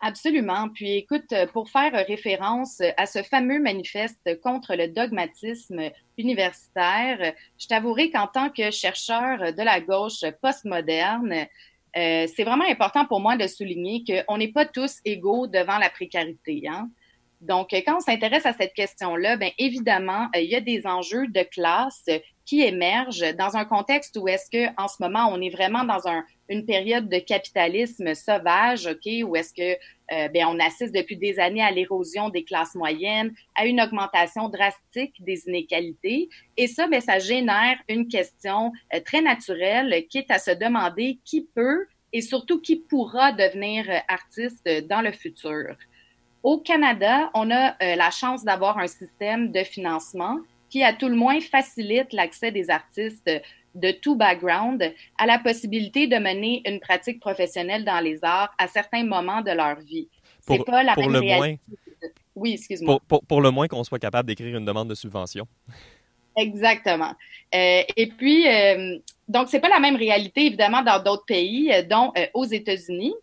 Absolument. 0.00 0.68
Puis 0.68 0.92
écoute, 0.92 1.34
pour 1.52 1.68
faire 1.68 1.92
référence 2.06 2.80
à 2.96 3.06
ce 3.06 3.22
fameux 3.24 3.60
manifeste 3.60 4.40
contre 4.42 4.76
le 4.76 4.88
dogmatisme 4.88 5.90
universitaire, 6.18 7.32
je 7.58 7.66
t'avouerai 7.66 8.10
qu'en 8.10 8.28
tant 8.28 8.50
que 8.50 8.70
chercheur 8.70 9.52
de 9.52 9.62
la 9.62 9.80
gauche 9.80 10.24
postmoderne, 10.40 11.48
euh, 11.96 12.26
c'est 12.34 12.44
vraiment 12.44 12.68
important 12.68 13.06
pour 13.06 13.20
moi 13.20 13.36
de 13.36 13.46
souligner 13.46 14.04
qu'on 14.04 14.38
n'est 14.38 14.52
pas 14.52 14.66
tous 14.66 14.98
égaux 15.04 15.46
devant 15.46 15.78
la 15.78 15.88
précarité. 15.88 16.64
Hein? 16.68 16.90
Donc, 17.40 17.68
quand 17.70 17.96
on 17.96 18.00
s'intéresse 18.00 18.46
à 18.46 18.52
cette 18.52 18.72
question-là, 18.72 19.36
bien 19.36 19.50
évidemment, 19.58 20.28
euh, 20.34 20.40
il 20.40 20.50
y 20.50 20.54
a 20.54 20.60
des 20.60 20.86
enjeux 20.86 21.26
de 21.28 21.42
classe 21.42 22.06
qui 22.44 22.62
émergent 22.62 23.34
dans 23.36 23.56
un 23.56 23.64
contexte 23.64 24.16
où 24.16 24.28
est-ce 24.28 24.48
que 24.50 24.68
en 24.80 24.88
ce 24.88 24.96
moment 25.00 25.28
on 25.30 25.40
est 25.40 25.50
vraiment 25.50 25.84
dans 25.84 26.06
un, 26.06 26.24
une 26.48 26.64
période 26.64 27.08
de 27.08 27.18
capitalisme 27.18 28.14
sauvage, 28.14 28.86
ok, 28.86 29.24
où 29.24 29.36
est-ce 29.36 29.52
que 29.52 29.78
euh, 30.12 30.28
bien, 30.28 30.48
on 30.48 30.58
assiste 30.60 30.94
depuis 30.94 31.16
des 31.16 31.38
années 31.38 31.62
à 31.62 31.70
l'érosion 31.70 32.28
des 32.28 32.44
classes 32.44 32.74
moyennes, 32.74 33.34
à 33.54 33.66
une 33.66 33.80
augmentation 33.80 34.48
drastique 34.48 35.14
des 35.20 35.48
inégalités, 35.48 36.28
et 36.56 36.66
ça, 36.66 36.86
bien, 36.86 37.00
ça 37.00 37.18
génère 37.18 37.76
une 37.88 38.06
question 38.08 38.72
euh, 38.94 39.00
très 39.04 39.20
naturelle 39.20 40.06
qui 40.08 40.18
est 40.18 40.30
à 40.30 40.38
se 40.38 40.52
demander 40.52 41.18
qui 41.24 41.48
peut 41.54 41.86
et 42.12 42.20
surtout 42.20 42.60
qui 42.60 42.76
pourra 42.76 43.32
devenir 43.32 43.84
euh, 43.90 43.98
artiste 44.08 44.68
dans 44.88 45.00
le 45.00 45.12
futur. 45.12 45.76
Au 46.42 46.58
Canada, 46.58 47.30
on 47.34 47.50
a 47.50 47.74
la 47.80 48.10
chance 48.12 48.44
d'avoir 48.44 48.78
un 48.78 48.86
système 48.86 49.50
de 49.50 49.64
financement 49.64 50.38
qui, 50.68 50.84
à 50.84 50.92
tout 50.92 51.08
le 51.08 51.16
moins, 51.16 51.40
facilite 51.40 52.12
l'accès 52.12 52.52
des 52.52 52.70
artistes 52.70 53.28
de 53.76 53.92
tout 53.92 54.16
background 54.16 54.82
à 55.18 55.26
la 55.26 55.38
possibilité 55.38 56.06
de 56.06 56.16
mener 56.16 56.62
une 56.66 56.80
pratique 56.80 57.20
professionnelle 57.20 57.84
dans 57.84 58.00
les 58.00 58.24
arts 58.24 58.54
à 58.58 58.66
certains 58.66 59.04
moments 59.04 59.42
de 59.42 59.52
leur 59.52 59.78
vie. 59.80 60.08
C'est 60.40 60.64
pas 60.64 60.82
la 60.82 60.94
pour 60.94 61.04
même 61.04 61.12
le 61.12 61.18
réalité. 61.20 61.60
Moins, 61.68 62.10
oui, 62.36 62.52
excuse-moi. 62.52 63.00
Pour, 63.08 63.22
pour, 63.22 63.40
le 63.40 63.50
moins 63.50 63.66
qu'on 63.66 63.82
soit 63.84 63.98
capable 63.98 64.28
d'écrire 64.28 64.56
une 64.56 64.64
demande 64.64 64.88
de 64.88 64.94
subvention. 64.94 65.46
Exactement. 66.36 67.14
Euh, 67.54 67.82
et 67.96 68.06
puis, 68.08 68.46
euh, 68.46 68.98
donc, 69.26 69.48
c'est 69.48 69.60
pas 69.60 69.70
la 69.70 69.80
même 69.80 69.96
réalité, 69.96 70.46
évidemment, 70.46 70.82
dans 70.82 71.02
d'autres 71.02 71.24
pays, 71.24 71.72
euh, 71.72 71.82
dont 71.82 72.12
euh, 72.16 72.26
aux 72.34 72.44
États-Unis. 72.44 73.14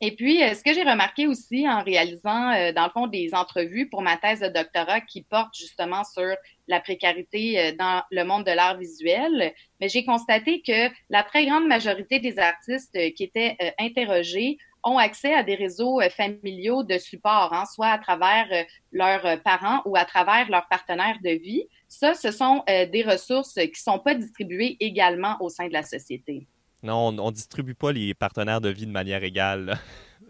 Et 0.00 0.14
puis, 0.14 0.44
euh, 0.44 0.54
ce 0.54 0.62
que 0.62 0.72
j'ai 0.72 0.84
remarqué 0.84 1.26
aussi 1.26 1.68
en 1.68 1.82
réalisant, 1.82 2.52
euh, 2.52 2.72
dans 2.72 2.84
le 2.84 2.90
fond, 2.90 3.08
des 3.08 3.34
entrevues 3.34 3.88
pour 3.88 4.00
ma 4.00 4.16
thèse 4.16 4.40
de 4.40 4.46
doctorat 4.46 5.00
qui 5.00 5.22
porte 5.22 5.56
justement 5.56 6.04
sur 6.04 6.36
la 6.68 6.78
précarité 6.78 7.58
euh, 7.58 7.72
dans 7.76 8.04
le 8.12 8.22
monde 8.22 8.44
de 8.44 8.52
l'art 8.52 8.78
visuel, 8.78 9.52
mais 9.80 9.88
j'ai 9.88 10.04
constaté 10.04 10.62
que 10.62 10.88
la 11.10 11.24
très 11.24 11.46
grande 11.46 11.66
majorité 11.66 12.20
des 12.20 12.38
artistes 12.38 12.96
qui 13.14 13.24
étaient 13.24 13.56
interrogés 13.78 14.58
ont 14.84 14.98
accès 14.98 15.34
à 15.34 15.42
des 15.42 15.56
réseaux 15.56 16.00
familiaux 16.10 16.84
de 16.84 16.98
support, 16.98 17.52
hein, 17.52 17.64
soit 17.66 17.88
à 17.88 17.98
travers 17.98 18.46
leurs 18.92 19.42
parents 19.42 19.82
ou 19.84 19.96
à 19.96 20.04
travers 20.04 20.48
leurs 20.48 20.68
partenaires 20.68 21.18
de 21.24 21.30
vie. 21.30 21.64
Ça, 21.88 22.14
ce 22.14 22.30
sont 22.30 22.62
des 22.68 23.02
ressources 23.02 23.54
qui 23.54 23.80
sont 23.80 23.98
pas 23.98 24.14
distribuées 24.14 24.76
également 24.80 25.36
au 25.40 25.48
sein 25.48 25.66
de 25.66 25.72
la 25.72 25.82
société. 25.82 26.46
Non, 26.82 27.08
on 27.08 27.30
ne 27.30 27.34
distribue 27.34 27.74
pas 27.74 27.92
les 27.92 28.14
partenaires 28.14 28.60
de 28.60 28.68
vie 28.68 28.86
de 28.86 28.92
manière 28.92 29.24
égale. 29.24 29.78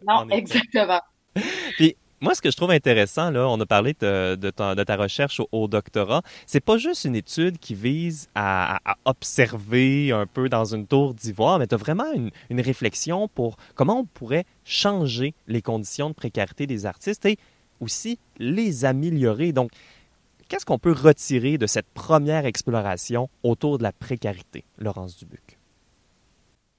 Non, 0.07 0.29
exactement. 0.31 1.01
Puis, 1.77 1.97
moi, 2.21 2.35
ce 2.35 2.43
que 2.43 2.51
je 2.51 2.57
trouve 2.57 2.73
intéressant, 2.73 3.31
là, 3.31 3.49
on 3.49 3.61
a 3.61 3.67
parlé 3.67 3.95
de, 4.01 4.35
de, 4.35 4.51
ta, 4.51 4.97
recherche 4.97 5.41
au, 5.53 5.69
doctorat, 5.69 6.23
c'est 6.47 6.61
pas 6.61 6.77
juste 6.77 7.05
une 7.05 7.15
étude 7.15 7.59
qui 7.59 7.75
vise 7.75 8.29
à, 8.35 8.81
observer 9.05 10.11
un 10.11 10.27
peu 10.27 10.49
dans 10.49 10.65
une 10.75 10.87
tour 10.87 11.15
d'ivoire, 11.15 11.59
mais 11.59 11.69
tu 11.69 11.75
as 11.75 11.79
vraiment 11.79 12.13
une, 12.13 12.31
une, 12.51 12.61
réflexion 12.61 13.29
pour 13.29 13.57
comment 13.77 14.01
on 14.01 14.05
pourrait 14.05 14.47
changer 14.65 15.35
les 15.47 15.63
conditions 15.63 16.09
de 16.09 16.15
précarité 16.15 16.67
des 16.67 16.87
artistes 16.87 17.25
et 17.25 17.39
aussi 17.81 18.19
les 18.39 18.85
améliorer. 18.85 19.53
Donc, 19.53 19.71
qu'est-ce 20.49 20.67
qu'on 20.67 20.79
peut 20.79 20.93
retirer 20.93 21.57
de 21.57 21.69
cette 21.69 21.89
première 21.95 22.47
exploration 22.47 23.29
autour 23.45 23.79
de 23.79 23.85
la 23.85 23.93
précarité, 23.93 24.65
Laurence 24.79 25.17
Dubuc? 25.19 25.58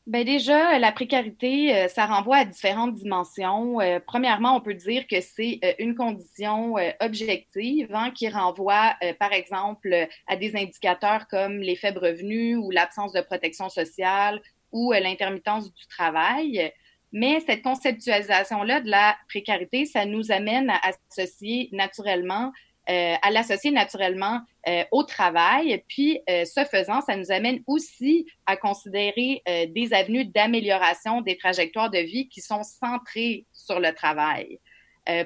Ben 0.10 0.26
déjà, 0.26 0.80
la 0.80 0.92
précarité, 0.92 1.76
euh, 1.76 1.88
ça 1.88 2.08
renvoie 2.08 2.38
à 2.38 2.46
différentes 2.46 2.96
dimensions. 2.96 3.80
Euh, 3.80 4.00
premièrement, 4.04 4.56
on 4.56 4.60
peut 4.60 4.74
dire 4.74 5.06
que 5.06 5.22
c'est 5.22 5.60
euh, 5.64 5.74
une 5.78 5.94
condition 5.94 6.78
objective 7.00 7.94
hein, 7.94 8.10
qui 8.10 8.28
renvoie, 8.28 8.96
par 9.20 9.34
exemple, 9.34 10.08
à 10.26 10.36
des 10.36 10.56
indicateurs 10.56 11.28
comme 11.28 11.60
les 11.60 11.76
faibles 11.76 12.00
revenus 12.00 12.58
ou 12.58 12.72
l'absence 12.72 13.14
de 13.14 13.22
protection 13.22 13.70
sociale 13.70 14.42
ou 14.72 14.94
l'intermittence 14.94 15.72
du 15.72 15.86
travail. 15.86 16.74
Mais 17.12 17.40
cette 17.42 17.62
conceptualisation-là 17.62 18.82
de 18.82 18.90
la 18.90 19.16
précarité, 19.28 19.86
ça 19.86 20.06
nous 20.06 20.32
amène 20.32 20.72
à 20.72 20.80
associer 21.12 21.70
naturellement 21.72 22.52
à 22.90 23.32
l'associer 23.32 23.72
naturellement 23.72 24.42
euh, 24.68 24.84
au 24.92 25.04
travail. 25.04 25.84
Puis, 25.88 26.20
euh, 26.30 26.44
ce 26.44 26.66
faisant, 26.66 27.02
ça 27.02 27.16
nous 27.16 27.32
amène 27.32 27.62
aussi 27.68 28.26
à 28.46 28.58
considérer 28.58 29.42
des 29.46 29.94
avenues 29.94 30.26
d'amélioration 30.26 31.22
des 31.22 31.38
trajectoires 31.38 31.90
de 31.90 32.00
vie 32.00 32.28
qui 32.30 32.42
sont 32.42 32.64
centrées 32.64 33.46
sur 33.54 33.80
le 33.80 33.94
travail. 33.94 34.60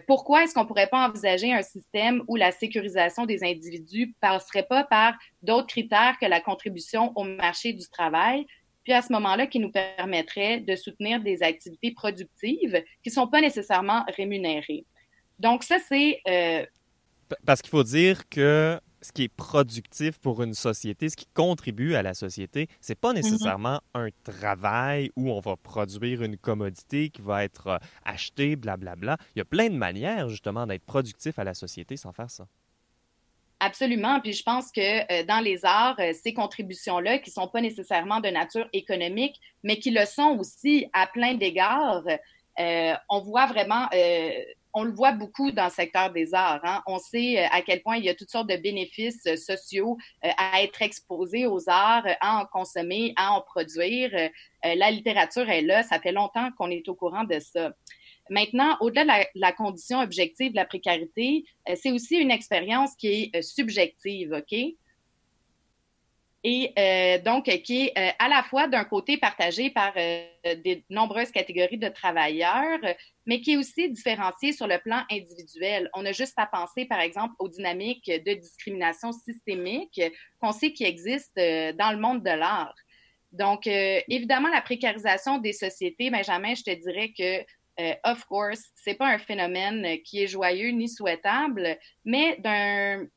pourquoi 0.08 0.44
est-ce 0.44 0.54
qu'on 0.54 0.66
pourrait 0.66 0.88
pas 0.88 1.08
envisager 1.08 1.52
un 1.54 1.62
système 1.62 2.24
où 2.28 2.36
la 2.36 2.52
sécurisation 2.52 3.26
des 3.26 3.44
individus 3.44 4.14
passerait 4.22 4.68
pas 4.68 4.84
par 4.84 5.14
d'autres 5.42 5.68
critères 5.68 6.18
que 6.22 6.26
la 6.26 6.40
contribution 6.40 7.12
au 7.16 7.24
marché 7.24 7.74
du 7.74 7.88
travail, 7.90 8.46
puis 8.84 8.94
à 8.94 9.02
ce 9.02 9.12
moment-là, 9.14 9.48
qui 9.48 9.60
nous 9.60 9.72
permettrait 9.72 10.60
de 10.60 10.76
soutenir 10.76 11.22
des 11.22 11.44
activités 11.44 11.92
productives 11.92 12.84
qui 13.04 13.10
sont 13.10 13.28
pas 13.28 13.42
nécessairement 13.42 14.04
rémunérées. 14.16 14.86
Donc 15.40 15.64
ça, 15.64 15.78
c'est 15.80 16.22
parce 17.46 17.62
qu'il 17.62 17.72
faut 17.72 17.84
dire 17.84 18.28
que 18.30 18.80
ce 19.04 19.12
qui 19.12 19.24
est 19.24 19.34
productif 19.34 20.18
pour 20.20 20.42
une 20.42 20.54
société, 20.54 21.10
ce 21.10 21.16
qui 21.16 21.28
contribue 21.34 21.96
à 21.96 22.02
la 22.02 22.14
société, 22.14 22.68
c'est 22.82 23.00
pas 23.00 23.10
mhm. 23.10 23.16
nécessairement 23.18 23.82
un 23.94 24.08
travail 24.24 25.12
où 25.16 25.30
on 25.32 25.40
va 25.40 25.56
produire 25.58 26.24
une 26.24 26.38
commodité 26.38 27.10
qui 27.10 27.22
va 27.22 27.44
être 27.44 27.68
euh, 27.68 27.78
achetée, 28.06 28.56
blablabla. 28.56 29.18
Il 29.36 29.40
y 29.40 29.42
a 29.42 29.46
plein 29.46 29.70
de 29.70 29.76
manières 29.76 30.30
justement 30.30 30.66
d'être 30.66 30.86
productif 30.86 31.38
à 31.38 31.44
la 31.44 31.54
société 31.54 31.98
sans 31.98 32.14
faire 32.14 32.32
ça. 32.32 32.48
Absolument. 33.60 34.20
Puis 34.20 34.34
je 34.34 34.44
pense 34.44 34.72
que 34.72 35.22
euh, 35.22 35.24
dans 35.26 35.40
les 35.40 35.64
arts, 35.64 36.00
euh, 36.00 36.12
ces 36.22 36.34
contributions-là, 36.34 37.20
qui 37.20 37.32
sont 37.32 37.48
pas 37.48 37.62
nécessairement 37.62 38.20
de 38.20 38.30
nature 38.30 38.68
économique, 38.74 39.40
mais 39.64 39.78
qui 39.78 39.92
le 39.92 40.06
sont 40.06 40.38
aussi 40.40 40.88
à 40.94 41.08
plein 41.08 41.36
d'égards, 41.36 42.04
on 43.10 43.22
voit 43.22 43.48
vraiment 43.48 43.90
on 44.74 44.84
le 44.84 44.92
voit 44.92 45.12
beaucoup 45.12 45.52
dans 45.52 45.66
le 45.66 45.70
secteur 45.70 46.12
des 46.12 46.34
arts. 46.34 46.62
Hein. 46.64 46.82
On 46.88 46.98
sait 46.98 47.40
euh, 47.40 47.48
à 47.52 47.62
quel 47.62 47.82
point 47.82 47.98
il 47.98 48.06
y 48.06 48.10
a 48.10 48.16
toutes 48.16 48.32
sortes 48.32 48.50
de 48.50 48.58
bénéfices 48.58 49.26
euh, 49.28 49.36
sociaux 49.36 49.98
euh, 50.26 50.30
à 50.38 50.64
être 50.64 50.82
exposé 50.82 51.46
aux 51.46 51.70
arts, 51.70 52.06
à 52.22 52.42
en 52.42 52.46
consommer, 52.46 53.14
à 53.16 53.34
en 53.34 53.42
produire. 53.42 54.12
La 54.64 54.92
littérature 54.92 55.50
est 55.50 55.62
là. 55.62 55.84
Ça 55.84 56.00
fait 56.00 56.14
longtemps 56.14 56.50
qu'on 56.58 56.72
est 56.72 56.88
au 56.88 56.96
courant 56.96 57.26
de 57.26 57.40
ça. 57.40 57.74
Maintenant, 58.30 58.78
au-delà 58.80 59.04
de 59.04 59.26
la, 59.36 59.52
condition 59.52 60.00
objective 60.00 60.52
de 60.52 60.56
la 60.56 60.66
précarité, 60.66 61.44
c'est 61.76 61.92
aussi 61.92 62.16
une 62.16 62.32
expérience 62.32 62.96
qui 62.96 63.30
est 63.34 63.42
subjective, 63.42 64.32
OK? 64.32 64.58
Et 66.44 66.74
euh, 66.78 67.24
donc 67.24 67.46
qui 67.46 67.86
est 67.86 67.98
euh, 67.98 68.12
à 68.20 68.28
la 68.28 68.44
fois 68.44 68.68
d'un 68.68 68.84
côté 68.84 69.18
partagé 69.18 69.70
par 69.70 69.94
euh, 69.96 70.26
de 70.44 70.82
nombreuses 70.90 71.32
catégories 71.32 71.78
de 71.78 71.88
travailleurs, 71.88 72.80
mais 73.26 73.40
qui 73.40 73.54
est 73.54 73.58
aussi 73.58 73.90
différencié 73.90 74.52
sur 74.52 74.68
le 74.68 74.78
plan 74.78 75.04
individuel. 75.10 75.90
On 75.94 76.06
a 76.06 76.12
juste 76.12 76.34
à 76.36 76.46
penser, 76.46 76.86
par 76.86 77.00
exemple, 77.00 77.34
aux 77.40 77.48
dynamiques 77.48 78.12
de 78.12 78.34
discrimination 78.34 79.14
systémique 79.14 80.02
qu'on 80.42 80.52
sait 80.52 80.74
qui 80.74 80.84
existent 80.84 81.42
dans 81.78 81.92
le 81.94 81.98
monde 81.98 82.24
de 82.24 82.32
l'art. 82.32 82.76
Donc, 83.32 83.66
évidemment, 83.66 84.50
la 84.50 84.62
précarisation 84.62 85.38
des 85.38 85.54
sociétés, 85.54 86.12
Benjamin, 86.12 86.54
je 86.56 86.64
te 86.64 86.72
dirais 86.72 87.14
que 87.18 87.46
of 88.04 88.26
course, 88.26 88.62
c'est 88.76 88.96
pas 88.96 89.08
un 89.08 89.18
phénomène 89.18 89.98
qui 90.04 90.22
est 90.24 90.28
joyeux 90.28 90.70
ni 90.72 90.90
souhaitable, 90.90 91.78
mais 92.04 92.38
d'un 92.40 93.08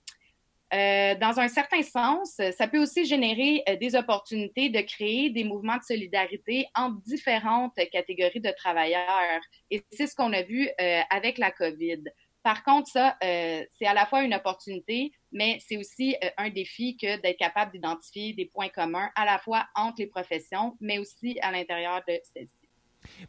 euh, 0.75 1.15
dans 1.15 1.39
un 1.39 1.47
certain 1.49 1.83
sens, 1.83 2.41
ça 2.57 2.67
peut 2.67 2.79
aussi 2.79 3.05
générer 3.05 3.63
euh, 3.69 3.77
des 3.77 3.95
opportunités 3.95 4.69
de 4.69 4.81
créer 4.81 5.31
des 5.31 5.45
mouvements 5.45 5.77
de 5.77 5.83
solidarité 5.83 6.67
entre 6.75 7.01
différentes 7.03 7.77
catégories 7.93 8.41
de 8.41 8.51
travailleurs. 8.51 9.41
Et 9.71 9.85
c'est 9.93 10.09
ce 10.09 10.17
qu'on 10.17 10.33
a 10.33 10.43
vu 10.43 10.69
euh, 10.81 11.01
avec 11.11 11.39
la 11.39 11.53
COVID. 11.53 12.03
Par 12.43 12.63
contre, 12.63 12.89
ça, 12.89 13.17
c'est 13.21 13.87
à 13.87 13.93
la 13.93 14.07
fois 14.07 14.23
une 14.23 14.33
opportunité, 14.33 15.11
mais 15.33 15.59
c'est 15.67 15.77
aussi 15.77 16.15
un 16.37 16.49
défi 16.49 16.97
que 16.97 17.21
d'être 17.21 17.39
capable 17.39 17.73
d'identifier 17.73 18.35
des 18.35 18.45
points 18.45 18.69
communs 18.69 19.11
à 19.17 19.25
la 19.25 19.39
fois 19.39 19.67
entre 19.75 19.97
les 19.99 20.07
professions, 20.07 20.77
mais 20.81 21.01
aussi 21.01 21.41
à 21.43 21.51
l'intérieur 21.51 22.03
de 22.07 22.21
celles-ci. 22.23 22.69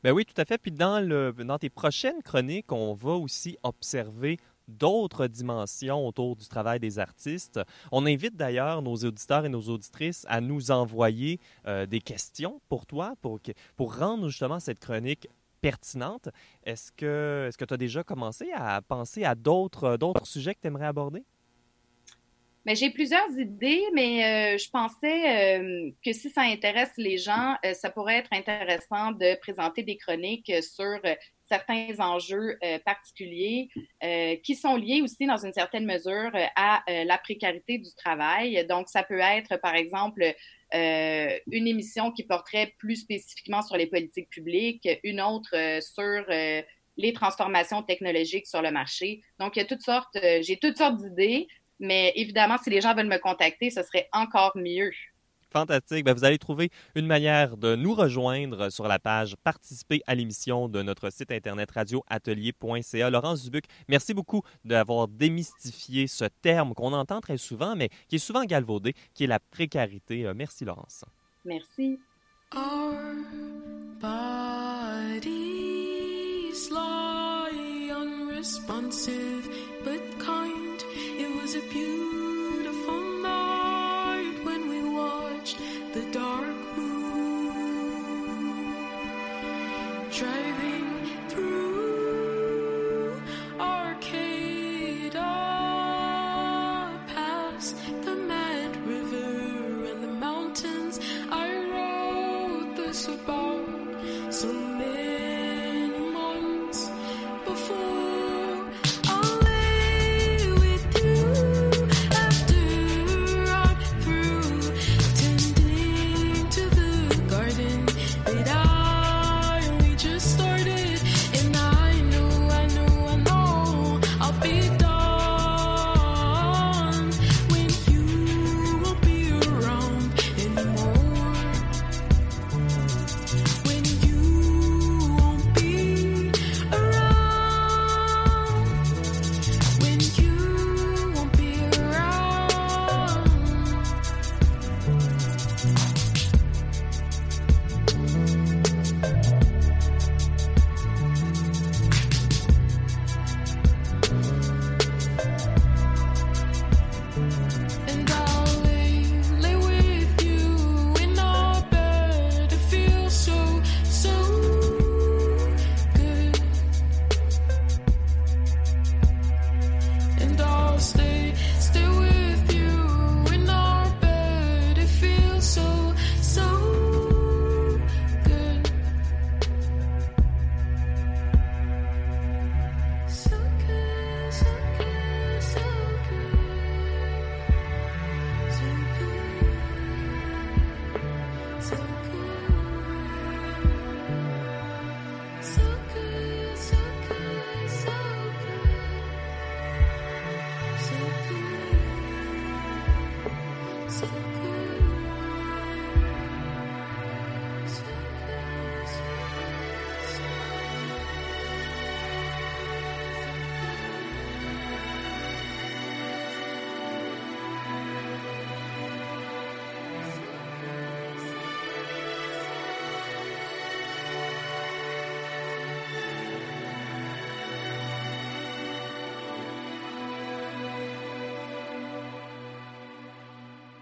Ben 0.03 0.11
oui, 0.11 0.23
tout 0.23 0.39
à 0.39 0.45
fait. 0.45 0.59
Puis 0.59 0.71
dans, 0.71 0.99
le, 0.99 1.31
dans 1.31 1.57
tes 1.57 1.71
prochaines 1.71 2.21
chroniques, 2.21 2.71
on 2.71 2.93
va 2.93 3.13
aussi 3.13 3.57
observer 3.63 4.37
d'autres 4.67 5.27
dimensions 5.27 6.05
autour 6.05 6.35
du 6.35 6.47
travail 6.47 6.79
des 6.79 6.99
artistes. 6.99 7.59
On 7.91 8.05
invite 8.05 8.35
d'ailleurs 8.35 8.81
nos 8.81 8.95
auditeurs 8.95 9.45
et 9.45 9.49
nos 9.49 9.61
auditrices 9.61 10.25
à 10.27 10.41
nous 10.41 10.71
envoyer 10.71 11.39
euh, 11.65 11.85
des 11.85 12.01
questions 12.01 12.61
pour 12.69 12.85
toi, 12.85 13.15
pour, 13.21 13.39
pour 13.75 13.97
rendre 13.97 14.29
justement 14.29 14.59
cette 14.59 14.79
chronique 14.79 15.27
pertinente. 15.61 16.29
Est-ce 16.63 16.91
que 16.91 17.49
tu 17.57 17.73
as 17.73 17.77
déjà 17.77 18.03
commencé 18.03 18.51
à 18.53 18.81
penser 18.81 19.23
à 19.23 19.35
d'autres 19.35 19.97
sujets 20.23 20.53
que 20.53 20.61
tu 20.61 20.67
aimerais 20.67 20.85
aborder? 20.85 21.23
Mais 22.65 22.75
j'ai 22.75 22.89
plusieurs 22.89 23.29
idées, 23.39 23.85
mais 23.93 24.55
euh, 24.55 24.57
je 24.57 24.69
pensais 24.69 25.61
euh, 25.61 25.89
que 26.03 26.11
si 26.11 26.29
ça 26.29 26.41
intéresse 26.41 26.91
les 26.97 27.17
gens, 27.17 27.55
ça 27.73 27.89
pourrait 27.89 28.17
être 28.17 28.33
intéressant 28.33 29.13
de 29.13 29.39
présenter 29.39 29.83
des 29.83 29.95
chroniques 29.95 30.51
sur 30.61 30.99
certains 31.47 31.99
enjeux 31.99 32.57
euh, 32.63 32.79
particuliers 32.79 33.69
euh, 34.03 34.35
qui 34.43 34.55
sont 34.55 34.75
liés 34.75 35.01
aussi 35.01 35.25
dans 35.25 35.37
une 35.37 35.53
certaine 35.53 35.85
mesure 35.85 36.31
euh, 36.35 36.45
à 36.55 36.83
la 36.87 37.17
précarité 37.17 37.77
du 37.77 37.93
travail. 37.95 38.65
Donc, 38.67 38.89
ça 38.89 39.03
peut 39.03 39.19
être, 39.19 39.57
par 39.57 39.75
exemple, 39.75 40.23
une 40.73 41.67
émission 41.67 42.11
qui 42.11 42.23
porterait 42.23 42.73
plus 42.77 42.97
spécifiquement 42.97 43.61
sur 43.61 43.77
les 43.77 43.87
politiques 43.87 44.29
publiques, 44.29 44.87
une 45.03 45.21
autre 45.21 45.79
sur 45.81 46.25
les 46.97 47.13
transformations 47.13 47.83
technologiques 47.83 48.47
sur 48.47 48.61
le 48.61 48.71
marché. 48.71 49.21
Donc, 49.39 49.55
il 49.55 49.59
y 49.59 49.61
a 49.61 49.65
toutes 49.65 49.81
sortes, 49.83 50.17
j'ai 50.41 50.57
toutes 50.57 50.77
sortes 50.77 50.97
d'idées, 50.97 51.47
mais 51.79 52.11
évidemment, 52.15 52.57
si 52.61 52.69
les 52.69 52.81
gens 52.81 52.93
veulent 52.95 53.07
me 53.07 53.19
contacter, 53.19 53.69
ce 53.69 53.83
serait 53.83 54.09
encore 54.11 54.53
mieux. 54.55 54.91
Fantastique. 55.51 56.03
Ben, 56.05 56.13
vous 56.13 56.25
allez 56.25 56.37
trouver 56.37 56.69
une 56.95 57.07
manière 57.07 57.57
de 57.57 57.75
nous 57.75 57.93
rejoindre 57.93 58.69
sur 58.69 58.87
la 58.87 58.99
page 58.99 59.35
Participer 59.43 60.01
à 60.07 60.15
l'émission 60.15 60.67
de 60.67 60.81
notre 60.81 61.09
site 61.09 61.31
internet 61.31 61.71
radioatelier.ca. 61.71 63.09
Laurence 63.09 63.43
Dubuc, 63.43 63.65
merci 63.87 64.13
beaucoup 64.13 64.41
d'avoir 64.65 65.07
démystifié 65.07 66.07
ce 66.07 66.25
terme 66.25 66.73
qu'on 66.73 66.93
entend 66.93 67.21
très 67.21 67.37
souvent, 67.37 67.75
mais 67.75 67.89
qui 68.07 68.15
est 68.15 68.19
souvent 68.19 68.43
galvaudé, 68.43 68.93
qui 69.13 69.23
est 69.23 69.27
la 69.27 69.39
précarité. 69.39 70.25
Euh, 70.25 70.33
merci, 70.35 70.65
Laurence. 70.65 71.05
Merci. 71.45 71.99
but 79.83 80.19
kind. 80.19 80.83
It 81.19 81.35
was 81.41 81.55
a 81.55 81.61
me. 104.57 105.06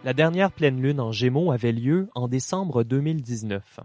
La 0.06 0.14
dernière 0.14 0.52
pleine 0.52 0.80
lune 0.80 1.00
en 1.00 1.12
Gémeaux 1.12 1.52
avait 1.52 1.72
lieu 1.72 2.10
en 2.14 2.28
décembre 2.28 2.84
2019. 2.84 3.80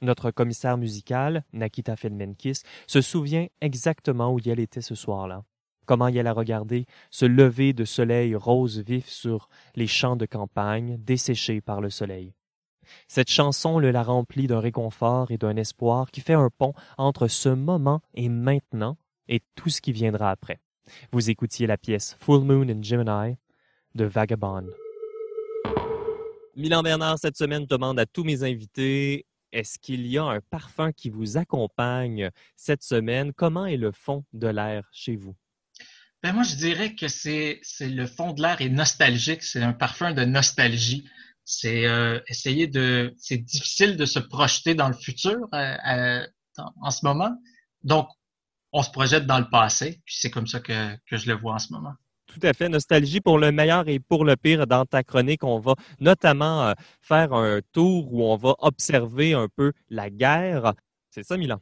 Notre 0.00 0.30
commissaire 0.30 0.78
musical, 0.78 1.42
Nakita 1.52 1.96
Felmenkis, 1.96 2.60
se 2.86 3.00
souvient 3.00 3.48
exactement 3.60 4.32
où 4.32 4.38
elle 4.46 4.60
était 4.60 4.80
ce 4.80 4.94
soir-là. 4.94 5.42
Comment 5.84 6.06
elle 6.06 6.28
a 6.28 6.32
regardé 6.32 6.86
ce 7.10 7.26
lever 7.26 7.72
de 7.72 7.84
soleil 7.84 8.36
rose 8.36 8.78
vif 8.78 9.08
sur 9.08 9.48
les 9.74 9.88
champs 9.88 10.14
de 10.14 10.24
campagne 10.24 10.98
desséchés 10.98 11.60
par 11.60 11.80
le 11.80 11.90
soleil. 11.90 12.32
Cette 13.08 13.30
chanson 13.30 13.80
le 13.80 13.90
la 13.90 14.04
remplit 14.04 14.46
d'un 14.46 14.60
réconfort 14.60 15.32
et 15.32 15.36
d'un 15.36 15.56
espoir 15.56 16.12
qui 16.12 16.20
fait 16.20 16.34
un 16.34 16.50
pont 16.56 16.74
entre 16.96 17.26
ce 17.26 17.48
moment 17.48 18.02
et 18.14 18.28
maintenant 18.28 18.98
et 19.26 19.42
tout 19.56 19.70
ce 19.70 19.80
qui 19.80 19.90
viendra 19.90 20.30
après. 20.30 20.60
Vous 21.10 21.28
écoutiez 21.28 21.66
la 21.66 21.76
pièce 21.76 22.16
Full 22.20 22.44
Moon 22.44 22.68
in 22.68 22.82
Gemini 22.82 23.36
de 23.96 24.04
Vagabond. 24.04 24.68
Milan 26.54 26.82
Bernard, 26.82 27.18
cette 27.18 27.36
semaine, 27.36 27.66
demande 27.66 27.98
à 27.98 28.06
tous 28.06 28.24
mes 28.24 28.42
invités 28.42 29.26
est-ce 29.52 29.78
qu'il 29.78 30.06
y 30.06 30.18
a 30.18 30.24
un 30.24 30.40
parfum 30.40 30.92
qui 30.92 31.08
vous 31.08 31.36
accompagne 31.36 32.30
cette 32.56 32.82
semaine? 32.82 33.32
Comment 33.32 33.66
est 33.66 33.76
le 33.76 33.92
fond 33.92 34.24
de 34.32 34.48
l'air 34.48 34.88
chez 34.92 35.16
vous? 35.16 35.34
Ben 36.22 36.32
moi, 36.32 36.42
je 36.42 36.56
dirais 36.56 36.94
que 36.94 37.08
c'est 37.08 37.60
le 37.80 38.06
fond 38.06 38.32
de 38.32 38.42
l'air 38.42 38.60
est 38.60 38.68
nostalgique. 38.68 39.42
C'est 39.42 39.62
un 39.62 39.72
parfum 39.72 40.12
de 40.12 40.24
nostalgie. 40.24 41.08
C'est 41.44 41.86
euh, 41.86 42.20
essayer 42.26 42.66
de. 42.66 43.14
C'est 43.18 43.38
difficile 43.38 43.96
de 43.96 44.04
se 44.04 44.18
projeter 44.18 44.74
dans 44.74 44.88
le 44.88 44.94
futur 44.94 45.48
euh, 45.54 46.26
en 46.58 46.90
ce 46.90 47.06
moment. 47.06 47.30
Donc, 47.84 48.08
on 48.72 48.82
se 48.82 48.90
projette 48.90 49.26
dans 49.26 49.38
le 49.38 49.48
passé. 49.48 50.02
Puis 50.04 50.16
c'est 50.18 50.30
comme 50.30 50.46
ça 50.46 50.60
que 50.60 50.98
je 51.10 51.30
le 51.30 51.34
vois 51.34 51.54
en 51.54 51.58
ce 51.58 51.72
moment. 51.72 51.94
Tout 52.38 52.46
à 52.46 52.52
fait. 52.52 52.68
Nostalgie 52.68 53.22
pour 53.22 53.38
le 53.38 53.50
meilleur 53.50 53.88
et 53.88 53.98
pour 53.98 54.24
le 54.24 54.36
pire 54.36 54.66
dans 54.66 54.84
ta 54.84 55.02
chronique. 55.02 55.42
On 55.42 55.58
va 55.58 55.74
notamment 56.00 56.68
euh, 56.68 56.72
faire 57.00 57.32
un 57.32 57.60
tour 57.72 58.12
où 58.12 58.24
on 58.24 58.36
va 58.36 58.54
observer 58.58 59.32
un 59.32 59.48
peu 59.48 59.72
la 59.88 60.10
guerre. 60.10 60.74
C'est 61.10 61.22
ça, 61.22 61.38
Milan? 61.38 61.60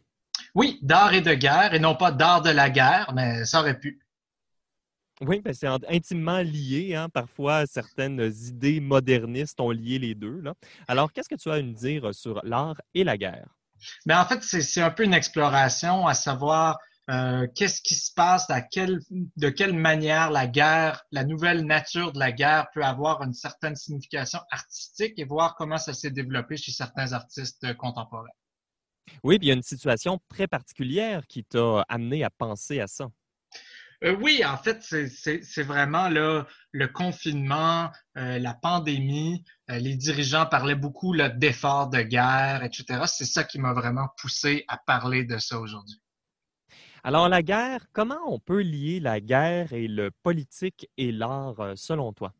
Oui, 0.57 0.81
d'art 0.83 1.15
et 1.15 1.21
de 1.21 1.33
guerre, 1.35 1.75
et 1.75 1.79
non 1.79 1.95
pas 1.95 2.11
d'art 2.11 2.43
de 2.43 2.51
la 2.51 2.71
guerre, 2.71 3.13
mais 3.15 3.45
ça 3.45 3.61
aurait 3.61 3.79
pu. 3.79 4.01
Oui, 5.21 5.41
ben 5.41 5.55
c'est 5.55 5.69
intimement 5.69 6.41
lié. 6.41 6.97
Hein. 6.97 7.09
Parfois, 7.09 7.67
certaines 7.67 8.33
idées 8.49 8.81
modernistes 8.81 9.61
ont 9.61 9.71
lié 9.71 10.01
les 10.01 10.17
deux. 10.17 10.41
Là. 10.41 10.55
Alors, 10.89 11.13
qu'est-ce 11.13 11.29
que 11.29 11.37
tu 11.37 11.51
as 11.51 11.55
à 11.55 11.63
nous 11.63 11.73
dire 11.73 12.13
sur 12.13 12.41
l'art 12.43 12.81
et 12.95 13.05
la 13.05 13.17
guerre? 13.17 13.57
Mais 14.07 14.15
ben, 14.15 14.23
en 14.23 14.25
fait, 14.25 14.43
c'est 14.43 14.83
un 14.83 14.91
peu 14.91 15.05
une 15.05 15.15
exploration 15.15 16.09
à 16.09 16.15
savoir 16.15 16.79
euh, 17.11 17.47
qu'est-ce 17.55 17.83
qui 17.83 17.95
se 17.95 18.13
passe, 18.15 18.49
à 18.49 18.63
quelle, 18.63 19.01
de 19.11 19.49
quelle 19.51 19.75
manière 19.75 20.31
la 20.31 20.47
guerre, 20.47 21.03
la 21.11 21.25
nouvelle 21.25 21.67
nature 21.67 22.13
de 22.13 22.19
la 22.19 22.33
guerre 22.33 22.69
peut 22.73 22.83
avoir 22.83 23.23
une 23.23 23.35
certaine 23.35 23.77
signification 23.77 24.41
artistique 24.51 25.13
et 25.19 25.25
voir 25.25 25.55
comment 25.57 25.77
ça 25.77 25.93
s'est 25.93 26.11
développé 26.11 26.57
chez 26.57 26.73
certains 26.73 27.13
artistes 27.13 27.75
contemporains? 27.77 28.29
Oui, 29.23 29.39
puis 29.39 29.49
il 29.49 29.51
y 29.51 29.53
a 29.53 29.55
une 29.55 29.63
situation 29.63 30.19
très 30.31 30.47
particulière 30.47 31.27
qui 31.27 31.45
t'a 31.45 31.85
amené 31.89 32.25
à 32.25 32.31
penser 32.31 32.81
à 32.81 32.87
ça. 32.87 33.11
Euh, 34.03 34.17
oui, 34.21 34.43
en 34.45 34.57
fait, 34.57 34.83
c'est 34.83 35.63
vraiment 35.63 36.09
là, 36.09 36.47
le 36.73 36.89
confinement, 36.89 37.91
euh, 38.17 38.39
la 38.39 38.55
pandémie. 38.55 39.45
les 39.69 39.95
dirigeants 39.95 40.47
parlaient 40.47 40.75
beaucoup 40.75 41.15
d'efforts 41.17 41.91
de 41.91 42.01
guerre, 42.01 42.65
etc. 42.65 43.03
C'est 43.07 43.25
ça 43.27 43.45
qui 43.45 43.59
m'a 43.59 43.75
vraiment 43.75 44.09
poussé 44.19 44.65
à 44.69 44.79
parler 44.79 45.25
de 45.25 45.39
ça 45.39 45.59
aujourd'hui. 45.59 46.01
Alors, 47.07 47.29
la 47.29 47.43
guerre, 47.43 47.85
comment 47.93 48.21
on 48.27 48.39
peut 48.39 48.63
lier 48.63 48.99
la 48.99 49.21
guerre 49.21 49.75
et 49.75 49.89
le 49.89 50.11
politique 50.11 50.89
et 50.97 51.13
l'art, 51.13 51.61
euh, 51.61 51.75
selon 51.77 52.15
toi? 52.15 52.33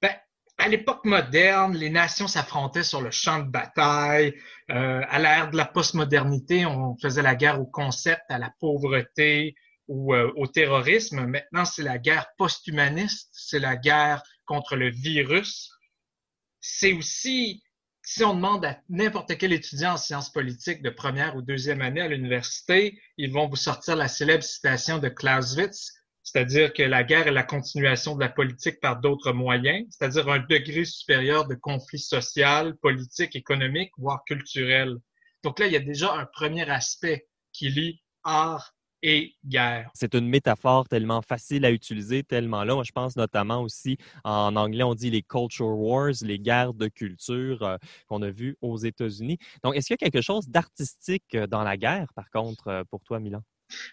Ben, 0.00 0.14
à 0.58 0.68
l'époque 0.68 1.04
moderne, 1.04 1.76
les 1.76 1.90
nations 1.90 2.28
s'affrontaient 2.28 2.84
sur 2.84 3.02
le 3.02 3.10
champ 3.10 3.40
de 3.40 3.50
bataille. 3.50 4.32
Euh, 4.70 5.02
à 5.08 5.18
l'ère 5.18 5.50
de 5.50 5.56
la 5.56 5.64
postmodernité, 5.64 6.66
on 6.66 6.96
faisait 6.98 7.22
la 7.22 7.34
guerre 7.34 7.60
au 7.60 7.66
concept, 7.66 8.22
à 8.28 8.38
la 8.38 8.54
pauvreté 8.60 9.56
ou 9.88 10.14
euh, 10.14 10.30
au 10.36 10.46
terrorisme. 10.46 11.26
Maintenant, 11.26 11.64
c'est 11.64 11.82
la 11.82 11.98
guerre 11.98 12.28
post-humaniste, 12.38 13.30
c'est 13.32 13.58
la 13.58 13.74
guerre 13.74 14.22
contre 14.44 14.76
le 14.76 14.88
virus. 14.88 15.68
C'est 16.60 16.92
aussi 16.92 17.60
si 18.12 18.24
on 18.24 18.34
demande 18.34 18.64
à 18.64 18.76
n'importe 18.88 19.38
quel 19.38 19.52
étudiant 19.52 19.92
en 19.92 19.96
sciences 19.96 20.32
politiques 20.32 20.82
de 20.82 20.90
première 20.90 21.36
ou 21.36 21.42
deuxième 21.42 21.80
année 21.80 22.00
à 22.00 22.08
l'université, 22.08 23.00
ils 23.16 23.32
vont 23.32 23.46
vous 23.46 23.54
sortir 23.54 23.94
la 23.94 24.08
célèbre 24.08 24.42
citation 24.42 24.98
de 24.98 25.08
Clausewitz, 25.08 25.92
c'est-à-dire 26.24 26.72
que 26.72 26.82
la 26.82 27.04
guerre 27.04 27.28
est 27.28 27.30
la 27.30 27.44
continuation 27.44 28.16
de 28.16 28.20
la 28.20 28.28
politique 28.28 28.80
par 28.80 29.00
d'autres 29.00 29.32
moyens, 29.32 29.86
c'est-à-dire 29.90 30.28
un 30.28 30.40
degré 30.40 30.84
supérieur 30.84 31.46
de 31.46 31.54
conflit 31.54 32.00
social, 32.00 32.76
politique, 32.78 33.36
économique, 33.36 33.92
voire 33.96 34.24
culturel. 34.24 34.96
Donc 35.44 35.60
là, 35.60 35.68
il 35.68 35.72
y 35.72 35.76
a 35.76 35.78
déjà 35.80 36.12
un 36.12 36.26
premier 36.26 36.68
aspect 36.68 37.28
qui 37.52 37.68
lie 37.68 38.02
art 38.24 38.74
et 39.02 39.34
guerre. 39.44 39.90
C'est 39.94 40.14
une 40.14 40.28
métaphore 40.28 40.88
tellement 40.88 41.22
facile 41.22 41.64
à 41.64 41.70
utiliser, 41.70 42.22
tellement 42.22 42.64
là. 42.64 42.74
Moi, 42.74 42.84
je 42.84 42.92
pense 42.92 43.16
notamment 43.16 43.62
aussi, 43.62 43.98
en 44.24 44.56
anglais, 44.56 44.82
on 44.82 44.94
dit 44.94 45.10
les 45.10 45.22
culture 45.22 45.78
wars, 45.78 46.12
les 46.22 46.38
guerres 46.38 46.74
de 46.74 46.88
culture 46.88 47.62
euh, 47.62 47.76
qu'on 48.08 48.22
a 48.22 48.30
vues 48.30 48.56
aux 48.60 48.76
États-Unis. 48.76 49.38
Donc, 49.62 49.76
est-ce 49.76 49.86
qu'il 49.86 49.96
y 50.00 50.04
a 50.04 50.10
quelque 50.10 50.22
chose 50.22 50.48
d'artistique 50.48 51.34
euh, 51.34 51.46
dans 51.46 51.62
la 51.62 51.76
guerre, 51.76 52.12
par 52.14 52.30
contre, 52.30 52.68
euh, 52.68 52.84
pour 52.90 53.02
toi, 53.02 53.20
Milan? 53.20 53.42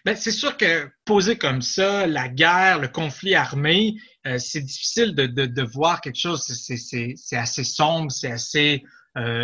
Ben, 0.04 0.16
c'est 0.16 0.32
sûr 0.32 0.56
que 0.56 0.90
posé 1.04 1.38
comme 1.38 1.62
ça, 1.62 2.06
la 2.06 2.28
guerre, 2.28 2.80
le 2.80 2.88
conflit 2.88 3.36
armé, 3.36 3.94
c'est 4.38 4.60
difficile 4.60 5.14
de, 5.14 5.26
de, 5.26 5.46
de, 5.46 5.62
voir 5.62 6.00
quelque 6.00 6.18
chose. 6.18 6.42
C'est 6.42 7.36
assez 7.36 7.62
sombre, 7.62 8.10
c'est 8.10 8.32
assez, 8.32 8.82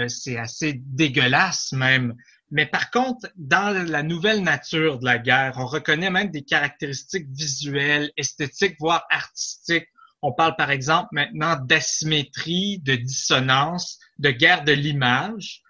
c'est 0.09 0.37
assez 0.37 0.73
dégueulasse 0.75 1.71
même. 1.71 2.17
Mais 2.51 2.67
par 2.67 2.91
contre, 2.91 3.29
dans 3.37 3.75
la 3.89 4.03
nouvelle 4.03 4.43
nature 4.43 4.99
de 4.99 5.05
la 5.05 5.19
guerre, 5.19 5.55
on 5.57 5.67
reconnaît 5.67 6.11
même 6.11 6.31
des 6.31 6.43
caractéristiques 6.45 7.29
visuelles, 7.31 8.13
esthétiques, 8.17 8.77
voire 8.79 9.07
artistiques. 9.11 9.89
On 10.23 10.33
parle 10.33 10.57
par 10.57 10.71
exemple 10.71 11.09
maintenant 11.13 11.57
d'asymétrie, 11.57 12.79
de 12.79 12.95
dissonance, 12.95 13.99
de 14.19 14.31
guerre 14.31 14.65
de 14.65 14.73
l'image. 14.73 15.63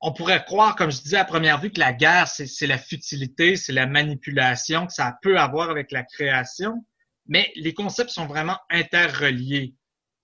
On 0.00 0.12
pourrait 0.12 0.44
croire, 0.44 0.76
comme 0.76 0.90
je 0.90 1.00
disais 1.00 1.16
à 1.16 1.24
première 1.24 1.60
vue, 1.60 1.70
que 1.70 1.80
la 1.80 1.92
guerre, 1.92 2.28
c'est 2.28 2.66
la 2.66 2.78
futilité, 2.78 3.56
c'est 3.56 3.72
la 3.72 3.86
manipulation, 3.86 4.86
que 4.86 4.92
ça 4.92 5.16
peut 5.22 5.38
avoir 5.38 5.70
avec 5.70 5.90
la 5.90 6.02
création, 6.02 6.84
mais 7.26 7.50
les 7.56 7.72
concepts 7.72 8.10
sont 8.10 8.26
vraiment 8.26 8.58
interreliés 8.70 9.74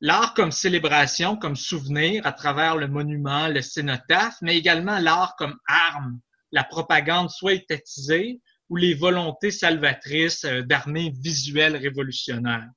l'art 0.03 0.35
comme 0.35 0.51
célébration, 0.51 1.37
comme 1.37 1.55
souvenir 1.55 2.27
à 2.27 2.33
travers 2.33 2.77
le 2.77 2.89
monument, 2.89 3.47
le 3.47 3.63
cénotaphe, 3.63 4.37
mais 4.43 4.59
également 4.59 4.99
l'art 4.99 5.37
comme 5.37 5.57
arme, 5.69 6.21
la 6.51 6.65
propagande 6.65 7.31
soit 7.31 7.55
étatisée 7.55 8.41
ou 8.69 8.77
les 8.77 8.95
volontés 8.95 9.53
salvatrices 9.53 10.45
euh, 10.45 10.63
d'armées 10.63 11.15
visuelles 11.21 11.77
révolutionnaires. 11.77 12.69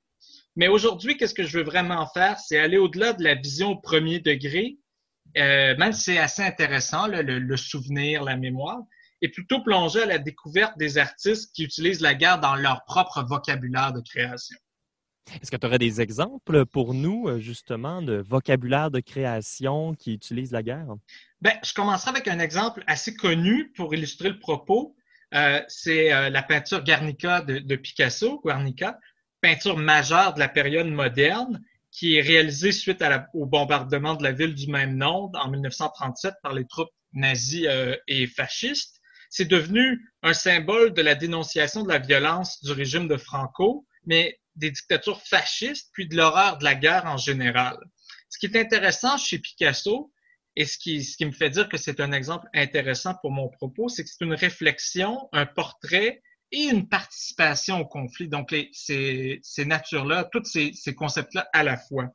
Mais 0.54 0.68
aujourd'hui, 0.68 1.16
qu'est-ce 1.16 1.34
que 1.34 1.42
je 1.42 1.58
veux 1.58 1.64
vraiment 1.64 2.06
faire? 2.06 2.38
C'est 2.38 2.58
aller 2.58 2.78
au-delà 2.78 3.12
de 3.12 3.24
la 3.24 3.34
vision 3.34 3.70
au 3.70 3.80
premier 3.80 4.20
degré, 4.20 4.78
euh, 5.36 5.76
même 5.76 5.92
si 5.92 6.04
c'est 6.04 6.18
assez 6.18 6.42
intéressant, 6.42 7.08
le, 7.08 7.22
le, 7.22 7.56
souvenir, 7.56 8.22
la 8.22 8.36
mémoire, 8.36 8.78
et 9.20 9.28
plutôt 9.28 9.62
plonger 9.64 10.02
à 10.02 10.06
la 10.06 10.18
découverte 10.18 10.78
des 10.78 10.96
artistes 10.96 11.52
qui 11.54 11.64
utilisent 11.64 12.00
la 12.00 12.14
guerre 12.14 12.38
dans 12.38 12.54
leur 12.54 12.84
propre 12.84 13.24
vocabulaire 13.24 13.92
de 13.92 14.00
création. 14.00 14.56
Est-ce 15.34 15.50
que 15.50 15.56
tu 15.56 15.66
aurais 15.66 15.78
des 15.78 16.00
exemples 16.00 16.66
pour 16.66 16.94
nous, 16.94 17.28
euh, 17.28 17.38
justement, 17.40 18.02
de 18.02 18.16
vocabulaire 18.16 18.90
de 18.90 19.00
création 19.00 19.94
qui 19.94 20.12
utilise 20.12 20.52
la 20.52 20.62
guerre? 20.62 20.94
Ben, 21.40 21.54
je 21.64 21.74
commencerai 21.74 22.10
avec 22.10 22.28
un 22.28 22.38
exemple 22.38 22.84
assez 22.86 23.14
connu 23.16 23.72
pour 23.76 23.94
illustrer 23.94 24.28
le 24.28 24.38
propos. 24.38 24.94
Euh, 25.34 25.60
c'est 25.68 26.12
euh, 26.12 26.30
la 26.30 26.42
peinture 26.42 26.84
Guernica 26.84 27.42
de, 27.42 27.76
Picasso, 27.76 28.40
Guernica, 28.44 28.98
peinture 29.40 29.76
majeure 29.76 30.34
de 30.34 30.38
la 30.38 30.48
période 30.48 30.86
moderne, 30.86 31.60
qui 31.90 32.16
est 32.16 32.22
réalisée 32.22 32.72
suite 32.72 33.02
au 33.34 33.46
bombardement 33.46 34.14
de 34.14 34.22
la 34.22 34.32
ville 34.32 34.54
du 34.54 34.68
même 34.68 34.96
nom 34.96 35.30
en 35.34 35.50
1937 35.50 36.34
par 36.42 36.52
les 36.52 36.66
troupes 36.66 36.90
nazies 37.12 37.66
et 38.06 38.26
fascistes. 38.26 39.00
C'est 39.30 39.46
devenu 39.46 40.12
un 40.22 40.34
symbole 40.34 40.92
de 40.92 41.00
la 41.00 41.14
dénonciation 41.14 41.84
de 41.84 41.88
la 41.88 41.98
violence 41.98 42.62
du 42.62 42.72
régime 42.72 43.08
de 43.08 43.16
Franco, 43.16 43.86
mais 44.04 44.38
des 44.56 44.70
dictatures 44.70 45.22
fascistes, 45.22 45.90
puis 45.92 46.08
de 46.08 46.16
l'horreur 46.16 46.58
de 46.58 46.64
la 46.64 46.74
guerre 46.74 47.06
en 47.06 47.16
général. 47.16 47.76
Ce 48.28 48.38
qui 48.38 48.46
est 48.46 48.56
intéressant 48.58 49.16
chez 49.16 49.38
Picasso, 49.38 50.12
et 50.56 50.64
ce 50.64 50.78
qui, 50.78 51.24
me 51.24 51.32
fait 51.32 51.50
dire 51.50 51.68
que 51.68 51.76
c'est 51.76 52.00
un 52.00 52.12
exemple 52.12 52.48
intéressant 52.54 53.14
pour 53.20 53.30
mon 53.30 53.48
propos, 53.48 53.88
c'est 53.88 54.04
que 54.04 54.10
c'est 54.10 54.24
une 54.24 54.34
réflexion, 54.34 55.28
un 55.32 55.44
portrait 55.44 56.22
et 56.50 56.62
une 56.64 56.88
participation 56.88 57.80
au 57.80 57.86
conflit. 57.86 58.28
Donc, 58.28 58.50
les, 58.50 58.70
ces, 58.72 59.64
natures-là, 59.66 60.24
tous 60.32 60.44
ces, 60.44 60.94
concepts-là 60.94 61.46
à 61.52 61.62
la 61.62 61.76
fois. 61.76 62.08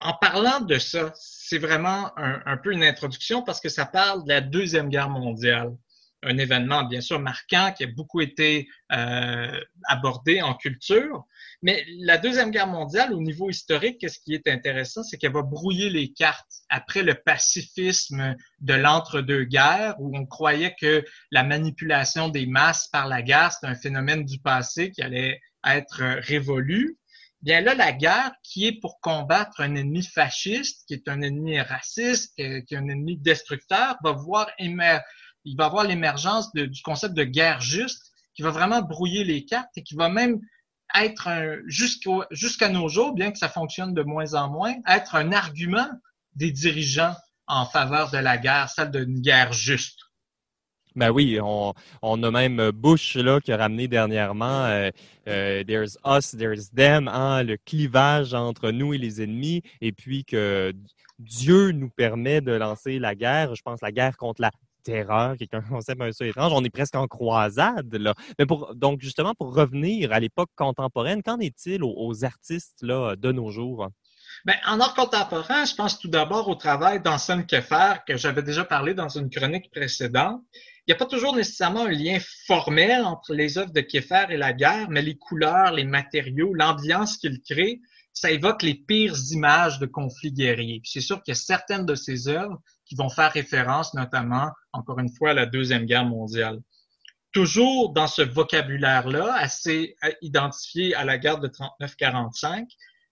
En 0.00 0.14
parlant 0.14 0.60
de 0.60 0.78
ça, 0.78 1.12
c'est 1.14 1.58
vraiment 1.58 2.10
un, 2.16 2.56
peu 2.56 2.72
une 2.72 2.82
introduction 2.82 3.42
parce 3.42 3.60
que 3.60 3.68
ça 3.68 3.84
parle 3.84 4.24
de 4.24 4.30
la 4.30 4.40
Deuxième 4.40 4.88
Guerre 4.88 5.10
mondiale. 5.10 5.76
Un 6.22 6.38
événement 6.38 6.84
bien 6.84 7.00
sûr 7.00 7.18
marquant 7.18 7.72
qui 7.76 7.84
a 7.84 7.86
beaucoup 7.86 8.20
été 8.20 8.68
euh, 8.92 9.60
abordé 9.88 10.42
en 10.42 10.54
culture. 10.54 11.24
Mais 11.62 11.84
la 12.00 12.18
Deuxième 12.18 12.50
Guerre 12.50 12.66
mondiale, 12.66 13.12
au 13.12 13.20
niveau 13.20 13.50
historique, 13.50 14.08
ce 14.08 14.18
qui 14.18 14.34
est 14.34 14.48
intéressant, 14.48 15.02
c'est 15.02 15.16
qu'elle 15.16 15.32
va 15.32 15.42
brouiller 15.42 15.90
les 15.90 16.12
cartes 16.12 16.62
après 16.68 17.02
le 17.02 17.14
pacifisme 17.14 18.36
de 18.60 18.74
l'entre-deux-guerres, 18.74 19.94
où 19.98 20.16
on 20.16 20.26
croyait 20.26 20.74
que 20.78 21.04
la 21.30 21.42
manipulation 21.42 22.28
des 22.28 22.46
masses 22.46 22.88
par 22.88 23.08
la 23.08 23.22
guerre, 23.22 23.52
c'est 23.52 23.66
un 23.66 23.74
phénomène 23.74 24.24
du 24.24 24.38
passé 24.38 24.90
qui 24.90 25.02
allait 25.02 25.40
être 25.66 26.02
révolu. 26.20 26.98
Bien 27.42 27.62
là, 27.62 27.74
la 27.74 27.92
guerre, 27.92 28.32
qui 28.42 28.66
est 28.66 28.80
pour 28.80 29.00
combattre 29.00 29.62
un 29.62 29.74
ennemi 29.74 30.02
fasciste, 30.02 30.86
qui 30.86 30.92
est 30.92 31.08
un 31.08 31.22
ennemi 31.22 31.58
raciste, 31.58 32.34
qui 32.36 32.42
est 32.42 32.72
un 32.74 32.86
ennemi 32.88 33.16
destructeur, 33.16 33.96
va 34.04 34.12
voir 34.12 34.50
il 35.44 35.56
va 35.56 35.66
avoir 35.66 35.84
l'émergence 35.84 36.52
du 36.52 36.82
concept 36.82 37.14
de 37.14 37.24
guerre 37.24 37.60
juste, 37.60 38.12
qui 38.34 38.42
va 38.42 38.50
vraiment 38.50 38.82
brouiller 38.82 39.24
les 39.24 39.44
cartes 39.44 39.70
et 39.76 39.82
qui 39.82 39.94
va 39.94 40.08
même 40.08 40.40
être 40.94 41.28
jusqu'à 41.66 42.68
nos 42.68 42.88
jours, 42.88 43.14
bien 43.14 43.30
que 43.30 43.38
ça 43.38 43.48
fonctionne 43.48 43.94
de 43.94 44.02
moins 44.02 44.34
en 44.34 44.50
moins, 44.50 44.74
être 44.88 45.14
un 45.14 45.32
argument 45.32 45.88
des 46.34 46.50
dirigeants 46.50 47.14
en 47.46 47.66
faveur 47.66 48.10
de 48.10 48.18
la 48.18 48.38
guerre, 48.38 48.68
celle 48.68 48.90
d'une 48.90 49.20
guerre 49.20 49.52
juste. 49.52 50.00
Ben 50.96 51.10
oui, 51.10 51.38
on, 51.40 52.22
a 52.22 52.30
même 52.32 52.72
Bush 52.72 53.14
là 53.14 53.40
qui 53.40 53.52
a 53.52 53.56
ramené 53.56 53.86
dernièrement 53.86 54.64
euh, 54.64 54.90
euh, 55.28 55.62
There's 55.62 55.96
us, 56.04 56.36
there's 56.36 56.70
them, 56.72 57.06
hein, 57.06 57.44
le 57.44 57.56
clivage 57.56 58.34
entre 58.34 58.72
nous 58.72 58.92
et 58.92 58.98
les 58.98 59.22
ennemis, 59.22 59.62
et 59.80 59.92
puis 59.92 60.24
que 60.24 60.72
Dieu 61.20 61.70
nous 61.70 61.90
permet 61.90 62.40
de 62.40 62.52
lancer 62.52 62.98
la 62.98 63.14
guerre. 63.14 63.54
Je 63.54 63.62
pense 63.62 63.80
la 63.82 63.92
guerre 63.92 64.16
contre 64.16 64.42
la 64.42 64.50
terreur, 64.82 65.36
qui 65.36 65.44
est 65.44 65.54
un 65.54 65.62
concept 65.62 66.00
un 66.00 66.10
peu 66.10 66.26
étrange. 66.26 66.52
On 66.54 66.64
est 66.64 66.70
presque 66.70 66.96
en 66.96 67.06
croisade 67.06 67.94
là. 67.94 68.14
Mais 68.38 68.46
pour 68.46 68.74
donc 68.74 69.00
justement 69.00 69.34
pour 69.34 69.54
revenir 69.54 70.12
à 70.12 70.20
l'époque 70.20 70.50
contemporaine, 70.56 71.22
qu'en 71.22 71.38
est-il 71.38 71.82
aux, 71.82 72.24
artistes 72.24 72.82
là 72.82 73.16
de 73.16 73.32
nos 73.32 73.50
jours? 73.50 73.88
Ben, 74.44 74.56
en 74.66 74.80
art 74.80 74.94
contemporain, 74.94 75.64
je 75.64 75.74
pense 75.74 75.98
tout 75.98 76.08
d'abord 76.08 76.48
au 76.48 76.54
travail 76.54 77.02
d'Anselme 77.02 77.46
Keffer, 77.46 77.96
que 78.06 78.16
j'avais 78.16 78.42
déjà 78.42 78.64
parlé 78.64 78.94
dans 78.94 79.08
une 79.08 79.28
chronique 79.28 79.70
précédente 79.70 80.42
il 80.90 80.94
n'y 80.94 80.96
a 80.96 80.98
pas 80.98 81.06
toujours 81.06 81.36
nécessairement 81.36 81.84
un 81.84 81.90
lien 81.90 82.18
formel 82.48 83.04
entre 83.04 83.32
les 83.32 83.58
œuvres 83.58 83.72
de 83.72 83.80
Kiefer 83.80 84.26
et 84.30 84.36
la 84.36 84.52
guerre, 84.52 84.88
mais 84.90 85.02
les 85.02 85.16
couleurs, 85.16 85.72
les 85.72 85.84
matériaux, 85.84 86.52
l'ambiance 86.52 87.16
qu'il 87.16 87.40
crée, 87.42 87.80
ça 88.12 88.32
évoque 88.32 88.62
les 88.62 88.74
pires 88.74 89.14
images 89.30 89.78
de 89.78 89.86
conflits 89.86 90.32
guerriers. 90.32 90.80
C'est 90.84 91.00
sûr 91.00 91.22
a 91.28 91.34
certaines 91.34 91.86
de 91.86 91.94
ces 91.94 92.26
œuvres 92.26 92.60
qui 92.90 92.96
vont 92.96 93.08
faire 93.08 93.32
référence 93.32 93.94
notamment, 93.94 94.50
encore 94.72 94.98
une 94.98 95.14
fois, 95.14 95.30
à 95.30 95.34
la 95.34 95.46
Deuxième 95.46 95.86
Guerre 95.86 96.04
mondiale. 96.04 96.58
Toujours 97.32 97.92
dans 97.92 98.08
ce 98.08 98.22
vocabulaire-là, 98.22 99.32
assez 99.34 99.94
identifié 100.22 100.96
à 100.96 101.04
la 101.04 101.16
guerre 101.16 101.38
de 101.38 101.46
39-45, 101.46 102.66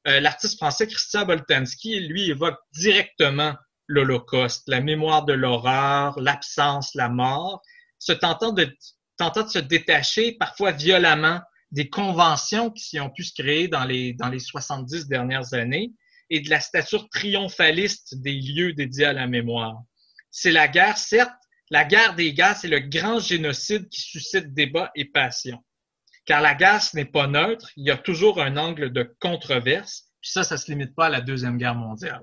euh, 0.08 0.18
l'artiste 0.18 0.56
français 0.56 0.88
Christian 0.88 1.26
Boltanski, 1.26 2.00
lui, 2.08 2.28
évoque 2.28 2.58
directement 2.72 3.54
l'Holocauste, 3.86 4.64
la 4.66 4.80
mémoire 4.80 5.24
de 5.24 5.32
l'horreur, 5.32 6.18
l'absence, 6.18 6.96
la 6.96 7.08
mort, 7.08 7.62
se 8.00 8.12
tentant 8.12 8.50
de, 8.50 8.76
tentant 9.16 9.44
de 9.44 9.48
se 9.48 9.60
détacher 9.60 10.32
parfois 10.32 10.72
violemment 10.72 11.40
des 11.70 11.88
conventions 11.88 12.72
qui 12.72 12.98
ont 12.98 13.10
pu 13.10 13.22
se 13.22 13.40
créer 13.40 13.68
dans 13.68 13.84
les, 13.84 14.12
dans 14.14 14.28
les 14.28 14.40
70 14.40 15.06
dernières 15.06 15.54
années 15.54 15.92
et 16.30 16.40
de 16.40 16.50
la 16.50 16.60
stature 16.60 17.08
triomphaliste 17.08 18.20
des 18.20 18.32
lieux 18.32 18.72
dédiés 18.72 19.06
à 19.06 19.12
la 19.12 19.26
mémoire. 19.26 19.82
C'est 20.30 20.50
la 20.50 20.68
guerre, 20.68 20.98
certes, 20.98 21.30
la 21.70 21.84
guerre 21.84 22.14
des 22.14 22.32
gars, 22.32 22.54
c'est 22.54 22.68
le 22.68 22.80
grand 22.80 23.20
génocide 23.20 23.88
qui 23.88 24.00
suscite 24.00 24.54
débat 24.54 24.90
et 24.94 25.04
passion. 25.04 25.62
Car 26.24 26.40
la 26.40 26.54
guerre, 26.54 26.82
ce 26.82 26.96
n'est 26.96 27.04
pas 27.04 27.26
neutre, 27.26 27.70
il 27.76 27.86
y 27.86 27.90
a 27.90 27.96
toujours 27.96 28.40
un 28.40 28.56
angle 28.56 28.92
de 28.92 29.14
controverse, 29.20 30.08
puis 30.20 30.30
ça, 30.30 30.44
ça 30.44 30.56
se 30.56 30.70
limite 30.70 30.94
pas 30.94 31.06
à 31.06 31.10
la 31.10 31.20
Deuxième 31.20 31.58
Guerre 31.58 31.74
mondiale. 31.74 32.22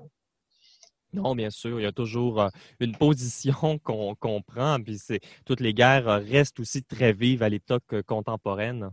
Non, 1.12 1.34
bien 1.34 1.50
sûr, 1.50 1.80
il 1.80 1.84
y 1.84 1.86
a 1.86 1.92
toujours 1.92 2.42
euh, 2.42 2.48
une 2.80 2.96
position 2.96 3.78
qu'on 3.82 4.14
comprend, 4.14 4.80
puis 4.82 4.98
c'est 4.98 5.20
toutes 5.44 5.60
les 5.60 5.74
guerres 5.74 6.08
euh, 6.08 6.18
restent 6.18 6.60
aussi 6.60 6.82
très 6.82 7.12
vives 7.12 7.42
à 7.42 7.48
l'époque 7.48 7.84
euh, 7.92 8.02
contemporaine. 8.02 8.90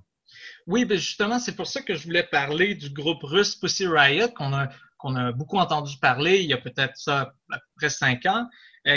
Oui, 0.65 0.85
ben 0.85 0.97
justement, 0.97 1.37
c'est 1.37 1.55
pour 1.55 1.67
ça 1.67 1.81
que 1.81 1.95
je 1.95 2.05
voulais 2.05 2.23
parler 2.23 2.75
du 2.75 2.89
groupe 2.89 3.23
russe 3.23 3.55
Pussy 3.55 3.85
Riot, 3.85 4.29
qu'on 4.29 4.53
a, 4.53 4.69
qu'on 5.03 5.15
a 5.17 5.33
beaucoup 5.33 5.57
entendu 5.57 5.97
parler 5.97 6.39
il 6.39 6.49
y 6.49 6.53
a 6.53 6.57
peut-être 6.57 6.95
ça 6.95 7.33
à 7.51 7.57
peu 7.57 7.65
près 7.75 7.89
cinq 7.89 8.25
ans, 8.25 8.47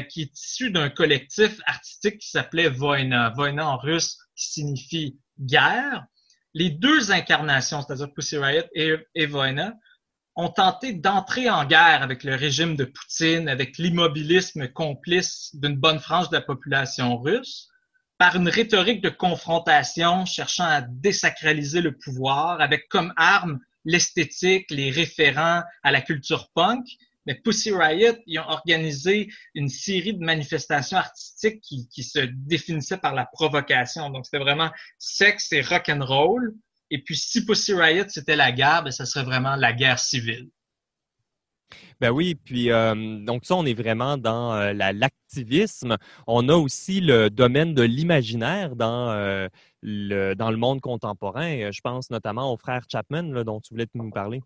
qui 0.08 0.22
est 0.22 0.38
issu 0.38 0.70
d'un 0.70 0.88
collectif 0.88 1.60
artistique 1.66 2.18
qui 2.18 2.30
s'appelait 2.30 2.68
Voina. 2.68 3.30
Voina 3.30 3.68
en 3.68 3.76
russe 3.76 4.16
qui 4.36 4.46
signifie 4.46 5.18
guerre. 5.38 6.04
Les 6.54 6.70
deux 6.70 7.10
incarnations, 7.10 7.82
c'est-à-dire 7.82 8.12
Pussy 8.14 8.38
Riot 8.38 8.64
et, 8.74 8.94
et 9.14 9.26
Voina, 9.26 9.74
ont 10.36 10.48
tenté 10.48 10.92
d'entrer 10.92 11.50
en 11.50 11.64
guerre 11.64 12.02
avec 12.02 12.22
le 12.22 12.34
régime 12.34 12.76
de 12.76 12.84
Poutine, 12.84 13.48
avec 13.48 13.78
l'immobilisme 13.78 14.68
complice 14.68 15.50
d'une 15.54 15.76
bonne 15.76 15.98
frange 15.98 16.30
de 16.30 16.36
la 16.36 16.42
population 16.42 17.16
russe, 17.18 17.68
par 18.18 18.36
une 18.36 18.48
rhétorique 18.48 19.02
de 19.02 19.08
confrontation 19.08 20.24
cherchant 20.24 20.64
à 20.64 20.82
désacraliser 20.82 21.80
le 21.80 21.96
pouvoir, 21.96 22.60
avec 22.60 22.88
comme 22.88 23.12
arme 23.16 23.58
l'esthétique, 23.86 24.70
les 24.70 24.90
référents 24.90 25.62
à 25.82 25.92
la 25.92 26.02
culture 26.02 26.50
punk. 26.54 26.84
Mais 27.24 27.34
Pussy 27.34 27.72
Riot, 27.72 28.16
ils 28.26 28.38
ont 28.38 28.48
organisé 28.48 29.28
une 29.54 29.68
série 29.68 30.14
de 30.14 30.24
manifestations 30.24 30.98
artistiques 30.98 31.60
qui, 31.60 32.02
se 32.02 32.20
définissaient 32.20 32.98
par 32.98 33.14
la 33.14 33.26
provocation. 33.26 34.10
Donc, 34.10 34.26
c'était 34.26 34.38
vraiment 34.38 34.70
sexe 34.98 35.52
et 35.52 35.62
rock 35.62 35.88
and 35.88 36.04
roll. 36.04 36.54
Et 36.90 37.02
puis, 37.02 37.16
si 37.16 37.44
Pussy 37.44 37.74
Riot, 37.74 38.04
c'était 38.08 38.36
la 38.36 38.52
guerre, 38.52 38.84
ben, 38.84 38.92
ça 38.92 39.06
serait 39.06 39.24
vraiment 39.24 39.56
la 39.56 39.72
guerre 39.72 39.98
civile. 39.98 40.50
Ben 42.00 42.10
oui, 42.10 42.34
puis 42.34 42.70
euh, 42.70 43.24
donc 43.24 43.46
ça, 43.46 43.56
on 43.56 43.64
est 43.64 43.74
vraiment 43.74 44.18
dans 44.18 44.54
euh, 44.54 44.72
l'activisme. 44.74 45.96
On 46.26 46.48
a 46.50 46.54
aussi 46.54 47.00
le 47.00 47.30
domaine 47.30 47.74
de 47.74 47.82
l'imaginaire 47.82 48.76
dans, 48.76 49.10
euh, 49.10 49.48
dans 49.86 50.50
le 50.50 50.56
monde 50.56 50.80
contemporain. 50.80 51.70
Je 51.70 51.80
pense 51.80 52.10
notamment 52.10 52.52
aux 52.52 52.58
frères 52.58 52.84
Chapman, 52.90 53.44
dont 53.44 53.60
tu 53.60 53.72
voulais 53.74 53.86
nous 53.94 54.10
parler. 54.10 54.42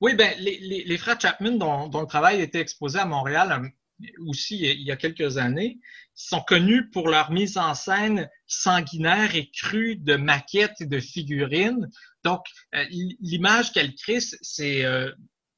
Oui, 0.00 0.14
ben 0.14 0.32
les, 0.38 0.98
frères 0.98 1.20
Chapman, 1.20 1.52
dont, 1.52 1.90
le 2.00 2.06
travail 2.06 2.40
été 2.40 2.60
exposé 2.60 2.98
à 2.98 3.04
Montréal 3.04 3.72
aussi 4.26 4.58
il 4.58 4.82
y 4.82 4.92
a 4.92 4.96
quelques 4.96 5.38
années, 5.38 5.80
sont 6.14 6.40
connus 6.40 6.88
pour 6.90 7.08
leur 7.08 7.32
mise 7.32 7.58
en 7.58 7.74
scène 7.74 8.30
sanguinaire 8.46 9.34
et 9.34 9.50
crue 9.50 9.96
de 9.96 10.14
maquettes 10.14 10.80
et 10.80 10.86
de 10.86 11.00
figurines. 11.00 11.90
Donc, 12.22 12.46
euh, 12.76 12.84
l'image 13.20 13.72
qu'elle 13.72 13.96
crée, 13.96 14.20
c'est 14.20 14.84
euh, 14.84 15.10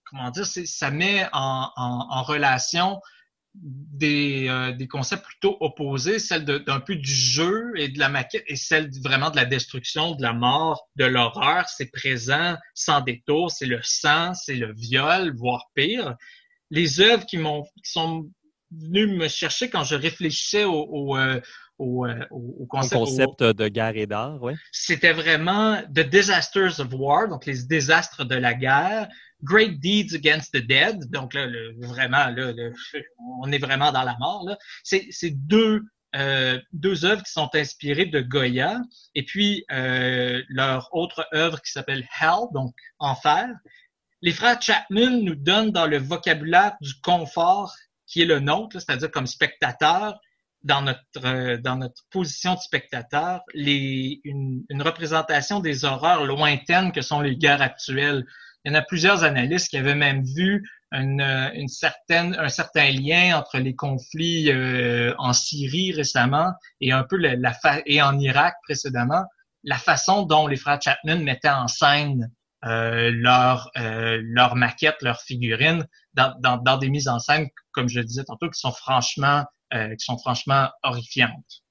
comment 0.04 0.30
dire, 0.30 0.46
ça 0.46 0.90
met 0.90 1.28
en 1.32 2.22
relation 2.22 3.00
des, 3.55 4.48
euh, 4.48 4.72
des, 4.72 4.86
concepts 4.86 5.24
plutôt 5.24 5.57
opposés, 5.61 6.18
celle 6.18 6.44
d'un 6.44 6.80
peu 6.80 6.94
du 6.94 7.11
jeu 7.11 7.72
et 7.76 7.88
de 7.88 7.98
la 7.98 8.09
maquette 8.09 8.44
et 8.46 8.57
celle 8.57 8.90
vraiment 9.03 9.30
de 9.30 9.36
la 9.36 9.44
destruction, 9.44 10.14
de 10.14 10.22
la 10.22 10.32
mort, 10.32 10.88
de 10.96 11.05
l'horreur. 11.05 11.68
C'est 11.68 11.90
présent 11.90 12.57
sans 12.74 13.01
détour, 13.01 13.51
c'est 13.51 13.66
le 13.66 13.80
sang, 13.82 14.34
c'est 14.34 14.55
le 14.55 14.72
viol, 14.72 15.34
voire 15.36 15.66
pire 15.74 16.16
les 16.70 17.01
œuvres 17.01 17.26
qui 17.26 17.36
m'ont 17.36 17.64
qui 17.84 17.90
sont 17.90 18.30
venues 18.70 19.09
me 19.09 19.28
chercher 19.28 19.68
quand 19.68 19.84
je 19.84 19.96
réfléchissais 19.96 20.64
au, 20.64 20.86
au, 20.88 21.16
euh, 21.16 21.40
au, 21.80 22.06
euh, 22.06 22.26
au 22.30 22.66
concept, 22.66 23.42
de 23.42 23.68
guerre 23.68 23.96
et 23.96 24.06
d'art, 24.06 24.38
oui. 24.42 24.52
C'était 24.70 25.12
vraiment 25.12 25.80
The 25.94 26.00
Disasters 26.00 26.78
of 26.80 26.88
War, 26.92 27.28
donc 27.28 27.46
les 27.46 27.62
désastres 27.64 28.24
de 28.24 28.34
la 28.34 28.54
guerre, 28.54 29.08
Great 29.42 29.80
Deeds 29.80 30.14
Against 30.14 30.52
the 30.52 30.58
Dead, 30.58 31.10
donc 31.10 31.32
là, 31.34 31.46
le, 31.46 31.74
vraiment, 31.78 32.28
là, 32.28 32.52
on 33.42 33.50
est 33.50 33.58
vraiment 33.58 33.92
dans 33.92 34.02
la 34.02 34.16
mort. 34.20 34.44
Là. 34.46 34.58
C'est, 34.84 35.06
c'est 35.10 35.30
deux 35.30 35.82
euh, 36.16 36.58
deux 36.72 37.04
œuvres 37.04 37.22
qui 37.22 37.30
sont 37.30 37.48
inspirées 37.54 38.06
de 38.06 38.20
Goya, 38.20 38.80
et 39.14 39.24
puis 39.24 39.64
euh, 39.70 40.42
leur 40.48 40.92
autre 40.92 41.24
œuvre 41.32 41.62
qui 41.62 41.70
s'appelle 41.70 42.04
Hell, 42.20 42.48
donc 42.52 42.74
Enfer, 42.98 43.46
les 44.20 44.32
frères 44.32 44.60
Chapman 44.60 45.22
nous 45.22 45.36
donnent 45.36 45.70
dans 45.70 45.86
le 45.86 45.98
vocabulaire 45.98 46.76
du 46.80 46.92
confort 47.02 47.72
qui 48.06 48.22
est 48.22 48.26
le 48.26 48.40
nôtre, 48.40 48.80
c'est-à-dire 48.80 49.10
comme 49.10 49.28
spectateur, 49.28 50.18
dans 50.62 50.82
notre, 50.82 51.00
euh, 51.24 51.56
dans 51.58 51.76
notre 51.76 52.02
position 52.11 52.54
de 52.54 52.61
spectateur, 52.61 53.40
les, 53.54 54.20
une, 54.24 54.62
une, 54.68 54.82
représentation 54.82 55.61
des 55.61 55.84
horreurs 55.84 56.24
lointaines 56.24 56.92
que 56.92 57.00
sont 57.00 57.20
les 57.20 57.36
guerres 57.36 57.62
actuelles. 57.62 58.26
Il 58.64 58.72
y 58.72 58.76
en 58.76 58.78
a 58.78 58.82
plusieurs 58.82 59.24
analystes 59.24 59.68
qui 59.68 59.78
avaient 59.78 59.94
même 59.94 60.22
vu 60.22 60.68
une, 60.92 61.22
une 61.54 61.68
certaine, 61.68 62.36
un 62.38 62.48
certain 62.48 62.90
lien 62.90 63.38
entre 63.38 63.58
les 63.58 63.74
conflits 63.74 64.50
euh, 64.50 65.14
en 65.18 65.32
Syrie 65.32 65.92
récemment 65.92 66.52
et 66.80 66.92
un 66.92 67.04
peu 67.04 67.16
la, 67.16 67.36
la 67.36 67.54
et 67.86 68.02
en 68.02 68.18
Irak 68.18 68.56
précédemment, 68.64 69.24
la 69.62 69.76
façon 69.76 70.22
dont 70.22 70.46
les 70.46 70.56
frères 70.56 70.80
Chapman 70.82 71.20
mettaient 71.20 71.48
en 71.48 71.68
scène 71.68 72.30
euh, 72.66 73.11
leur, 73.14 73.70
euh, 73.78 74.20
leur 74.22 74.56
maquette, 74.56 75.00
leur 75.00 75.20
figurine 75.22 75.86
dans, 76.12 76.34
dans, 76.40 76.58
dans, 76.58 76.76
des 76.76 76.90
mises 76.90 77.08
en 77.08 77.18
scène, 77.18 77.48
comme 77.72 77.88
je 77.88 78.00
le 78.00 78.04
disais 78.04 78.24
tantôt, 78.24 78.50
qui 78.50 78.61
sont 78.61 78.72
franchement, 78.72 79.44
euh, 79.72 79.94
qui 79.94 80.04
sont 80.04 80.18
franchement 80.18 80.68
horrifiantes. 80.82 81.62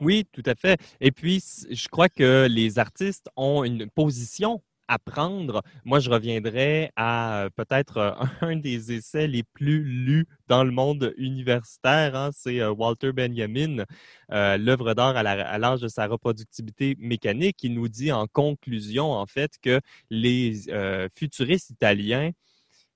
Oui, 0.00 0.24
tout 0.32 0.44
à 0.46 0.54
fait. 0.54 0.80
Et 1.00 1.10
puis, 1.10 1.42
je 1.68 1.88
crois 1.88 2.08
que 2.08 2.46
les 2.48 2.78
artistes 2.78 3.28
ont 3.34 3.64
une 3.64 3.90
position 3.90 4.62
à 4.86 5.00
prendre. 5.00 5.62
Moi, 5.84 5.98
je 5.98 6.10
reviendrai 6.10 6.92
à 6.94 7.42
euh, 7.42 7.50
peut-être 7.50 7.96
euh, 7.96 8.12
un 8.40 8.54
des 8.54 8.92
essais 8.92 9.26
les 9.26 9.42
plus 9.42 9.82
lus 9.82 10.26
dans 10.46 10.62
le 10.62 10.70
monde 10.70 11.12
universitaire. 11.16 12.14
Hein. 12.14 12.30
C'est 12.32 12.64
Walter 12.64 13.12
Benjamin, 13.12 13.84
l'œuvre 14.28 14.94
d'art 14.94 15.16
à 15.16 15.58
l'âge 15.58 15.80
de 15.80 15.88
sa 15.88 16.06
reproductibilité 16.06 16.94
mécanique, 17.00 17.56
qui 17.56 17.70
nous 17.70 17.88
dit 17.88 18.12
en 18.12 18.28
conclusion, 18.28 19.10
en 19.10 19.26
fait, 19.26 19.54
que 19.60 19.80
les 20.10 20.52
futuristes 21.12 21.70
italiens 21.70 22.30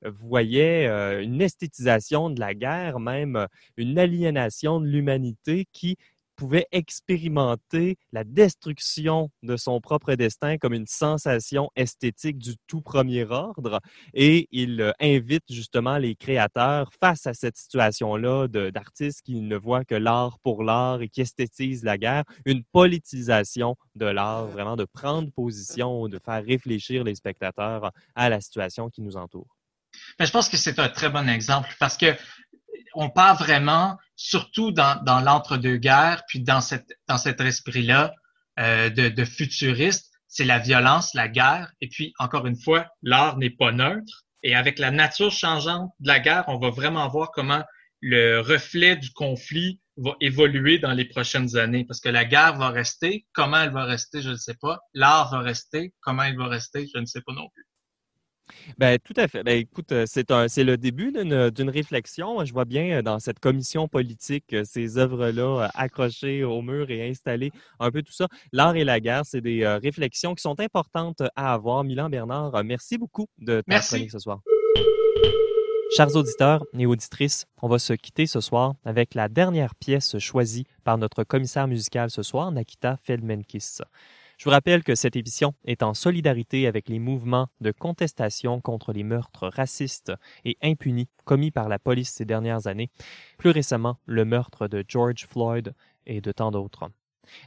voyaient 0.05 0.87
une 1.23 1.41
esthétisation 1.41 2.31
de 2.31 2.41
la 2.41 2.55
guerre, 2.55 3.01
même 3.01 3.47
une 3.77 3.99
aliénation 3.99 4.81
de 4.81 4.87
l'humanité 4.87 5.67
qui 5.73 5.97
pouvait 6.37 6.67
expérimenter 6.73 7.99
la 8.13 8.25
destruction 8.25 9.31
de 9.45 9.57
son 9.57 9.81
propre 9.81 10.15
destin 10.15 10.59
comme 10.59 10.73
une 10.73 10.89
sensation 10.89 11.71
esthétique 11.77 12.39
du 12.39 12.57
tout 12.67 12.81
premier 12.81 13.25
ordre. 13.25 13.81
Et 14.15 14.49
il 14.51 14.81
euh, 14.81 14.93
invite 15.01 15.45
justement 15.51 15.99
les 15.99 16.17
créateurs 16.17 16.91
face 17.01 17.27
à 17.27 17.35
cette 17.35 17.57
situation-là 17.57 18.49
d'artistes 18.49 19.23
qui 19.23 19.41
ne 19.41 19.57
voient 19.57 19.85
que 19.85 19.95
l'art 19.95 20.39
pour 20.41 20.65
l'art 20.65 21.03
et 21.03 21.09
qui 21.09 21.21
esthétisent 21.21 21.85
la 21.85 21.99
guerre, 21.99 22.25
une 22.45 22.65
politisation 22.65 23.77
de 23.95 24.07
l'art, 24.07 24.47
vraiment 24.47 24.77
de 24.77 24.85
prendre 24.85 25.31
position, 25.31 26.09
de 26.09 26.19
faire 26.19 26.45
réfléchir 26.45 27.05
les 27.05 27.15
spectateurs 27.15 27.93
à 28.17 28.29
la 28.29 28.41
situation 28.41 28.91
qui 28.91 29.03
nous 29.03 29.17
entoure. 29.17 29.62
Mais 30.19 30.27
je 30.27 30.33
pense 30.33 30.49
que 30.49 30.57
c'est 30.57 30.79
un 30.79 30.89
très 30.89 31.09
bon 31.09 31.29
exemple 31.29 31.75
parce 31.79 31.97
que 31.97 32.15
on 32.95 33.11
parle 33.11 33.39
vraiment, 33.39 33.97
surtout 34.17 34.71
dans, 34.71 35.03
dans 35.05 35.21
l'entre-deux-guerres, 35.21 36.25
puis 36.29 36.41
dans, 36.41 36.61
cette, 36.61 36.93
dans 37.09 37.17
cet 37.17 37.41
esprit-là 37.41 38.15
euh, 38.59 38.91
de, 38.91 39.09
de 39.09 39.25
futuriste, 39.25 40.13
c'est 40.29 40.45
la 40.45 40.59
violence, 40.59 41.15
la 41.15 41.29
guerre, 41.29 41.73
et 41.81 41.89
puis 41.89 42.13
encore 42.19 42.47
une 42.47 42.57
fois, 42.57 42.89
l'art 43.03 43.39
n'est 43.39 43.51
pas 43.51 43.73
neutre. 43.73 44.25
Et 44.43 44.55
avec 44.55 44.79
la 44.79 44.91
nature 44.91 45.31
changeante 45.31 45.91
de 46.01 46.09
la 46.09 46.21
guerre, 46.21 46.45
on 46.49 46.59
va 46.59 46.71
vraiment 46.71 47.09
voir 47.09 47.31
comment 47.31 47.63
le 48.01 48.41
reflet 48.41 48.97
du 48.97 49.13
conflit 49.13 49.81
va 49.97 50.15
évoluer 50.21 50.79
dans 50.79 50.93
les 50.93 51.05
prochaines 51.05 51.57
années. 51.57 51.85
Parce 51.85 52.01
que 52.01 52.09
la 52.09 52.25
guerre 52.25 52.57
va 52.57 52.71
rester. 52.71 53.27
Comment 53.33 53.63
elle 53.63 53.73
va 53.73 53.85
rester, 53.85 54.21
je 54.21 54.31
ne 54.31 54.37
sais 54.37 54.57
pas. 54.61 54.81
L'art 54.95 55.31
va 55.31 55.41
rester. 55.41 55.95
Comment 56.01 56.25
il 56.25 56.37
va 56.37 56.49
rester, 56.49 56.89
je 56.93 56.99
ne 56.99 57.07
sais 57.07 57.21
pas 57.21 57.33
non 57.33 57.49
plus. 57.55 57.65
Ben, 58.79 58.99
tout 58.99 59.15
à 59.17 59.29
fait. 59.29 59.43
Ben, 59.43 59.59
écoute, 59.59 59.93
euh, 59.93 60.05
c'est 60.07 60.31
un, 60.31 60.49
c'est 60.49 60.65
le 60.65 60.77
début 60.77 61.13
d'une, 61.13 61.71
réflexion. 61.71 62.45
Je 62.45 62.53
vois 62.53 62.65
bien 62.65 62.99
euh, 62.99 63.03
dans 63.03 63.19
cette 63.19 63.39
commission 63.39 63.89
politique 63.89 64.53
euh, 64.53 64.63
ces 64.65 64.99
œuvres-là 64.99 65.71
accrochées 65.75 66.45
au 66.45 66.63
mur 66.63 66.91
et 66.91 67.09
installées, 67.09 67.53
un 67.81 67.91
peu 67.91 68.03
tout 68.03 68.13
ça. 68.13 68.29
L'art 68.53 68.77
et 68.77 68.85
la 68.85 69.01
guerre, 69.01 69.23
c'est 69.25 69.41
des 69.41 69.67
réflexions 69.67 70.35
qui 70.35 70.43
sont 70.43 70.59
importantes 70.61 71.23
à 71.37 71.53
avoir. 71.53 71.85
Milan 71.85 72.09
Bernard, 72.09 72.65
merci 72.65 72.99
beaucoup 72.99 73.27
de 73.39 73.63
ta 73.69 73.81
ce 73.81 74.19
soir. 74.19 74.41
Chers 75.95 76.17
auditeurs 76.17 76.65
et 76.79 76.87
auditrices, 76.87 77.47
on 77.61 77.69
va 77.69 77.79
se 77.79 77.93
quitter 77.93 78.27
ce 78.27 78.41
soir 78.41 78.75
avec 78.85 79.15
la 79.15 79.29
dernière 79.29 79.75
pièce 79.75 80.19
choisie 80.19 80.67
par 80.85 80.97
notre 80.97 81.23
commissaire 81.25 81.69
musical 81.69 82.11
ce 82.11 82.23
soir, 82.23 82.51
Nakita 82.51 82.97
Feldmenkis. 82.97 83.79
Je 84.39 84.45
vous 84.45 84.51
rappelle 84.51 84.83
que 84.83 84.95
cette 84.95 85.17
émission 85.17 85.55
est 85.65 85.83
en 85.83 85.95
solidarité 85.95 86.67
avec 86.67 86.89
les 86.89 86.99
mouvements 86.99 87.49
de 87.61 87.71
contestation 87.71 88.61
contre 88.61 88.93
les 88.93 89.05
meurtres 89.05 89.49
racistes 89.49 90.13
et 90.45 90.57
impunis 90.63 91.09
commis 91.25 91.51
par 91.51 91.69
la 91.69 91.79
police 91.79 92.11
ces 92.11 92.25
dernières 92.25 92.67
années, 92.67 92.91
plus 93.39 93.51
récemment 93.51 93.99
le 94.07 94.25
meurtre 94.25 94.69
de 94.69 94.85
George 94.87 95.27
Floyd 95.27 95.75
et 96.07 96.21
de 96.21 96.33
tant 96.33 96.51
d'autres. 96.51 96.91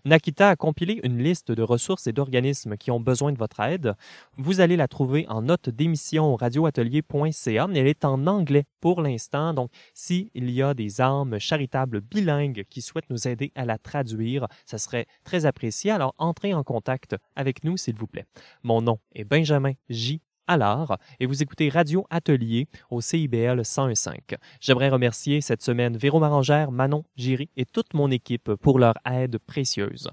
Nakita 0.06 0.50
a 0.50 0.56
compilé 0.56 1.00
une 1.04 1.22
liste 1.22 1.52
de 1.52 1.62
ressources 1.62 2.08
et 2.08 2.14
d'organismes 2.14 2.78
qui 2.78 2.92
ont 2.92 3.00
besoin 3.00 3.32
de 3.32 3.38
votre 3.38 3.60
aide. 3.60 3.94
Vous 4.38 4.60
allez 4.60 4.76
la 4.76 4.88
trouver 4.88 5.26
en 5.30 5.42
note 5.42 5.70
d'émission 5.70 6.34
au 6.34 6.36
radioatelier.ca. 6.36 7.68
Elle 7.74 7.88
est 7.88 8.06
en 8.06 8.28
anglais 8.28 8.66
pour 8.82 9.02
l'instant, 9.02 9.54
donc 9.54 9.72
s'il 9.94 10.30
y 10.34 10.62
a 10.62 10.74
des 10.74 11.02
âmes 11.02 11.40
charitables 11.40 12.02
bilingues 12.02 12.66
qui 12.70 12.82
souhaitent 12.82 13.10
nous 13.10 13.28
aider 13.28 13.52
à 13.56 13.66
la 13.66 13.78
traduire, 13.78 14.48
ça 14.66 14.78
serait 14.78 15.08
très 15.24 15.46
apprécié. 15.46 15.92
Alors 15.92 16.14
entrez 16.18 16.54
en 16.54 16.64
contact 16.64 17.16
avec 17.36 17.64
nous, 17.64 17.78
s'il 17.78 17.96
vous 17.96 18.08
plaît. 18.08 18.26
Mon 18.64 18.82
nom 18.82 19.00
est 19.14 19.24
Benjamin 19.24 19.74
J 19.90 20.22
à 20.48 20.58
l'art 20.58 20.98
et 21.20 21.26
vous 21.26 21.42
écoutez 21.42 21.70
Radio 21.70 22.06
Atelier 22.10 22.68
au 22.90 23.02
CIBL 23.02 23.62
101.5. 23.62 24.38
J'aimerais 24.60 24.90
remercier 24.90 25.42
cette 25.42 25.62
semaine 25.62 25.98
Véro 25.98 26.20
Marangère, 26.20 26.72
Manon 26.72 27.04
Giry 27.16 27.50
et 27.58 27.66
toute 27.66 27.94
mon 27.94 28.12
équipe 28.12 28.54
pour 28.56 28.80
leur 28.80 28.96
aide 29.10 29.38
précieuse. 29.40 30.10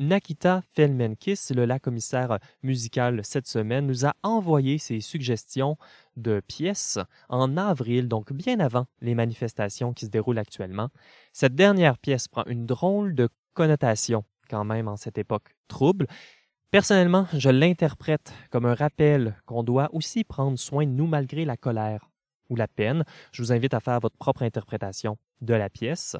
Nakita 0.00 0.62
Felmenkis, 0.74 1.52
le 1.54 1.64
la 1.64 1.78
commissaire 1.78 2.38
musical 2.62 3.20
cette 3.24 3.48
semaine, 3.48 3.86
nous 3.86 4.06
a 4.06 4.14
envoyé 4.22 4.78
ses 4.78 5.00
suggestions 5.00 5.76
de 6.16 6.40
pièces 6.40 6.98
en 7.28 7.56
avril, 7.56 8.06
donc 8.06 8.32
bien 8.32 8.60
avant 8.60 8.86
les 9.00 9.14
manifestations 9.14 9.92
qui 9.92 10.06
se 10.06 10.10
déroulent 10.10 10.38
actuellement. 10.38 10.88
Cette 11.32 11.56
dernière 11.56 11.98
pièce 11.98 12.28
prend 12.28 12.44
une 12.46 12.66
drôle 12.66 13.14
de 13.14 13.28
connotation 13.54 14.24
quand 14.48 14.64
même 14.64 14.88
en 14.88 14.96
cette 14.96 15.18
époque 15.18 15.54
trouble 15.68 16.06
Personnellement, 16.70 17.26
je 17.32 17.48
l'interprète 17.48 18.34
comme 18.50 18.66
un 18.66 18.74
rappel 18.74 19.34
qu'on 19.46 19.62
doit 19.62 19.88
aussi 19.94 20.22
prendre 20.22 20.58
soin 20.58 20.84
de 20.84 20.90
nous 20.90 21.06
malgré 21.06 21.46
la 21.46 21.56
colère 21.56 22.10
ou 22.50 22.56
la 22.56 22.68
peine. 22.68 23.04
Je 23.32 23.40
vous 23.40 23.52
invite 23.52 23.72
à 23.72 23.80
faire 23.80 24.00
votre 24.00 24.18
propre 24.18 24.42
interprétation 24.42 25.16
de 25.40 25.54
la 25.54 25.70
pièce, 25.70 26.16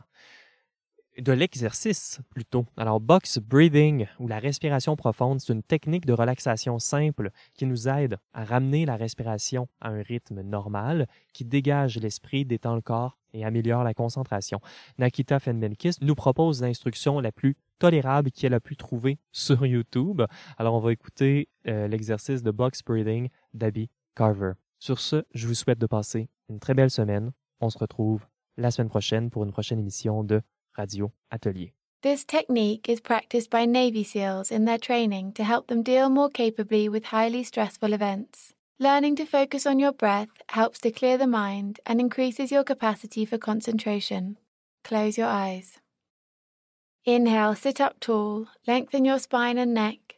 de 1.19 1.33
l'exercice 1.33 2.21
plutôt. 2.31 2.65
Alors, 2.79 2.99
box 2.99 3.41
breathing 3.41 4.07
ou 4.19 4.27
la 4.27 4.39
respiration 4.39 4.97
profonde, 4.97 5.39
c'est 5.39 5.53
une 5.53 5.63
technique 5.63 6.07
de 6.07 6.15
relaxation 6.15 6.79
simple 6.79 7.31
qui 7.55 7.67
nous 7.67 7.87
aide 7.87 8.17
à 8.33 8.43
ramener 8.45 8.87
la 8.87 8.97
respiration 8.97 9.69
à 9.83 9.89
un 9.91 10.01
rythme 10.01 10.41
normal, 10.41 11.09
qui 11.35 11.45
dégage 11.45 11.99
l'esprit, 11.99 12.47
détend 12.47 12.75
le 12.75 12.81
corps 12.81 13.18
et 13.33 13.45
améliore 13.45 13.85
la 13.85 13.95
concentration. 13.95 14.61
Nakita 14.99 15.39
Fenmenkis 15.39 15.97
nous 16.01 16.15
propose 16.15 16.63
l'instruction 16.63 17.21
la 17.21 17.33
plus 17.33 17.57
tolérable 17.79 18.31
qu'elle 18.31 18.55
a 18.55 18.61
pu 18.61 18.77
trouver 18.77 19.19
sur 19.33 19.65
YouTube. 19.65 20.23
Alors, 20.57 20.75
on 20.75 20.81
va 20.81 20.93
écouter 20.93 21.49
euh, 21.67 21.89
l'exercice 21.89 22.43
de 22.43 22.51
box 22.51 22.83
breathing 22.83 23.29
d'Abby 23.55 23.89
Carver. 24.15 24.53
Sur 24.79 25.01
ce, 25.01 25.25
je 25.35 25.47
vous 25.47 25.55
souhaite 25.55 25.79
de 25.79 25.87
passer 25.87 26.29
une 26.49 26.61
très 26.61 26.75
belle 26.75 26.91
semaine. 26.91 27.33
On 27.61 27.71
se 27.71 27.79
retrouve 27.79 28.27
la 28.57 28.71
semaine 28.71 28.89
prochaine 28.89 29.31
pour 29.31 29.45
une 29.45 29.53
prochaine 29.53 29.79
émission 29.79 30.25
de 30.25 30.43
Radio 30.75 31.11
Atelier. 31.31 31.73
This 32.03 32.25
technique 32.25 32.89
is 32.89 33.01
practiced 33.01 33.51
by 33.51 33.67
Navy 33.67 34.05
SEALs 34.05 34.53
in 34.53 34.65
their 34.67 34.79
training 34.79 35.33
to 35.33 35.43
help 35.43 35.67
them 35.67 35.83
deal 35.83 36.09
more 36.09 36.31
capably 36.31 36.89
with 36.89 37.07
highly 37.13 37.43
stressful 37.43 37.93
events. 37.93 38.55
Learning 38.81 39.17
to 39.17 39.25
focus 39.25 39.67
on 39.67 39.81
your 39.81 39.91
breath 39.91 40.29
helps 40.51 40.79
to 40.79 40.93
clear 40.93 41.19
the 41.19 41.27
mind 41.27 41.81
and 41.85 41.99
increases 41.99 42.53
your 42.53 42.63
capacity 42.63 43.25
for 43.25 43.37
concentration. 43.37 44.39
Close 44.85 45.19
your 45.19 45.27
eyes. 45.27 45.79
Inhale, 47.05 47.57
sit 47.57 47.81
up 47.81 47.99
tall, 47.99 48.47
lengthen 48.69 49.05
your 49.05 49.19
spine 49.19 49.59
and 49.59 49.75
neck. 49.75 50.17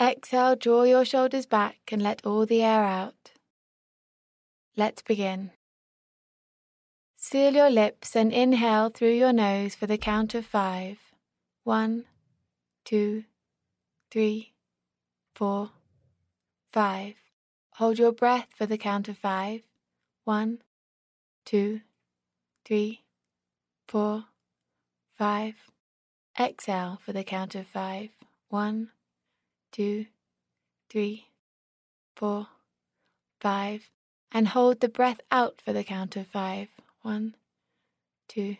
Exhale, 0.00 0.54
draw 0.54 0.84
your 0.84 1.04
shoulders 1.04 1.46
back 1.46 1.78
and 1.90 2.00
let 2.00 2.24
all 2.24 2.46
the 2.46 2.62
air 2.62 2.84
out. 2.84 3.32
Let's 4.76 5.02
begin. 5.02 5.50
Seal 7.16 7.54
your 7.54 7.70
lips 7.70 8.14
and 8.14 8.32
inhale 8.32 8.90
through 8.90 9.14
your 9.14 9.32
nose 9.32 9.74
for 9.74 9.88
the 9.88 9.98
count 9.98 10.36
of 10.36 10.46
five. 10.46 10.98
One, 11.64 12.04
two, 12.84 13.24
three, 14.12 14.52
four, 15.34 15.72
five. 16.72 17.14
Hold 17.74 17.98
your 17.98 18.12
breath 18.12 18.48
for 18.56 18.66
the 18.66 18.78
count 18.78 19.08
of 19.08 19.16
five. 19.16 19.62
One, 20.24 20.62
two, 21.44 21.80
three, 22.64 23.02
four, 23.86 24.24
five. 25.16 25.54
Exhale 26.38 27.00
for 27.04 27.12
the 27.12 27.24
count 27.24 27.54
of 27.54 27.66
five. 27.66 28.10
One, 28.48 28.90
two, 29.72 30.06
three, 30.90 31.28
four, 32.16 32.48
five. 33.40 33.90
And 34.30 34.48
hold 34.48 34.80
the 34.80 34.88
breath 34.88 35.20
out 35.30 35.62
for 35.64 35.72
the 35.72 35.84
count 35.84 36.16
of 36.16 36.26
five. 36.26 36.68
One, 37.02 37.34
two, 38.28 38.56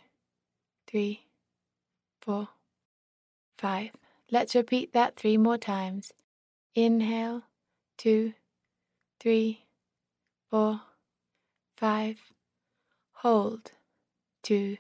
three, 0.87 1.27
four, 2.21 2.49
five. 3.59 3.91
Let's 4.31 4.55
repeat 4.55 4.93
that 4.93 5.17
three 5.17 5.37
more 5.37 5.59
times. 5.59 6.13
Inhale, 6.75 7.43
two, 7.99 8.33
three, 9.21 9.65
four, 10.51 10.81
five. 11.77 12.19
Hold, 13.23 13.73
two, 14.43 14.79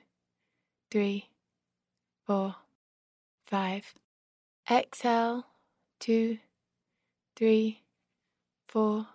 three, 0.91 1.29
four, 2.25 2.55
five. 3.47 3.93
Exhale, 4.71 5.47
two, 5.99 6.39
three, 7.35 7.83
four, 8.69 9.07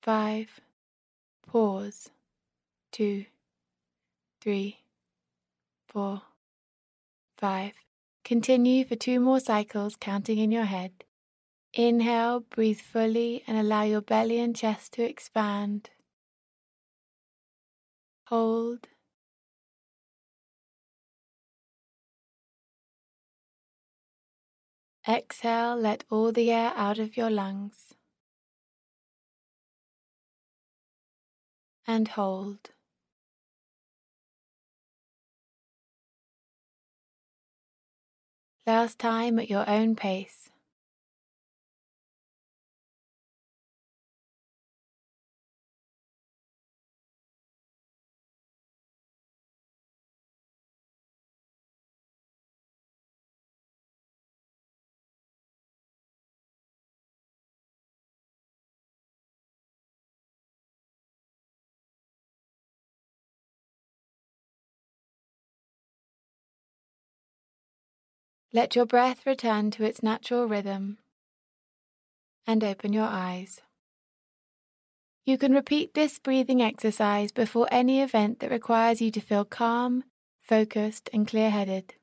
five. 0.00 0.60
Pause, 1.46 2.10
two, 2.92 3.24
three, 4.40 4.78
four, 5.88 6.22
five. 7.36 7.72
Continue 8.24 8.84
for 8.84 8.94
two 8.94 9.18
more 9.18 9.40
cycles, 9.40 9.96
counting 9.96 10.38
in 10.38 10.52
your 10.52 10.64
head. 10.64 10.92
Inhale, 11.72 12.40
breathe 12.40 12.80
fully, 12.80 13.44
and 13.46 13.56
allow 13.56 13.82
your 13.82 14.00
belly 14.00 14.40
and 14.40 14.56
chest 14.56 14.92
to 14.94 15.04
expand. 15.04 15.90
Hold. 18.26 18.88
Exhale, 25.08 25.76
let 25.76 26.04
all 26.10 26.32
the 26.32 26.50
air 26.50 26.72
out 26.76 26.98
of 26.98 27.16
your 27.16 27.30
lungs. 27.30 27.94
And 31.86 32.08
hold. 32.08 32.70
Last 38.66 38.98
time 38.98 39.38
at 39.38 39.48
your 39.48 39.68
own 39.68 39.96
pace. 39.96 40.49
Let 68.52 68.74
your 68.74 68.86
breath 68.86 69.26
return 69.26 69.70
to 69.72 69.84
its 69.84 70.02
natural 70.02 70.46
rhythm 70.46 70.98
and 72.48 72.64
open 72.64 72.92
your 72.92 73.06
eyes. 73.06 73.60
You 75.24 75.38
can 75.38 75.52
repeat 75.52 75.94
this 75.94 76.18
breathing 76.18 76.60
exercise 76.60 77.30
before 77.30 77.68
any 77.70 78.00
event 78.00 78.40
that 78.40 78.50
requires 78.50 79.00
you 79.00 79.12
to 79.12 79.20
feel 79.20 79.44
calm, 79.44 80.02
focused, 80.42 81.08
and 81.12 81.28
clear 81.28 81.50
headed. 81.50 81.94